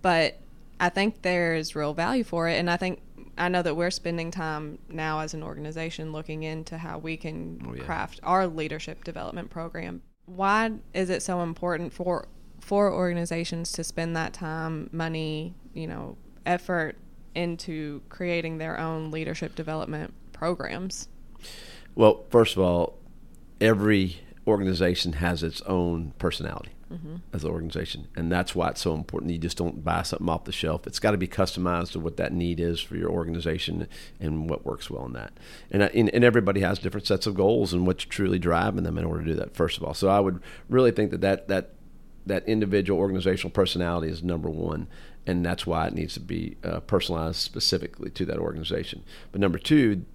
But 0.00 0.38
I 0.78 0.90
think 0.90 1.22
there's 1.22 1.74
real 1.74 1.92
value 1.92 2.22
for 2.22 2.48
it. 2.48 2.54
And 2.54 2.70
I 2.70 2.76
think 2.76 3.00
I 3.36 3.48
know 3.48 3.62
that 3.62 3.74
we're 3.74 3.90
spending 3.90 4.30
time 4.30 4.78
now 4.88 5.18
as 5.18 5.34
an 5.34 5.42
organization 5.42 6.12
looking 6.12 6.44
into 6.44 6.78
how 6.78 6.98
we 6.98 7.16
can 7.16 7.60
oh, 7.68 7.74
yeah. 7.74 7.82
craft 7.82 8.20
our 8.22 8.46
leadership 8.46 9.02
development 9.02 9.50
program. 9.50 10.02
Why 10.26 10.70
is 10.94 11.10
it 11.10 11.20
so 11.24 11.40
important 11.42 11.92
for 11.92 12.28
for 12.60 12.92
organizations 12.92 13.72
to 13.72 13.82
spend 13.82 14.14
that 14.14 14.34
time, 14.34 14.88
money, 14.92 15.56
you 15.74 15.88
know, 15.88 16.16
effort 16.46 16.96
into 17.34 18.02
creating 18.08 18.58
their 18.58 18.78
own 18.78 19.10
leadership 19.10 19.56
development 19.56 20.14
programs? 20.32 21.08
Well, 21.96 22.24
first 22.30 22.56
of 22.56 22.62
all, 22.62 23.00
every 23.60 24.20
organization 24.48 25.14
has 25.14 25.42
its 25.42 25.60
own 25.62 26.12
personality 26.18 26.70
mm-hmm. 26.92 27.16
as 27.32 27.44
an 27.44 27.50
organization, 27.50 28.08
and 28.16 28.30
that's 28.32 28.54
why 28.54 28.70
it's 28.70 28.80
so 28.80 28.94
important. 28.94 29.30
You 29.30 29.38
just 29.38 29.56
don't 29.56 29.84
buy 29.84 30.02
something 30.02 30.28
off 30.28 30.44
the 30.44 30.52
shelf. 30.52 30.86
It's 30.86 30.98
got 30.98 31.12
to 31.12 31.18
be 31.18 31.28
customized 31.28 31.92
to 31.92 32.00
what 32.00 32.16
that 32.16 32.32
need 32.32 32.60
is 32.60 32.80
for 32.80 32.96
your 32.96 33.10
organization 33.10 33.86
and 34.20 34.48
what 34.48 34.66
works 34.66 34.90
well 34.90 35.06
in 35.06 35.12
that. 35.12 35.32
And, 35.70 35.82
and, 35.82 36.08
and 36.10 36.24
everybody 36.24 36.60
has 36.60 36.78
different 36.78 37.06
sets 37.06 37.26
of 37.26 37.34
goals 37.34 37.72
and 37.72 37.86
what's 37.86 38.04
truly 38.04 38.38
driving 38.38 38.84
them 38.84 38.98
in 38.98 39.04
order 39.04 39.24
to 39.24 39.30
do 39.32 39.38
that. 39.38 39.54
First 39.54 39.76
of 39.76 39.84
all, 39.84 39.94
so 39.94 40.08
I 40.08 40.20
would 40.20 40.40
really 40.68 40.90
think 40.90 41.10
that 41.10 41.20
that 41.20 41.48
that 41.48 41.70
that 42.26 42.46
individual 42.46 43.00
organizational 43.00 43.50
personality 43.50 44.08
is 44.08 44.22
number 44.22 44.50
one 44.50 44.86
and 45.28 45.44
that's 45.44 45.66
why 45.66 45.86
it 45.86 45.92
needs 45.92 46.14
to 46.14 46.20
be 46.20 46.56
uh, 46.64 46.80
personalized 46.80 47.36
specifically 47.36 48.08
to 48.08 48.24
that 48.24 48.38
organization. 48.38 49.04
But 49.30 49.42
number 49.42 49.58
two, 49.58 50.06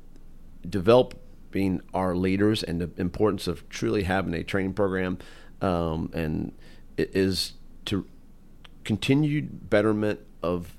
develop 0.68 1.14
being 1.54 1.82
our 1.94 2.16
leaders 2.16 2.62
and 2.64 2.82
the 2.82 2.90
importance 2.98 3.48
of 3.48 3.68
truly 3.70 4.04
having 4.04 4.34
a 4.34 4.44
training 4.44 4.74
program 4.74 5.18
um, 5.62 6.12
and 6.14 6.52
it 6.98 7.16
is 7.16 7.54
to 7.86 8.06
continued 8.84 9.70
betterment 9.70 10.20
of 10.44 10.76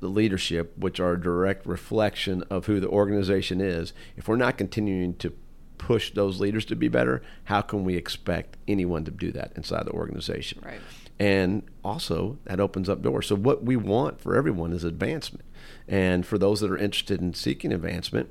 the 0.00 0.08
leadership, 0.08 0.76
which 0.78 1.00
are 1.00 1.14
a 1.14 1.20
direct 1.20 1.66
reflection 1.66 2.44
of 2.50 2.66
who 2.66 2.78
the 2.78 2.88
organization 2.88 3.60
is. 3.60 3.92
If 4.16 4.28
we're 4.28 4.36
not 4.36 4.58
continuing 4.58 5.14
to 5.16 5.32
push 5.78 6.12
those 6.12 6.40
leaders 6.40 6.64
to 6.66 6.76
be 6.76 6.88
better, 6.88 7.22
how 7.44 7.62
can 7.62 7.84
we 7.84 7.96
expect 7.96 8.56
anyone 8.68 9.04
to 9.04 9.10
do 9.10 9.32
that 9.32 9.52
inside 9.56 9.86
the 9.86 9.92
organization? 9.92 10.60
Right. 10.64 10.80
And 11.18 11.64
also, 11.82 12.38
that 12.44 12.60
opens 12.60 12.88
up 12.88 13.02
doors. 13.02 13.26
So, 13.26 13.34
what 13.34 13.64
we 13.64 13.74
want 13.74 14.20
for 14.20 14.36
everyone 14.36 14.72
is 14.72 14.84
advancement. 14.84 15.44
And 15.88 16.24
for 16.24 16.38
those 16.38 16.60
that 16.60 16.70
are 16.70 16.78
interested 16.78 17.20
in 17.20 17.34
seeking 17.34 17.72
advancement, 17.72 18.30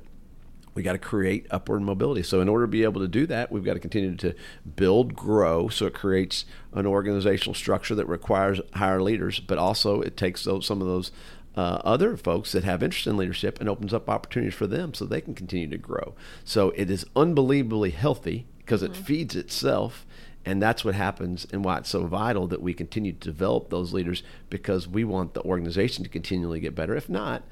we 0.74 0.82
got 0.82 0.92
to 0.92 0.98
create 0.98 1.46
upward 1.50 1.82
mobility. 1.82 2.22
So, 2.22 2.40
in 2.40 2.48
order 2.48 2.64
to 2.64 2.70
be 2.70 2.84
able 2.84 3.00
to 3.00 3.08
do 3.08 3.26
that, 3.26 3.50
we've 3.50 3.64
got 3.64 3.74
to 3.74 3.80
continue 3.80 4.14
to 4.16 4.34
build, 4.76 5.14
grow. 5.14 5.68
So, 5.68 5.86
it 5.86 5.94
creates 5.94 6.44
an 6.72 6.86
organizational 6.86 7.54
structure 7.54 7.94
that 7.94 8.06
requires 8.06 8.60
higher 8.74 9.02
leaders, 9.02 9.40
but 9.40 9.58
also 9.58 10.00
it 10.00 10.16
takes 10.16 10.44
those, 10.44 10.66
some 10.66 10.80
of 10.80 10.86
those 10.86 11.10
uh, 11.56 11.80
other 11.84 12.16
folks 12.16 12.52
that 12.52 12.64
have 12.64 12.82
interest 12.82 13.06
in 13.06 13.16
leadership 13.16 13.58
and 13.60 13.68
opens 13.68 13.92
up 13.92 14.08
opportunities 14.08 14.54
for 14.54 14.66
them 14.66 14.94
so 14.94 15.04
they 15.04 15.20
can 15.20 15.34
continue 15.34 15.68
to 15.68 15.78
grow. 15.78 16.14
So, 16.44 16.70
it 16.70 16.90
is 16.90 17.06
unbelievably 17.16 17.90
healthy 17.90 18.46
because 18.58 18.82
it 18.82 18.92
mm-hmm. 18.92 19.02
feeds 19.02 19.36
itself. 19.36 20.06
And 20.44 20.62
that's 20.62 20.82
what 20.82 20.94
happens 20.94 21.46
and 21.52 21.62
why 21.62 21.78
it's 21.78 21.90
so 21.90 22.06
vital 22.06 22.46
that 22.46 22.62
we 22.62 22.72
continue 22.72 23.12
to 23.12 23.18
develop 23.18 23.68
those 23.68 23.92
leaders 23.92 24.22
because 24.48 24.88
we 24.88 25.04
want 25.04 25.34
the 25.34 25.42
organization 25.42 26.04
to 26.04 26.10
continually 26.10 26.60
get 26.60 26.74
better. 26.74 26.94
If 26.94 27.08
not, 27.08 27.42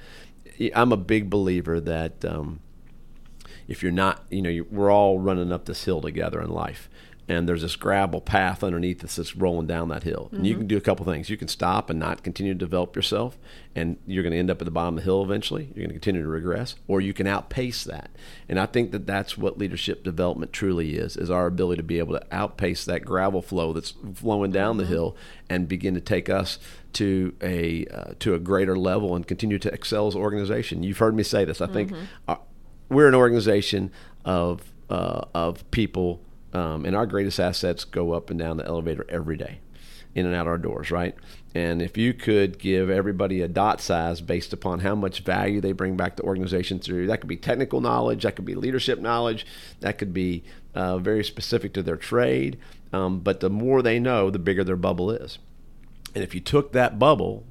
I'm 0.74 0.92
a 0.92 0.96
big 0.96 1.28
believer 1.28 1.80
that. 1.80 2.24
Um, 2.24 2.60
if 3.68 3.82
you're 3.82 3.92
not, 3.92 4.24
you 4.30 4.42
know, 4.42 4.50
you, 4.50 4.66
we're 4.70 4.90
all 4.90 5.18
running 5.18 5.52
up 5.52 5.64
this 5.64 5.84
hill 5.84 6.00
together 6.00 6.40
in 6.40 6.50
life. 6.50 6.88
And 7.28 7.48
there's 7.48 7.62
this 7.62 7.74
gravel 7.74 8.20
path 8.20 8.62
underneath 8.62 9.02
us 9.02 9.16
that's 9.16 9.34
rolling 9.34 9.66
down 9.66 9.88
that 9.88 10.04
hill. 10.04 10.26
Mm-hmm. 10.26 10.36
And 10.36 10.46
you 10.46 10.52
mm-hmm. 10.52 10.60
can 10.60 10.68
do 10.68 10.76
a 10.76 10.80
couple 10.80 11.04
things. 11.04 11.28
You 11.28 11.36
can 11.36 11.48
stop 11.48 11.90
and 11.90 11.98
not 11.98 12.22
continue 12.22 12.52
to 12.54 12.58
develop 12.58 12.94
yourself, 12.94 13.36
and 13.74 13.96
you're 14.06 14.22
going 14.22 14.32
to 14.32 14.38
end 14.38 14.48
up 14.48 14.60
at 14.60 14.64
the 14.64 14.70
bottom 14.70 14.96
of 14.96 15.02
the 15.02 15.04
hill 15.04 15.24
eventually. 15.24 15.64
You're 15.74 15.86
going 15.86 15.88
to 15.88 15.94
continue 15.94 16.22
to 16.22 16.28
regress, 16.28 16.76
or 16.86 17.00
you 17.00 17.12
can 17.12 17.26
outpace 17.26 17.82
that. 17.82 18.10
And 18.48 18.60
I 18.60 18.66
think 18.66 18.92
that 18.92 19.08
that's 19.08 19.36
what 19.36 19.58
leadership 19.58 20.04
development 20.04 20.52
truly 20.52 20.94
is: 20.96 21.16
is 21.16 21.28
our 21.28 21.46
ability 21.46 21.78
to 21.78 21.82
be 21.82 21.98
able 21.98 22.16
to 22.16 22.24
outpace 22.30 22.84
that 22.84 23.04
gravel 23.04 23.42
flow 23.42 23.72
that's 23.72 23.94
flowing 24.14 24.52
down 24.52 24.76
mm-hmm. 24.76 24.82
the 24.82 24.86
hill 24.86 25.16
and 25.50 25.66
begin 25.66 25.94
to 25.94 26.00
take 26.00 26.30
us 26.30 26.60
to 26.92 27.34
a 27.42 27.86
uh, 27.86 28.12
to 28.20 28.34
a 28.34 28.38
greater 28.38 28.78
level 28.78 29.16
and 29.16 29.26
continue 29.26 29.58
to 29.58 29.74
excel 29.74 30.06
as 30.06 30.14
an 30.14 30.20
organization. 30.20 30.84
You've 30.84 30.98
heard 30.98 31.16
me 31.16 31.24
say 31.24 31.44
this. 31.44 31.60
I 31.60 31.66
think. 31.66 31.90
Mm-hmm 31.90 32.42
we're 32.88 33.08
an 33.08 33.14
organization 33.14 33.90
of 34.24 34.72
uh, 34.88 35.22
of 35.34 35.68
people, 35.70 36.20
um, 36.52 36.84
and 36.84 36.94
our 36.94 37.06
greatest 37.06 37.40
assets 37.40 37.84
go 37.84 38.12
up 38.12 38.30
and 38.30 38.38
down 38.38 38.56
the 38.56 38.66
elevator 38.66 39.04
every 39.08 39.36
day, 39.36 39.58
in 40.14 40.26
and 40.26 40.34
out 40.34 40.46
our 40.46 40.58
doors, 40.58 40.90
right? 40.90 41.14
And 41.54 41.80
if 41.80 41.96
you 41.96 42.12
could 42.12 42.58
give 42.58 42.90
everybody 42.90 43.40
a 43.40 43.48
dot 43.48 43.80
size 43.80 44.20
based 44.20 44.52
upon 44.52 44.80
how 44.80 44.94
much 44.94 45.20
value 45.20 45.60
they 45.60 45.72
bring 45.72 45.96
back 45.96 46.16
to 46.16 46.22
organization 46.22 46.78
through, 46.78 47.06
that 47.06 47.20
could 47.20 47.28
be 47.28 47.36
technical 47.36 47.80
knowledge, 47.80 48.24
that 48.24 48.36
could 48.36 48.44
be 48.44 48.54
leadership 48.54 49.00
knowledge, 49.00 49.46
that 49.80 49.96
could 49.96 50.12
be 50.12 50.44
uh, 50.74 50.98
very 50.98 51.24
specific 51.24 51.72
to 51.72 51.82
their 51.82 51.96
trade. 51.96 52.58
Um, 52.92 53.20
but 53.20 53.40
the 53.40 53.50
more 53.50 53.82
they 53.82 53.98
know, 53.98 54.30
the 54.30 54.38
bigger 54.38 54.64
their 54.64 54.76
bubble 54.76 55.10
is. 55.10 55.38
And 56.14 56.22
if 56.22 56.34
you 56.34 56.40
took 56.40 56.72
that 56.72 56.98
bubble 56.98 57.44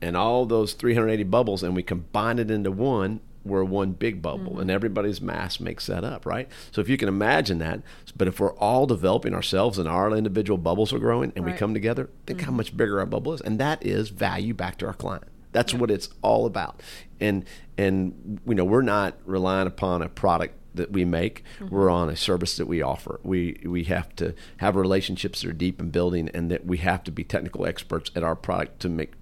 and 0.00 0.16
all 0.16 0.46
those 0.46 0.74
380 0.74 1.24
bubbles 1.24 1.62
and 1.62 1.74
we 1.74 1.82
combined 1.82 2.38
it 2.40 2.50
into 2.50 2.70
one, 2.70 3.20
we're 3.46 3.64
one 3.64 3.92
big 3.92 4.20
bubble 4.20 4.52
mm-hmm. 4.52 4.60
and 4.60 4.70
everybody's 4.70 5.20
mass 5.20 5.60
makes 5.60 5.86
that 5.86 6.04
up, 6.04 6.26
right? 6.26 6.48
So 6.70 6.80
if 6.80 6.88
you 6.88 6.96
can 6.96 7.08
imagine 7.08 7.58
that, 7.58 7.82
but 8.16 8.28
if 8.28 8.40
we're 8.40 8.54
all 8.54 8.86
developing 8.86 9.34
ourselves 9.34 9.78
and 9.78 9.88
our 9.88 10.10
individual 10.14 10.58
bubbles 10.58 10.92
are 10.92 10.98
growing 10.98 11.32
and 11.36 11.44
right. 11.44 11.52
we 11.52 11.58
come 11.58 11.74
together, 11.74 12.10
think 12.26 12.40
mm-hmm. 12.40 12.46
how 12.46 12.52
much 12.52 12.76
bigger 12.76 13.00
our 13.00 13.06
bubble 13.06 13.32
is. 13.32 13.40
And 13.40 13.58
that 13.58 13.84
is 13.84 14.08
value 14.10 14.54
back 14.54 14.78
to 14.78 14.86
our 14.86 14.94
client. 14.94 15.24
That's 15.52 15.72
yeah. 15.72 15.78
what 15.78 15.90
it's 15.90 16.10
all 16.22 16.46
about. 16.46 16.82
And 17.20 17.44
and 17.78 18.40
you 18.46 18.54
know, 18.54 18.64
we're 18.64 18.82
not 18.82 19.16
relying 19.24 19.66
upon 19.66 20.02
a 20.02 20.08
product 20.08 20.54
that 20.74 20.92
we 20.92 21.04
make. 21.04 21.42
Mm-hmm. 21.58 21.74
We're 21.74 21.90
on 21.90 22.08
a 22.08 22.16
service 22.16 22.56
that 22.58 22.66
we 22.66 22.82
offer. 22.82 23.20
We 23.22 23.60
we 23.64 23.84
have 23.84 24.14
to 24.16 24.34
have 24.58 24.76
relationships 24.76 25.40
that 25.40 25.48
are 25.48 25.54
deep 25.54 25.80
and 25.80 25.90
building, 25.90 26.28
and 26.34 26.50
that 26.50 26.66
we 26.66 26.78
have 26.78 27.04
to 27.04 27.10
be 27.10 27.24
technical 27.24 27.66
experts 27.66 28.10
at 28.14 28.22
our 28.22 28.36
product 28.36 28.80
to 28.80 28.88
make 28.88 29.12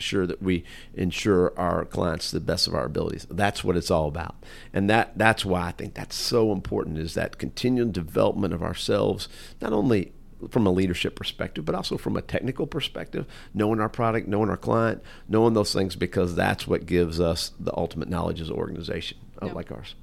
sure 0.00 0.26
that 0.26 0.42
we 0.42 0.64
ensure 0.94 1.52
our 1.58 1.84
clients 1.84 2.30
the 2.30 2.40
best 2.40 2.66
of 2.66 2.74
our 2.74 2.84
abilities. 2.84 3.26
That's 3.30 3.64
what 3.64 3.76
it's 3.76 3.90
all 3.90 4.08
about, 4.08 4.36
and 4.72 4.88
that 4.90 5.16
that's 5.16 5.44
why 5.44 5.68
I 5.68 5.72
think 5.72 5.94
that's 5.94 6.16
so 6.16 6.52
important. 6.52 6.98
Is 6.98 7.14
that 7.14 7.38
continual 7.38 7.90
development 7.90 8.54
of 8.54 8.62
ourselves, 8.62 9.28
not 9.60 9.72
only 9.72 10.12
from 10.50 10.66
a 10.66 10.70
leadership 10.70 11.16
perspective, 11.16 11.64
but 11.64 11.74
also 11.74 11.96
from 11.96 12.16
a 12.16 12.22
technical 12.22 12.66
perspective, 12.66 13.26
knowing 13.54 13.80
our 13.80 13.88
product, 13.88 14.28
knowing 14.28 14.50
our 14.50 14.56
client, 14.56 15.02
knowing 15.28 15.54
those 15.54 15.72
things, 15.72 15.96
because 15.96 16.34
that's 16.34 16.66
what 16.66 16.86
gives 16.86 17.20
us 17.20 17.52
the 17.58 17.74
ultimate 17.76 18.08
knowledge 18.08 18.40
as 18.40 18.50
an 18.50 18.56
organization 18.56 19.18
uh, 19.42 19.46
yep. 19.46 19.54
like 19.54 19.72
ours. 19.72 19.94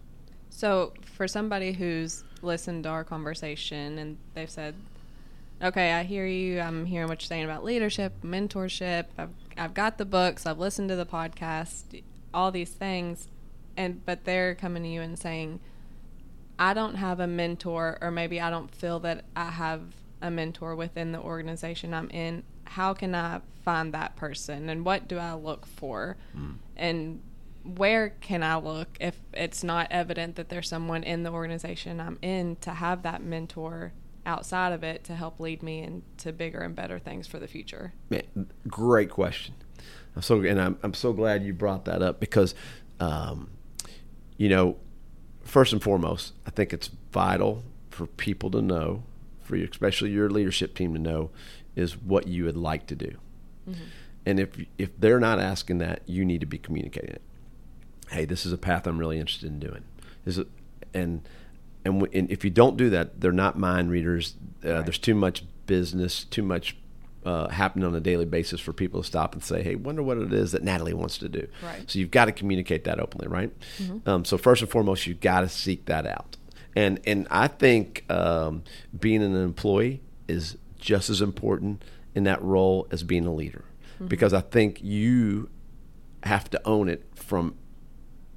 So, 0.49 0.93
for 1.03 1.27
somebody 1.27 1.73
who's 1.73 2.23
listened 2.41 2.83
to 2.83 2.89
our 2.89 3.03
conversation 3.03 3.97
and 3.97 4.17
they've 4.33 4.49
said, 4.49 4.75
"Okay, 5.61 5.93
I 5.93 6.03
hear 6.03 6.25
you. 6.25 6.59
I'm 6.59 6.85
hearing 6.85 7.07
what 7.07 7.21
you're 7.21 7.27
saying 7.27 7.45
about 7.45 7.63
leadership, 7.63 8.13
mentorship. 8.23 9.05
I've 9.17 9.42
I've 9.57 9.73
got 9.73 9.97
the 9.97 10.05
books. 10.05 10.45
I've 10.45 10.59
listened 10.59 10.89
to 10.89 10.95
the 10.95 11.05
podcast, 11.05 12.01
all 12.33 12.51
these 12.51 12.71
things." 12.71 13.27
And 13.75 14.05
but 14.05 14.25
they're 14.25 14.55
coming 14.55 14.83
to 14.83 14.89
you 14.89 15.01
and 15.01 15.17
saying, 15.17 15.59
"I 16.59 16.73
don't 16.73 16.95
have 16.95 17.19
a 17.19 17.27
mentor 17.27 17.97
or 18.01 18.11
maybe 18.11 18.39
I 18.39 18.49
don't 18.49 18.73
feel 18.73 18.99
that 19.01 19.25
I 19.35 19.51
have 19.51 19.81
a 20.21 20.29
mentor 20.31 20.75
within 20.75 21.11
the 21.11 21.19
organization 21.19 21.93
I'm 21.93 22.09
in. 22.09 22.43
How 22.65 22.93
can 22.93 23.13
I 23.15 23.41
find 23.63 23.93
that 23.93 24.15
person 24.15 24.69
and 24.69 24.85
what 24.85 25.07
do 25.07 25.17
I 25.17 25.33
look 25.33 25.65
for?" 25.65 26.17
Mm. 26.35 26.55
And 26.75 27.21
where 27.63 28.09
can 28.09 28.43
I 28.43 28.57
look 28.57 28.97
if 28.99 29.17
it's 29.33 29.63
not 29.63 29.87
evident 29.89 30.35
that 30.35 30.49
there's 30.49 30.67
someone 30.67 31.03
in 31.03 31.23
the 31.23 31.31
organization 31.31 31.99
I'm 32.01 32.19
in 32.21 32.57
to 32.57 32.71
have 32.71 33.03
that 33.03 33.23
mentor 33.23 33.93
outside 34.25 34.73
of 34.73 34.83
it 34.83 35.03
to 35.05 35.15
help 35.15 35.39
lead 35.39 35.63
me 35.63 35.81
into 35.81 36.31
bigger 36.31 36.59
and 36.59 36.75
better 36.75 36.99
things 36.99 37.27
for 37.27 37.39
the 37.39 37.47
future? 37.47 37.93
Man, 38.09 38.49
great 38.67 39.09
question. 39.09 39.55
I'm 40.15 40.21
so 40.21 40.41
and 40.41 40.59
I'm 40.59 40.77
I'm 40.83 40.93
so 40.93 41.13
glad 41.13 41.43
you 41.43 41.53
brought 41.53 41.85
that 41.85 42.01
up 42.01 42.19
because, 42.19 42.55
um, 42.99 43.49
you 44.37 44.49
know, 44.49 44.77
first 45.43 45.73
and 45.73 45.81
foremost, 45.81 46.33
I 46.45 46.51
think 46.51 46.73
it's 46.73 46.89
vital 47.11 47.63
for 47.89 48.05
people 48.05 48.51
to 48.51 48.61
know, 48.61 49.03
for 49.41 49.55
you, 49.55 49.67
especially 49.69 50.11
your 50.11 50.29
leadership 50.29 50.75
team 50.75 50.93
to 50.93 50.99
know, 50.99 51.31
is 51.75 51.97
what 51.97 52.27
you 52.27 52.45
would 52.45 52.57
like 52.57 52.87
to 52.87 52.95
do. 52.95 53.17
Mm-hmm. 53.69 53.83
And 54.25 54.39
if 54.39 54.49
if 54.77 54.97
they're 54.99 55.19
not 55.19 55.39
asking 55.39 55.79
that, 55.79 56.01
you 56.05 56.23
need 56.23 56.41
to 56.41 56.47
be 56.47 56.57
communicating 56.57 57.15
it 57.15 57.21
hey, 58.13 58.25
this 58.25 58.45
is 58.45 58.53
a 58.53 58.57
path 58.57 58.87
I'm 58.87 58.97
really 58.97 59.19
interested 59.19 59.49
in 59.49 59.59
doing. 59.59 59.83
Is 60.25 60.37
it, 60.37 60.47
and, 60.93 61.27
and, 61.85 61.99
w- 61.99 62.17
and 62.17 62.31
if 62.31 62.43
you 62.43 62.49
don't 62.49 62.77
do 62.77 62.89
that, 62.91 63.19
they're 63.19 63.31
not 63.31 63.57
mind 63.57 63.91
readers. 63.91 64.35
Uh, 64.65 64.73
right. 64.73 64.85
There's 64.85 64.97
too 64.97 65.15
much 65.15 65.43
business, 65.65 66.23
too 66.23 66.43
much 66.43 66.77
uh, 67.25 67.47
happening 67.49 67.85
on 67.85 67.95
a 67.95 67.99
daily 67.99 68.25
basis 68.25 68.59
for 68.59 68.73
people 68.73 69.01
to 69.01 69.07
stop 69.07 69.33
and 69.33 69.43
say, 69.43 69.63
"Hey, 69.63 69.75
wonder 69.75 70.03
what 70.03 70.17
it 70.17 70.33
is 70.33 70.51
that 70.51 70.63
Natalie 70.63 70.93
wants 70.93 71.17
to 71.19 71.29
do." 71.29 71.47
Right. 71.63 71.89
So 71.89 71.99
you've 71.99 72.11
got 72.11 72.25
to 72.25 72.31
communicate 72.31 72.83
that 72.85 72.99
openly, 72.99 73.27
right? 73.27 73.51
Mm-hmm. 73.79 74.09
Um, 74.09 74.25
so 74.25 74.37
first 74.37 74.61
and 74.61 74.69
foremost, 74.69 75.07
you've 75.07 75.21
got 75.21 75.41
to 75.41 75.49
seek 75.49 75.85
that 75.85 76.05
out. 76.05 76.37
And 76.75 76.99
and 77.05 77.27
I 77.29 77.47
think 77.47 78.09
um, 78.09 78.63
being 78.97 79.23
an 79.23 79.35
employee 79.35 80.01
is 80.27 80.57
just 80.77 81.09
as 81.09 81.21
important 81.21 81.83
in 82.15 82.25
that 82.25 82.41
role 82.41 82.87
as 82.91 83.03
being 83.03 83.25
a 83.25 83.33
leader, 83.33 83.65
mm-hmm. 83.95 84.07
because 84.07 84.33
I 84.33 84.41
think 84.41 84.81
you 84.83 85.49
have 86.23 86.49
to 86.51 86.61
own 86.65 86.89
it 86.89 87.05
from 87.15 87.55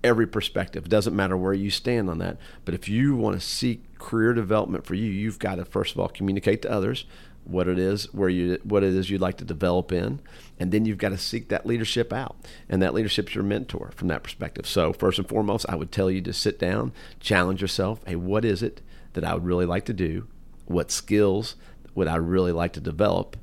every 0.06 0.26
perspective. 0.26 0.86
It 0.86 0.88
doesn't 0.88 1.16
matter 1.16 1.36
where 1.36 1.52
you 1.52 1.70
stand 1.70 2.08
on 2.08 2.18
that. 2.18 2.38
But 2.64 2.74
if 2.74 2.88
you 2.88 3.16
want 3.16 3.38
to 3.38 3.46
seek 3.46 3.98
career 3.98 4.32
development 4.32 4.86
for 4.86 4.94
you, 4.94 5.10
you've 5.10 5.38
got 5.38 5.56
to 5.56 5.64
first 5.64 5.94
of 5.94 6.00
all 6.00 6.08
communicate 6.08 6.62
to 6.62 6.70
others 6.70 7.04
what 7.44 7.68
it 7.68 7.78
is 7.78 8.12
where 8.12 8.28
you 8.28 8.58
what 8.64 8.82
it 8.82 8.92
is 8.92 9.08
you'd 9.08 9.20
like 9.20 9.36
to 9.36 9.44
develop 9.44 9.92
in 9.92 10.20
and 10.58 10.72
then 10.72 10.84
you've 10.84 10.98
got 10.98 11.10
to 11.10 11.18
seek 11.18 11.48
that 11.48 11.66
leadership 11.66 12.12
out. 12.12 12.36
And 12.68 12.82
that 12.82 12.94
leadership's 12.94 13.34
your 13.34 13.44
mentor 13.44 13.92
from 13.94 14.08
that 14.08 14.22
perspective. 14.22 14.66
So 14.66 14.92
first 14.92 15.18
and 15.18 15.28
foremost 15.28 15.66
i 15.68 15.76
would 15.76 15.92
tell 15.92 16.10
you 16.10 16.20
to 16.22 16.32
sit 16.32 16.58
down 16.58 16.92
challenge 17.20 17.60
yourself 17.60 18.00
hey 18.06 18.16
what 18.16 18.44
is 18.44 18.62
it 18.62 18.82
that 19.12 19.24
i 19.24 19.34
would 19.34 19.44
really 19.44 19.66
like 19.66 19.84
to 19.86 19.92
do? 19.92 20.26
What 20.66 20.90
skills 20.90 21.54
would 21.94 22.08
i 22.08 22.16
really 22.16 22.52
like 22.52 22.72
to 22.74 22.80
develop? 22.80 23.36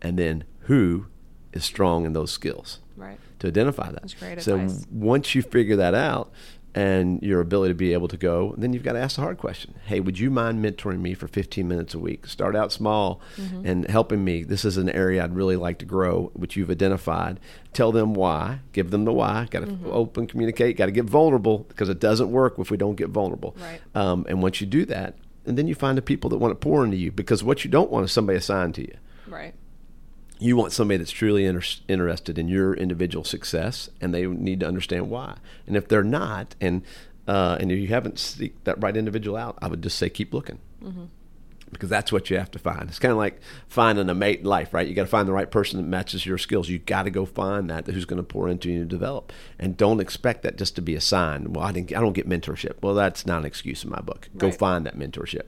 And 0.00 0.18
then 0.18 0.44
who 0.60 1.06
is 1.52 1.64
strong 1.64 2.06
in 2.06 2.14
those 2.14 2.32
skills? 2.32 2.78
Right 2.96 3.18
to 3.44 3.48
identify 3.48 3.90
that. 3.90 4.02
That's 4.02 4.14
great 4.14 4.42
so 4.42 4.56
advice. 4.56 4.86
once 4.90 5.34
you 5.34 5.42
figure 5.42 5.76
that 5.76 5.94
out 5.94 6.32
and 6.74 7.22
your 7.22 7.40
ability 7.40 7.70
to 7.70 7.76
be 7.76 7.92
able 7.92 8.08
to 8.08 8.16
go, 8.16 8.54
then 8.58 8.72
you've 8.72 8.82
got 8.82 8.94
to 8.94 8.98
ask 8.98 9.16
the 9.16 9.22
hard 9.22 9.38
question. 9.38 9.74
Hey, 9.86 10.00
would 10.00 10.18
you 10.18 10.28
mind 10.28 10.64
mentoring 10.64 11.00
me 11.00 11.14
for 11.14 11.28
15 11.28 11.68
minutes 11.68 11.94
a 11.94 12.00
week? 12.00 12.26
Start 12.26 12.56
out 12.56 12.72
small 12.72 13.20
mm-hmm. 13.36 13.64
and 13.64 13.88
helping 13.88 14.24
me. 14.24 14.42
This 14.42 14.64
is 14.64 14.76
an 14.76 14.90
area 14.90 15.22
I'd 15.22 15.36
really 15.36 15.54
like 15.54 15.78
to 15.78 15.84
grow, 15.84 16.32
which 16.34 16.56
you've 16.56 16.70
identified. 16.70 17.38
Tell 17.72 17.92
them 17.92 18.14
why. 18.14 18.60
Give 18.72 18.90
them 18.90 19.04
the 19.04 19.12
why. 19.12 19.46
Got 19.50 19.60
to 19.60 19.66
mm-hmm. 19.66 19.86
open, 19.86 20.26
communicate. 20.26 20.76
Got 20.76 20.86
to 20.86 20.92
get 20.92 21.04
vulnerable 21.04 21.58
because 21.58 21.88
it 21.88 22.00
doesn't 22.00 22.30
work 22.30 22.58
if 22.58 22.72
we 22.72 22.76
don't 22.76 22.96
get 22.96 23.10
vulnerable. 23.10 23.56
Right. 23.60 23.80
Um, 23.94 24.26
and 24.28 24.42
once 24.42 24.60
you 24.60 24.66
do 24.66 24.84
that, 24.86 25.16
and 25.46 25.56
then 25.56 25.68
you 25.68 25.74
find 25.74 25.96
the 25.96 26.02
people 26.02 26.30
that 26.30 26.38
want 26.38 26.50
to 26.52 26.56
pour 26.56 26.84
into 26.84 26.96
you 26.96 27.12
because 27.12 27.44
what 27.44 27.64
you 27.64 27.70
don't 27.70 27.90
want 27.90 28.04
is 28.04 28.12
somebody 28.12 28.38
assigned 28.38 28.74
to 28.76 28.82
you. 28.82 28.96
Right 29.28 29.54
you 30.44 30.56
want 30.56 30.72
somebody 30.72 30.98
that's 30.98 31.10
truly 31.10 31.46
inter- 31.46 31.80
interested 31.88 32.38
in 32.38 32.48
your 32.48 32.74
individual 32.74 33.24
success, 33.24 33.88
and 33.98 34.12
they 34.12 34.26
need 34.26 34.60
to 34.60 34.68
understand 34.68 35.08
why. 35.08 35.38
And 35.66 35.74
if 35.74 35.88
they're 35.88 36.04
not, 36.04 36.54
and 36.60 36.82
uh, 37.26 37.56
and 37.58 37.72
if 37.72 37.78
you 37.78 37.88
haven't 37.88 38.16
seeked 38.16 38.64
that 38.64 38.82
right 38.82 38.94
individual 38.94 39.38
out, 39.38 39.58
I 39.62 39.68
would 39.68 39.82
just 39.82 39.98
say 39.98 40.10
keep 40.10 40.34
looking. 40.34 40.58
Mm-hmm. 40.82 41.04
Because 41.72 41.88
that's 41.88 42.12
what 42.12 42.28
you 42.28 42.36
have 42.36 42.50
to 42.52 42.58
find. 42.58 42.82
It's 42.88 42.98
kind 42.98 43.10
of 43.10 43.18
like 43.18 43.40
finding 43.66 44.08
a 44.08 44.14
mate 44.14 44.40
in 44.40 44.44
life, 44.44 44.74
right? 44.74 44.86
You 44.86 44.94
got 44.94 45.04
to 45.04 45.08
find 45.08 45.26
the 45.26 45.32
right 45.32 45.50
person 45.50 45.80
that 45.80 45.88
matches 45.88 46.24
your 46.24 46.38
skills. 46.38 46.68
You 46.68 46.78
got 46.78 47.04
to 47.04 47.10
go 47.10 47.24
find 47.24 47.68
that 47.70 47.86
who's 47.86 48.04
going 48.04 48.18
to 48.18 48.22
pour 48.22 48.48
into 48.48 48.70
you 48.70 48.82
and 48.82 48.88
develop. 48.88 49.32
And 49.58 49.76
don't 49.76 49.98
expect 49.98 50.42
that 50.42 50.56
just 50.56 50.76
to 50.76 50.82
be 50.82 50.94
a 50.94 51.00
sign. 51.00 51.54
Well, 51.54 51.64
I 51.64 51.72
didn't. 51.72 51.96
I 51.96 52.00
don't 52.00 52.12
get 52.12 52.28
mentorship. 52.28 52.74
Well, 52.82 52.94
that's 52.94 53.26
not 53.26 53.40
an 53.40 53.46
excuse 53.46 53.82
in 53.82 53.90
my 53.90 54.00
book. 54.00 54.28
Go 54.36 54.52
find 54.52 54.84
that 54.86 54.96
mentorship 54.96 55.46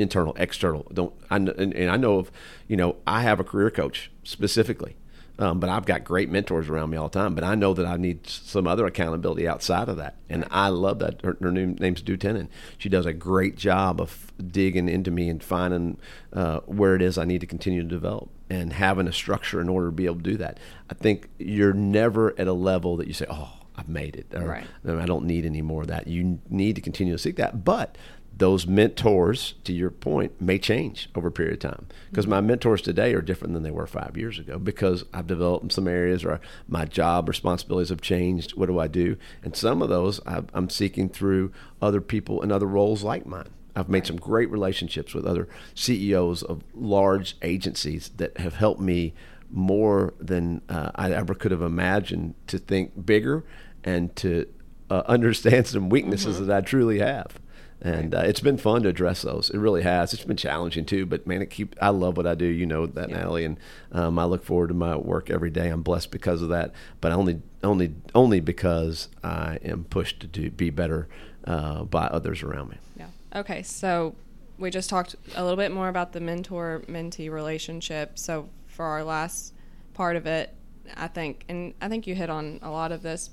internal, 0.00 0.34
external. 0.38 0.86
Don't 0.92 1.14
I, 1.30 1.36
and, 1.36 1.48
and 1.48 1.90
I 1.90 1.96
know 1.96 2.18
of, 2.18 2.30
you 2.68 2.76
know, 2.76 2.96
I 3.06 3.22
have 3.22 3.40
a 3.40 3.44
career 3.44 3.70
coach 3.70 4.10
specifically, 4.24 4.96
um, 5.38 5.58
but 5.58 5.70
I've 5.70 5.86
got 5.86 6.04
great 6.04 6.28
mentors 6.30 6.68
around 6.68 6.90
me 6.90 6.98
all 6.98 7.08
the 7.08 7.18
time. 7.18 7.34
But 7.34 7.44
I 7.44 7.54
know 7.54 7.72
that 7.74 7.86
I 7.86 7.96
need 7.96 8.26
some 8.26 8.66
other 8.66 8.86
accountability 8.86 9.48
outside 9.48 9.88
of 9.88 9.96
that, 9.96 10.16
and 10.28 10.44
I 10.50 10.68
love 10.68 10.98
that. 10.98 11.22
Her, 11.22 11.36
her 11.40 11.50
name's 11.50 12.02
Du 12.02 12.16
Tenen. 12.16 12.48
She 12.78 12.88
does 12.88 13.06
a 13.06 13.12
great 13.12 13.56
job 13.56 14.00
of 14.00 14.32
digging 14.46 14.88
into 14.88 15.10
me 15.10 15.28
and 15.28 15.42
finding 15.42 15.96
uh, 16.32 16.60
where 16.60 16.94
it 16.94 17.02
is 17.02 17.16
I 17.16 17.24
need 17.24 17.40
to 17.40 17.46
continue 17.46 17.82
to 17.82 17.88
develop 17.88 18.28
and 18.50 18.72
having 18.72 19.06
a 19.06 19.12
structure 19.12 19.60
in 19.60 19.68
order 19.68 19.86
to 19.86 19.92
be 19.92 20.06
able 20.06 20.16
to 20.16 20.22
do 20.22 20.36
that. 20.36 20.58
I 20.90 20.94
think 20.94 21.28
you're 21.38 21.72
never 21.72 22.38
at 22.38 22.48
a 22.48 22.52
level 22.52 22.96
that 22.96 23.06
you 23.06 23.14
say, 23.14 23.26
"Oh, 23.30 23.52
I've 23.76 23.88
made 23.88 24.16
it," 24.16 24.26
or 24.34 24.44
right. 24.44 24.66
I 24.84 25.06
don't 25.06 25.24
need 25.24 25.46
any 25.46 25.62
more 25.62 25.82
of 25.82 25.88
that. 25.88 26.06
You 26.06 26.40
need 26.50 26.74
to 26.76 26.82
continue 26.82 27.14
to 27.14 27.18
seek 27.18 27.36
that, 27.36 27.64
but 27.64 27.96
those 28.40 28.66
mentors, 28.66 29.52
to 29.64 29.72
your 29.72 29.90
point, 29.90 30.40
may 30.40 30.58
change 30.58 31.10
over 31.14 31.28
a 31.28 31.30
period 31.30 31.62
of 31.62 31.70
time. 31.70 31.86
Because 32.10 32.24
mm-hmm. 32.24 32.30
my 32.30 32.40
mentors 32.40 32.80
today 32.80 33.12
are 33.12 33.20
different 33.20 33.52
than 33.52 33.62
they 33.62 33.70
were 33.70 33.86
five 33.86 34.16
years 34.16 34.38
ago 34.38 34.58
because 34.58 35.04
I've 35.12 35.26
developed 35.26 35.64
in 35.64 35.70
some 35.70 35.86
areas 35.86 36.24
or 36.24 36.40
my 36.66 36.86
job 36.86 37.28
responsibilities 37.28 37.90
have 37.90 38.00
changed. 38.00 38.56
What 38.56 38.66
do 38.66 38.78
I 38.78 38.88
do? 38.88 39.18
And 39.44 39.54
some 39.54 39.82
of 39.82 39.90
those 39.90 40.20
i 40.26 40.42
am 40.54 40.70
seeking 40.70 41.10
through 41.10 41.52
other 41.82 42.00
people 42.00 42.42
in 42.42 42.50
other 42.50 42.66
roles 42.66 43.02
like 43.02 43.26
mine. 43.26 43.50
I've 43.76 43.90
made 43.90 44.06
some 44.06 44.16
great 44.16 44.50
relationships 44.50 45.12
with 45.12 45.26
other 45.26 45.46
CEOs 45.74 46.42
of 46.42 46.64
large 46.74 47.36
agencies 47.42 48.10
that 48.16 48.38
have 48.38 48.54
helped 48.54 48.80
me 48.80 49.12
more 49.50 50.14
than 50.18 50.62
uh, 50.70 50.92
I 50.94 51.12
ever 51.12 51.34
could 51.34 51.50
have 51.50 51.62
imagined 51.62 52.34
to 52.46 52.58
think 52.58 53.04
bigger 53.04 53.44
and 53.84 54.16
to 54.16 54.46
uh, 54.88 55.02
understand 55.06 55.66
some 55.66 55.90
weaknesses 55.90 56.36
mm-hmm. 56.36 56.46
that 56.46 56.56
I 56.56 56.60
truly 56.62 57.00
have 57.00 57.38
and 57.82 58.14
uh, 58.14 58.20
it's 58.20 58.40
been 58.40 58.58
fun 58.58 58.82
to 58.82 58.88
address 58.88 59.22
those. 59.22 59.50
It 59.50 59.58
really 59.58 59.82
has. 59.82 60.12
It's 60.12 60.24
been 60.24 60.36
challenging 60.36 60.84
too, 60.84 61.06
but 61.06 61.26
man, 61.26 61.42
it 61.42 61.50
keep. 61.50 61.74
I 61.80 61.88
love 61.88 62.16
what 62.16 62.26
I 62.26 62.34
do. 62.34 62.44
You 62.44 62.66
know 62.66 62.86
that, 62.86 63.08
yeah. 63.08 63.16
Natalie, 63.16 63.44
and 63.44 63.58
um, 63.92 64.18
I 64.18 64.24
look 64.24 64.44
forward 64.44 64.68
to 64.68 64.74
my 64.74 64.96
work 64.96 65.30
every 65.30 65.50
day. 65.50 65.68
I'm 65.68 65.82
blessed 65.82 66.10
because 66.10 66.42
of 66.42 66.50
that, 66.50 66.72
but 67.00 67.12
only, 67.12 67.40
only, 67.62 67.94
only 68.14 68.40
because 68.40 69.08
I 69.24 69.58
am 69.64 69.84
pushed 69.84 70.20
to 70.20 70.26
do, 70.26 70.50
be 70.50 70.70
better 70.70 71.08
uh, 71.46 71.84
by 71.84 72.06
others 72.06 72.42
around 72.42 72.70
me. 72.70 72.76
Yeah. 72.96 73.06
Okay. 73.34 73.62
So 73.62 74.14
we 74.58 74.70
just 74.70 74.90
talked 74.90 75.16
a 75.34 75.42
little 75.42 75.56
bit 75.56 75.72
more 75.72 75.88
about 75.88 76.12
the 76.12 76.20
mentor-mentee 76.20 77.30
relationship. 77.30 78.18
So 78.18 78.50
for 78.66 78.84
our 78.84 79.02
last 79.02 79.54
part 79.94 80.16
of 80.16 80.26
it, 80.26 80.54
I 80.96 81.08
think, 81.08 81.44
and 81.48 81.72
I 81.80 81.88
think 81.88 82.06
you 82.06 82.14
hit 82.14 82.28
on 82.28 82.58
a 82.62 82.70
lot 82.70 82.92
of 82.92 83.02
this 83.02 83.30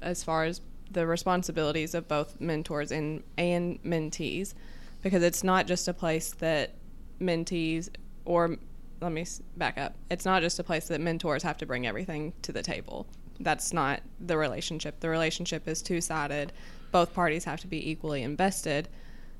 as 0.00 0.24
far 0.24 0.44
as 0.44 0.60
the 0.90 1.06
responsibilities 1.06 1.94
of 1.94 2.08
both 2.08 2.40
mentors 2.40 2.90
and 2.92 3.22
and 3.36 3.82
mentees, 3.82 4.54
because 5.02 5.22
it's 5.22 5.44
not 5.44 5.66
just 5.66 5.88
a 5.88 5.94
place 5.94 6.32
that 6.34 6.74
mentees 7.20 7.88
or 8.24 8.56
let 9.00 9.12
me 9.12 9.24
back 9.56 9.78
up. 9.78 9.94
It's 10.10 10.24
not 10.24 10.42
just 10.42 10.58
a 10.58 10.64
place 10.64 10.88
that 10.88 11.00
mentors 11.00 11.42
have 11.42 11.58
to 11.58 11.66
bring 11.66 11.86
everything 11.86 12.32
to 12.42 12.52
the 12.52 12.62
table. 12.62 13.06
That's 13.40 13.72
not 13.72 14.00
the 14.20 14.36
relationship. 14.36 15.00
The 15.00 15.08
relationship 15.08 15.68
is 15.68 15.82
two 15.82 16.00
sided. 16.00 16.52
Both 16.90 17.14
parties 17.14 17.44
have 17.44 17.60
to 17.60 17.66
be 17.66 17.90
equally 17.90 18.22
invested. 18.22 18.88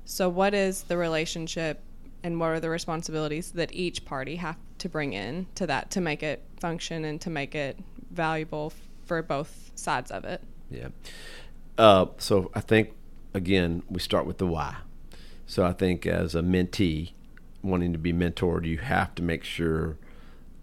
So, 0.05 0.29
what 0.29 0.53
is 0.53 0.83
the 0.83 0.97
relationship 0.97 1.81
and 2.23 2.39
what 2.39 2.47
are 2.47 2.59
the 2.59 2.69
responsibilities 2.69 3.51
that 3.51 3.73
each 3.73 4.05
party 4.05 4.37
have 4.37 4.57
to 4.79 4.89
bring 4.89 5.13
in 5.13 5.47
to 5.55 5.67
that 5.67 5.91
to 5.91 6.01
make 6.01 6.23
it 6.23 6.43
function 6.59 7.05
and 7.05 7.19
to 7.21 7.29
make 7.29 7.55
it 7.55 7.77
valuable 8.11 8.73
for 9.05 9.21
both 9.21 9.71
sides 9.75 10.11
of 10.11 10.23
it? 10.25 10.41
Yeah. 10.69 10.89
Uh, 11.77 12.07
so, 12.17 12.51
I 12.53 12.61
think, 12.61 12.93
again, 13.33 13.83
we 13.89 13.99
start 13.99 14.25
with 14.25 14.37
the 14.37 14.47
why. 14.47 14.77
So, 15.45 15.65
I 15.65 15.73
think 15.73 16.05
as 16.05 16.35
a 16.35 16.41
mentee, 16.41 17.13
wanting 17.61 17.93
to 17.93 17.99
be 17.99 18.13
mentored, 18.13 18.65
you 18.65 18.77
have 18.77 19.15
to 19.15 19.23
make 19.23 19.43
sure. 19.43 19.97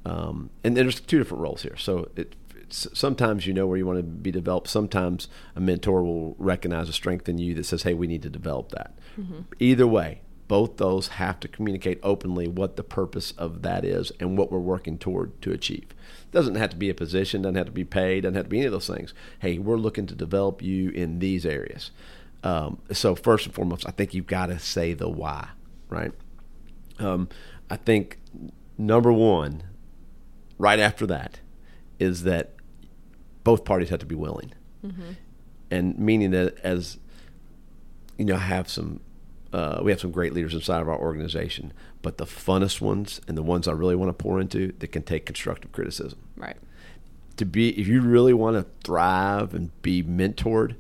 Um, 0.05 0.51
and 0.63 0.77
there's 0.77 1.01
two 1.01 1.19
different 1.19 1.43
roles 1.43 1.63
here. 1.63 1.77
So 1.77 2.09
it, 2.17 2.37
sometimes 2.69 3.47
you 3.47 3.53
know 3.53 3.67
where 3.67 3.77
you 3.77 3.87
want 3.87 3.99
to 3.99 4.03
be 4.03 4.31
developed. 4.31 4.69
Sometimes 4.69 5.29
a 5.55 5.61
mentor 5.61 6.03
will 6.03 6.35
recognize 6.39 6.89
a 6.89 6.93
strength 6.93 7.29
in 7.29 7.39
you 7.39 7.55
that 7.55 7.67
says, 7.67 7.83
"Hey, 7.83 7.95
we 7.95 8.07
need 8.07 8.23
to 8.23 8.31
develop 8.31 8.71
that." 8.71 8.97
Mm-hmm. 9.19 9.41
Either 9.59 9.87
way, 9.87 10.23
both 10.49 10.77
those 10.77 11.09
have 11.09 11.41
to 11.41 11.49
communicate 11.49 11.99
openly 12.03 12.47
what 12.47 12.77
the 12.77 12.83
purpose 12.85 13.33
of 13.33 13.63
that 13.63 13.85
is 13.85 14.13
and 14.21 14.39
what 14.39 14.53
we're 14.53 14.59
working 14.59 14.99
toward 14.99 15.41
to 15.43 15.53
achieve. 15.53 15.87
Doesn't 16.31 16.55
have 16.55 16.71
to 16.71 16.77
be 16.77 16.91
a 16.91 16.95
position, 16.95 17.43
doesn't 17.43 17.57
have 17.57 17.67
to 17.67 17.73
be 17.73 17.85
paid, 17.85 18.23
doesn't 18.23 18.35
have 18.35 18.45
to 18.45 18.51
be 18.51 18.59
any 18.59 18.67
of 18.67 18.73
those 18.73 18.87
things. 18.87 19.13
Hey, 19.41 19.59
we're 19.59 19.77
looking 19.77 20.07
to 20.07 20.15
develop 20.15 20.63
you 20.63 20.91
in 20.91 21.19
these 21.19 21.45
areas. 21.45 21.91
Um, 22.45 22.79
so 22.93 23.15
first 23.15 23.47
and 23.47 23.55
foremost, 23.55 23.87
I 23.89 23.91
think 23.91 24.15
you've 24.15 24.27
got 24.27 24.47
to 24.47 24.59
say 24.59 24.95
the 24.95 25.09
why, 25.09 25.49
right? 25.89 26.13
Um, 26.99 27.29
I 27.69 27.77
think 27.77 28.19
number 28.79 29.13
one, 29.13 29.65
right 30.59 30.79
after 30.79 31.07
that, 31.07 31.41
is 31.99 32.23
that 32.23 32.53
both 33.43 33.65
parties 33.65 33.89
have 33.89 34.01
to 34.01 34.07
be 34.07 34.15
willing, 34.15 34.53
mm-hmm. 34.85 35.13
and 35.71 35.99
meaning 35.99 36.31
that 36.33 36.59
as 36.61 36.99
you 38.19 38.25
know, 38.25 38.37
have 38.37 38.69
some 38.69 39.01
uh, 39.57 39.81
we 39.83 39.91
have 39.91 40.01
some 40.01 40.11
great 40.11 40.35
leaders 40.35 40.53
inside 40.53 40.83
of 40.83 40.89
our 40.89 40.99
organization, 40.99 41.73
but 42.03 42.19
the 42.19 42.27
funnest 42.27 42.83
ones 42.83 43.23
and 43.27 43.39
the 43.39 43.43
ones 43.43 43.67
I 43.67 43.73
really 43.73 43.97
want 43.97 44.11
to 44.11 44.13
pour 44.13 44.39
into 44.39 44.73
that 44.81 44.89
can 44.89 45.03
take 45.03 45.25
constructive 45.25 45.73
criticism. 45.73 46.19
Right. 46.37 46.59
To 47.39 47.47
be, 47.47 47.71
if 47.71 47.87
you 47.87 48.03
really 48.03 48.35
want 48.35 48.57
to 48.57 48.67
thrive 48.85 49.55
and 49.55 49.71
be 49.81 50.03
mentored, 50.03 50.77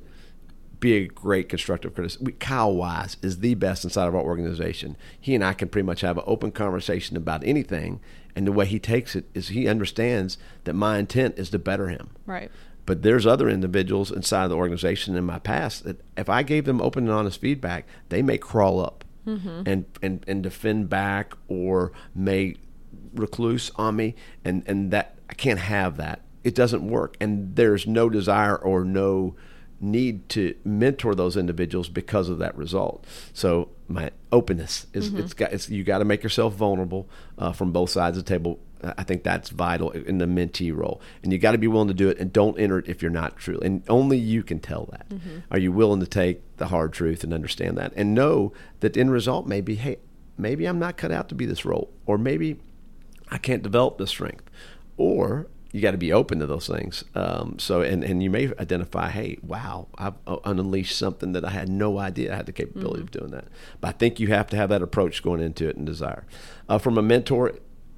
be 0.79 0.93
a 0.93 1.07
great 1.07 1.49
constructive 1.49 1.95
critic. 1.95 2.39
Kyle 2.39 2.74
Wise 2.74 3.16
is 3.22 3.39
the 3.39 3.55
best 3.55 3.83
inside 3.83 4.09
of 4.09 4.14
our 4.14 4.20
organization. 4.20 4.99
He 5.18 5.35
and 5.35 5.43
I 5.43 5.55
can 5.55 5.70
pretty 5.70 5.87
much 5.87 6.03
have 6.03 6.18
an 6.18 6.24
open 6.27 6.53
conversation 6.53 7.16
about 7.16 7.43
anything, 7.45 8.01
and 8.35 8.47
the 8.47 8.53
way 8.53 8.66
he 8.66 8.79
takes 8.79 9.16
it 9.16 9.24
is 9.33 9.49
he 9.49 9.66
understands 9.66 10.37
that 10.64 10.74
my 10.74 10.99
intent 10.99 11.39
is 11.39 11.49
to 11.49 11.59
better 11.59 11.89
him. 11.89 12.11
Right. 12.27 12.51
But 12.87 13.03
there's 13.03 13.26
other 13.26 13.49
individuals 13.49 14.11
inside 14.11 14.45
of 14.45 14.51
the 14.51 14.57
organization 14.57 15.16
in 15.16 15.24
my 15.24 15.41
past 15.41 15.84
that 15.84 16.01
if 16.16 16.28
I 16.28 16.43
gave 16.43 16.64
them 16.64 16.80
open 16.80 17.05
and 17.05 17.12
honest 17.12 17.41
feedback, 17.41 17.87
they 18.09 18.22
may 18.22 18.39
crawl 18.39 18.80
up 18.80 19.05
mm-hmm. 19.26 19.62
and, 19.66 19.84
and 20.01 20.24
and 20.26 20.43
defend 20.43 20.89
back 20.89 21.34
or 21.49 21.93
may 22.14 22.57
recluse 23.14 23.70
on 23.76 23.97
me, 23.97 24.14
and 24.45 24.62
and 24.66 24.91
that 24.93 25.18
I 25.28 25.34
can't 25.34 25.59
have 25.59 25.97
that. 25.97 26.22
It 26.45 26.55
doesn't 26.55 26.89
work, 26.89 27.16
and 27.20 27.57
there's 27.57 27.87
no 27.87 28.09
desire 28.09 28.57
or 28.57 28.84
no 28.84 29.34
need 29.80 30.28
to 30.30 30.55
mentor 30.64 31.14
those 31.14 31.37
individuals 31.37 31.89
because 31.89 32.28
of 32.28 32.39
that 32.39 32.57
result. 32.57 33.05
So 33.32 33.68
my 33.89 34.11
openness 34.32 34.87
is 34.93 35.11
mm-hmm. 35.11 35.18
it's 35.18 35.34
got 35.34 35.53
it's, 35.53 35.68
you 35.68 35.84
got 35.84 35.99
to 35.99 36.05
make 36.05 36.22
yourself 36.22 36.55
vulnerable 36.55 37.09
uh, 37.39 37.53
from 37.53 37.72
both 37.72 37.91
sides 37.91 38.16
of 38.16 38.24
the 38.24 38.28
table. 38.28 38.59
I 38.83 39.03
think 39.03 39.22
that's 39.22 39.51
vital 39.51 39.91
in 39.91 40.18
the 40.18 40.27
mentee 40.27 40.74
role, 40.74 41.01
and 41.22 41.33
you 41.33 41.39
got 41.39 41.53
to 41.53 41.59
be 41.59 41.66
willing 41.66 41.89
to 41.89 41.95
do 41.95 42.09
it. 42.09 42.18
And 42.18 42.33
don't 42.33 42.59
enter 42.59 42.79
it 42.79 42.89
if 42.89 43.03
you're 43.03 43.11
not 43.11 43.37
true, 43.37 43.59
and 43.62 43.83
only 43.89 44.18
you 44.18 44.43
can 44.43 44.59
tell 44.59 44.87
that. 44.93 45.09
Mm-hmm. 45.09 45.39
Are 45.51 45.59
you 45.59 45.72
willing 45.72 46.01
to 46.01 46.07
take 46.07 46.43
the 46.57 46.66
hard 46.66 46.93
truth 46.93 47.24
and 47.24 47.33
understand 47.33 47.77
that, 47.79 47.93
and 47.97 48.14
know 48.14 48.53
that 48.81 48.95
the 48.95 49.01
end 49.01 49.12
result 49.12 49.47
may 49.47 49.61
be, 49.61 49.77
hey, 49.77 49.99
maybe 50.39 50.66
I'm 50.66 50.79
not 50.79 50.97
cut 50.97 51.11
out 51.11 51.29
to 51.31 51.35
be 51.35 51.47
this 51.47 51.64
role, 51.64 51.91
or 52.05 52.18
maybe 52.18 52.59
I 53.31 53.39
can't 53.39 53.62
develop 53.62 53.99
this 53.99 54.11
strength, 54.11 54.49
or 54.97 55.47
you 55.72 55.83
got 55.83 55.91
to 55.91 55.99
be 55.99 56.12
open 56.12 56.39
to 56.39 56.47
those 56.47 56.66
things. 56.66 57.05
Um, 57.14 57.59
so, 57.59 57.83
and, 57.83 58.03
and 58.03 58.22
you 58.22 58.31
may 58.31 58.47
identify, 58.59 59.11
hey, 59.11 59.37
wow, 59.43 59.89
I've 59.99 60.14
uh, 60.27 60.39
unleashed 60.45 60.97
something 60.97 61.33
that 61.33 61.45
I 61.45 61.51
had 61.51 61.68
no 61.68 61.99
idea 61.99 62.33
I 62.33 62.37
had 62.37 62.47
the 62.47 62.53
capability 62.53 63.01
mm-hmm. 63.01 63.09
of 63.09 63.11
doing 63.11 63.31
that. 63.33 63.45
But 63.81 63.89
I 63.89 63.93
think 63.93 64.18
you 64.18 64.29
have 64.29 64.47
to 64.51 64.57
have 64.57 64.70
that 64.70 64.81
approach 64.81 65.22
going 65.22 65.43
into 65.43 65.68
it 65.68 65.77
and 65.77 65.85
desire. 65.85 66.24
Uh, 66.68 66.79
from 66.79 66.97
a 66.97 67.03
mentor 67.03 67.53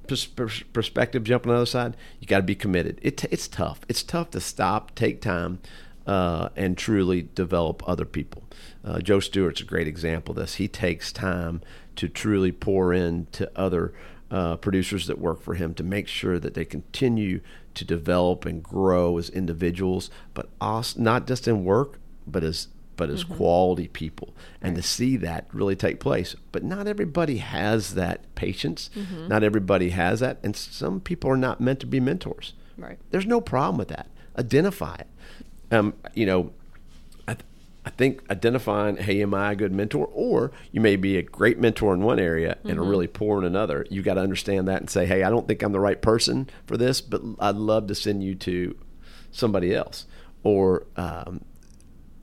pers- 0.09 0.63
perspective, 0.73 1.23
jump 1.23 1.45
on 1.45 1.53
the 1.53 1.57
other 1.57 1.65
side, 1.65 1.97
you 2.19 2.27
got 2.27 2.37
to 2.37 2.43
be 2.43 2.55
committed. 2.55 2.99
It 3.01 3.17
t- 3.17 3.27
it's 3.31 3.47
tough. 3.47 3.81
It's 3.87 4.03
tough 4.03 4.31
to 4.31 4.39
stop, 4.39 4.95
take 4.95 5.21
time, 5.21 5.59
uh, 6.07 6.49
and 6.55 6.77
truly 6.77 7.29
develop 7.35 7.87
other 7.87 8.05
people. 8.05 8.43
Uh, 8.83 8.99
Joe 8.99 9.19
Stewart's 9.19 9.61
a 9.61 9.65
great 9.65 9.87
example 9.87 10.31
of 10.33 10.37
this. 10.37 10.55
He 10.55 10.67
takes 10.67 11.11
time 11.11 11.61
to 11.95 12.07
truly 12.07 12.51
pour 12.51 12.93
into 12.93 13.51
other 13.55 13.93
uh, 14.31 14.55
producers 14.57 15.07
that 15.07 15.19
work 15.19 15.41
for 15.41 15.55
him 15.55 15.73
to 15.73 15.83
make 15.83 16.07
sure 16.07 16.39
that 16.39 16.53
they 16.53 16.65
continue 16.65 17.41
to 17.73 17.85
develop 17.85 18.45
and 18.45 18.63
grow 18.63 19.17
as 19.17 19.29
individuals, 19.29 20.09
but 20.33 20.49
also 20.59 20.99
not 20.99 21.27
just 21.27 21.47
in 21.47 21.63
work, 21.63 21.99
but 22.27 22.43
as 22.43 22.67
but 22.99 23.09
as 23.09 23.23
mm-hmm. 23.23 23.35
quality 23.35 23.87
people, 23.87 24.35
and 24.61 24.75
right. 24.75 24.83
to 24.83 24.87
see 24.87 25.15
that 25.15 25.47
really 25.53 25.75
take 25.75 26.01
place. 26.01 26.35
But 26.51 26.65
not 26.65 26.85
everybody 26.85 27.37
has 27.37 27.93
that 27.93 28.35
patience. 28.35 28.89
Mm-hmm. 28.93 29.29
Not 29.29 29.41
everybody 29.41 29.91
has 29.91 30.19
that, 30.19 30.37
and 30.43 30.53
some 30.53 30.99
people 30.99 31.31
are 31.31 31.37
not 31.37 31.61
meant 31.61 31.79
to 31.79 31.85
be 31.87 32.01
mentors. 32.01 32.53
Right. 32.77 32.99
There's 33.11 33.25
no 33.25 33.39
problem 33.39 33.77
with 33.77 33.87
that. 33.87 34.07
Identify 34.37 34.95
it. 34.95 35.07
Um, 35.71 35.93
you 36.13 36.25
know, 36.25 36.51
I 37.25 37.37
I 37.85 37.89
think 37.91 38.29
identifying, 38.29 38.97
hey, 38.97 39.21
am 39.21 39.33
I 39.33 39.53
a 39.53 39.55
good 39.55 39.71
mentor? 39.71 40.09
Or 40.11 40.51
you 40.73 40.81
may 40.81 40.97
be 40.97 41.15
a 41.15 41.21
great 41.21 41.57
mentor 41.57 41.93
in 41.93 42.01
one 42.01 42.19
area 42.19 42.57
and 42.65 42.73
mm-hmm. 42.73 42.81
a 42.81 42.89
really 42.89 43.07
poor 43.07 43.39
in 43.39 43.45
another. 43.45 43.85
You 43.89 44.01
got 44.01 44.15
to 44.15 44.21
understand 44.21 44.67
that 44.67 44.81
and 44.81 44.89
say, 44.89 45.05
hey, 45.05 45.23
I 45.23 45.29
don't 45.29 45.47
think 45.47 45.63
I'm 45.63 45.71
the 45.71 45.79
right 45.79 46.01
person 46.01 46.49
for 46.67 46.75
this, 46.75 46.99
but 46.99 47.21
I'd 47.39 47.55
love 47.55 47.87
to 47.87 47.95
send 47.95 48.25
you 48.25 48.35
to 48.35 48.77
somebody 49.31 49.73
else. 49.73 50.05
Or 50.43 50.85
um, 50.97 51.45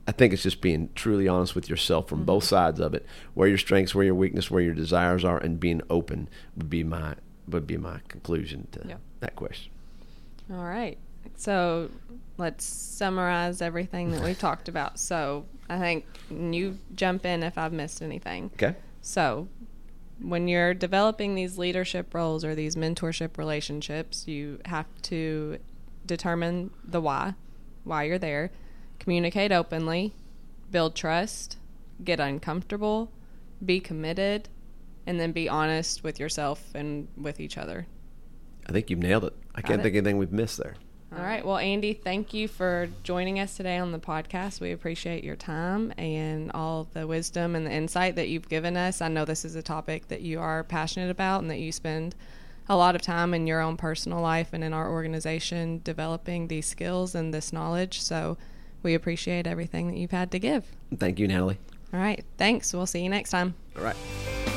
I 0.07 0.13
think 0.13 0.31
it's 0.33 0.43
just 0.43 0.61
being 0.61 0.89
truly 0.95 1.27
honest 1.27 1.53
with 1.53 1.69
yourself 1.69 2.07
from 2.07 2.19
mm-hmm. 2.19 2.25
both 2.25 2.45
sides 2.45 2.79
of 2.79 2.93
it, 2.93 3.05
where 3.33 3.47
your 3.47 3.57
strengths, 3.57 3.93
where 3.93 4.05
your 4.05 4.15
weakness, 4.15 4.49
where 4.49 4.61
your 4.61 4.73
desires 4.73 5.25
are, 5.25 5.37
and 5.37 5.59
being 5.59 5.81
open 5.89 6.29
would 6.55 6.69
be 6.69 6.83
my 6.83 7.15
would 7.47 7.67
be 7.67 7.77
my 7.77 7.99
conclusion 8.07 8.67
to 8.73 8.97
that 9.19 9.35
question. 9.35 9.71
All 10.51 10.63
right. 10.63 10.97
So 11.35 11.89
let's 12.37 12.65
summarize 12.65 13.61
everything 13.61 14.11
that 14.11 14.23
we've 14.23 14.39
talked 14.39 14.69
about. 14.69 14.99
So 14.99 15.45
I 15.69 15.77
think 15.77 16.05
you 16.29 16.77
jump 16.95 17.25
in 17.25 17.43
if 17.43 17.57
I've 17.57 17.73
missed 17.73 18.01
anything. 18.01 18.51
Okay. 18.55 18.75
So 19.01 19.47
when 20.19 20.47
you're 20.47 20.73
developing 20.73 21.35
these 21.35 21.57
leadership 21.57 22.13
roles 22.13 22.43
or 22.43 22.55
these 22.55 22.75
mentorship 22.75 23.37
relationships, 23.37 24.27
you 24.27 24.59
have 24.65 24.87
to 25.03 25.59
determine 26.05 26.71
the 26.83 27.01
why, 27.01 27.35
why 27.83 28.03
you're 28.03 28.17
there, 28.17 28.51
communicate 28.99 29.51
openly, 29.51 30.13
build 30.71 30.95
trust, 30.95 31.57
get 32.03 32.19
uncomfortable, 32.19 33.11
be 33.63 33.79
committed, 33.79 34.49
and 35.05 35.19
then 35.19 35.31
be 35.31 35.47
honest 35.47 36.03
with 36.03 36.19
yourself 36.19 36.63
and 36.75 37.07
with 37.17 37.39
each 37.39 37.57
other. 37.57 37.87
I 38.67 38.71
think 38.71 38.89
you've 38.89 38.99
nailed 38.99 39.23
it. 39.23 39.33
I 39.55 39.61
Got 39.61 39.67
can't 39.67 39.79
it. 39.79 39.83
think 39.83 39.95
of 39.95 40.05
anything 40.05 40.17
we've 40.17 40.31
missed 40.31 40.57
there. 40.57 40.75
All 41.15 41.23
right. 41.23 41.45
Well, 41.45 41.57
Andy, 41.57 41.93
thank 41.93 42.33
you 42.33 42.49
for 42.49 42.89
joining 43.03 43.39
us 43.39 43.55
today 43.55 43.77
on 43.77 43.93
the 43.93 43.99
podcast. 43.99 44.59
We 44.59 44.73
appreciate 44.73 45.23
your 45.23 45.37
time 45.37 45.93
and 45.97 46.51
all 46.51 46.89
the 46.91 47.07
wisdom 47.07 47.55
and 47.55 47.65
the 47.65 47.71
insight 47.71 48.17
that 48.17 48.27
you've 48.27 48.49
given 48.49 48.75
us. 48.75 49.01
I 49.01 49.07
know 49.07 49.23
this 49.23 49.45
is 49.45 49.55
a 49.55 49.61
topic 49.61 50.09
that 50.09 50.19
you 50.21 50.41
are 50.41 50.65
passionate 50.65 51.09
about 51.09 51.41
and 51.41 51.49
that 51.49 51.59
you 51.59 51.71
spend 51.71 52.13
a 52.67 52.75
lot 52.75 52.93
of 52.93 53.01
time 53.01 53.33
in 53.33 53.47
your 53.47 53.61
own 53.61 53.77
personal 53.77 54.19
life 54.19 54.49
and 54.51 54.65
in 54.65 54.73
our 54.73 54.91
organization 54.91 55.79
developing 55.85 56.49
these 56.49 56.65
skills 56.65 57.15
and 57.15 57.33
this 57.33 57.53
knowledge. 57.53 58.01
So 58.01 58.37
we 58.83 58.93
appreciate 58.93 59.47
everything 59.47 59.87
that 59.87 59.97
you've 59.97 60.11
had 60.11 60.31
to 60.31 60.39
give. 60.39 60.65
Thank 60.95 61.19
you, 61.19 61.27
Natalie. 61.27 61.57
All 61.93 61.99
right. 61.99 62.23
Thanks. 62.37 62.73
We'll 62.73 62.85
see 62.85 63.01
you 63.01 63.09
next 63.09 63.29
time. 63.31 63.55
All 63.77 63.83
right. 63.83 64.56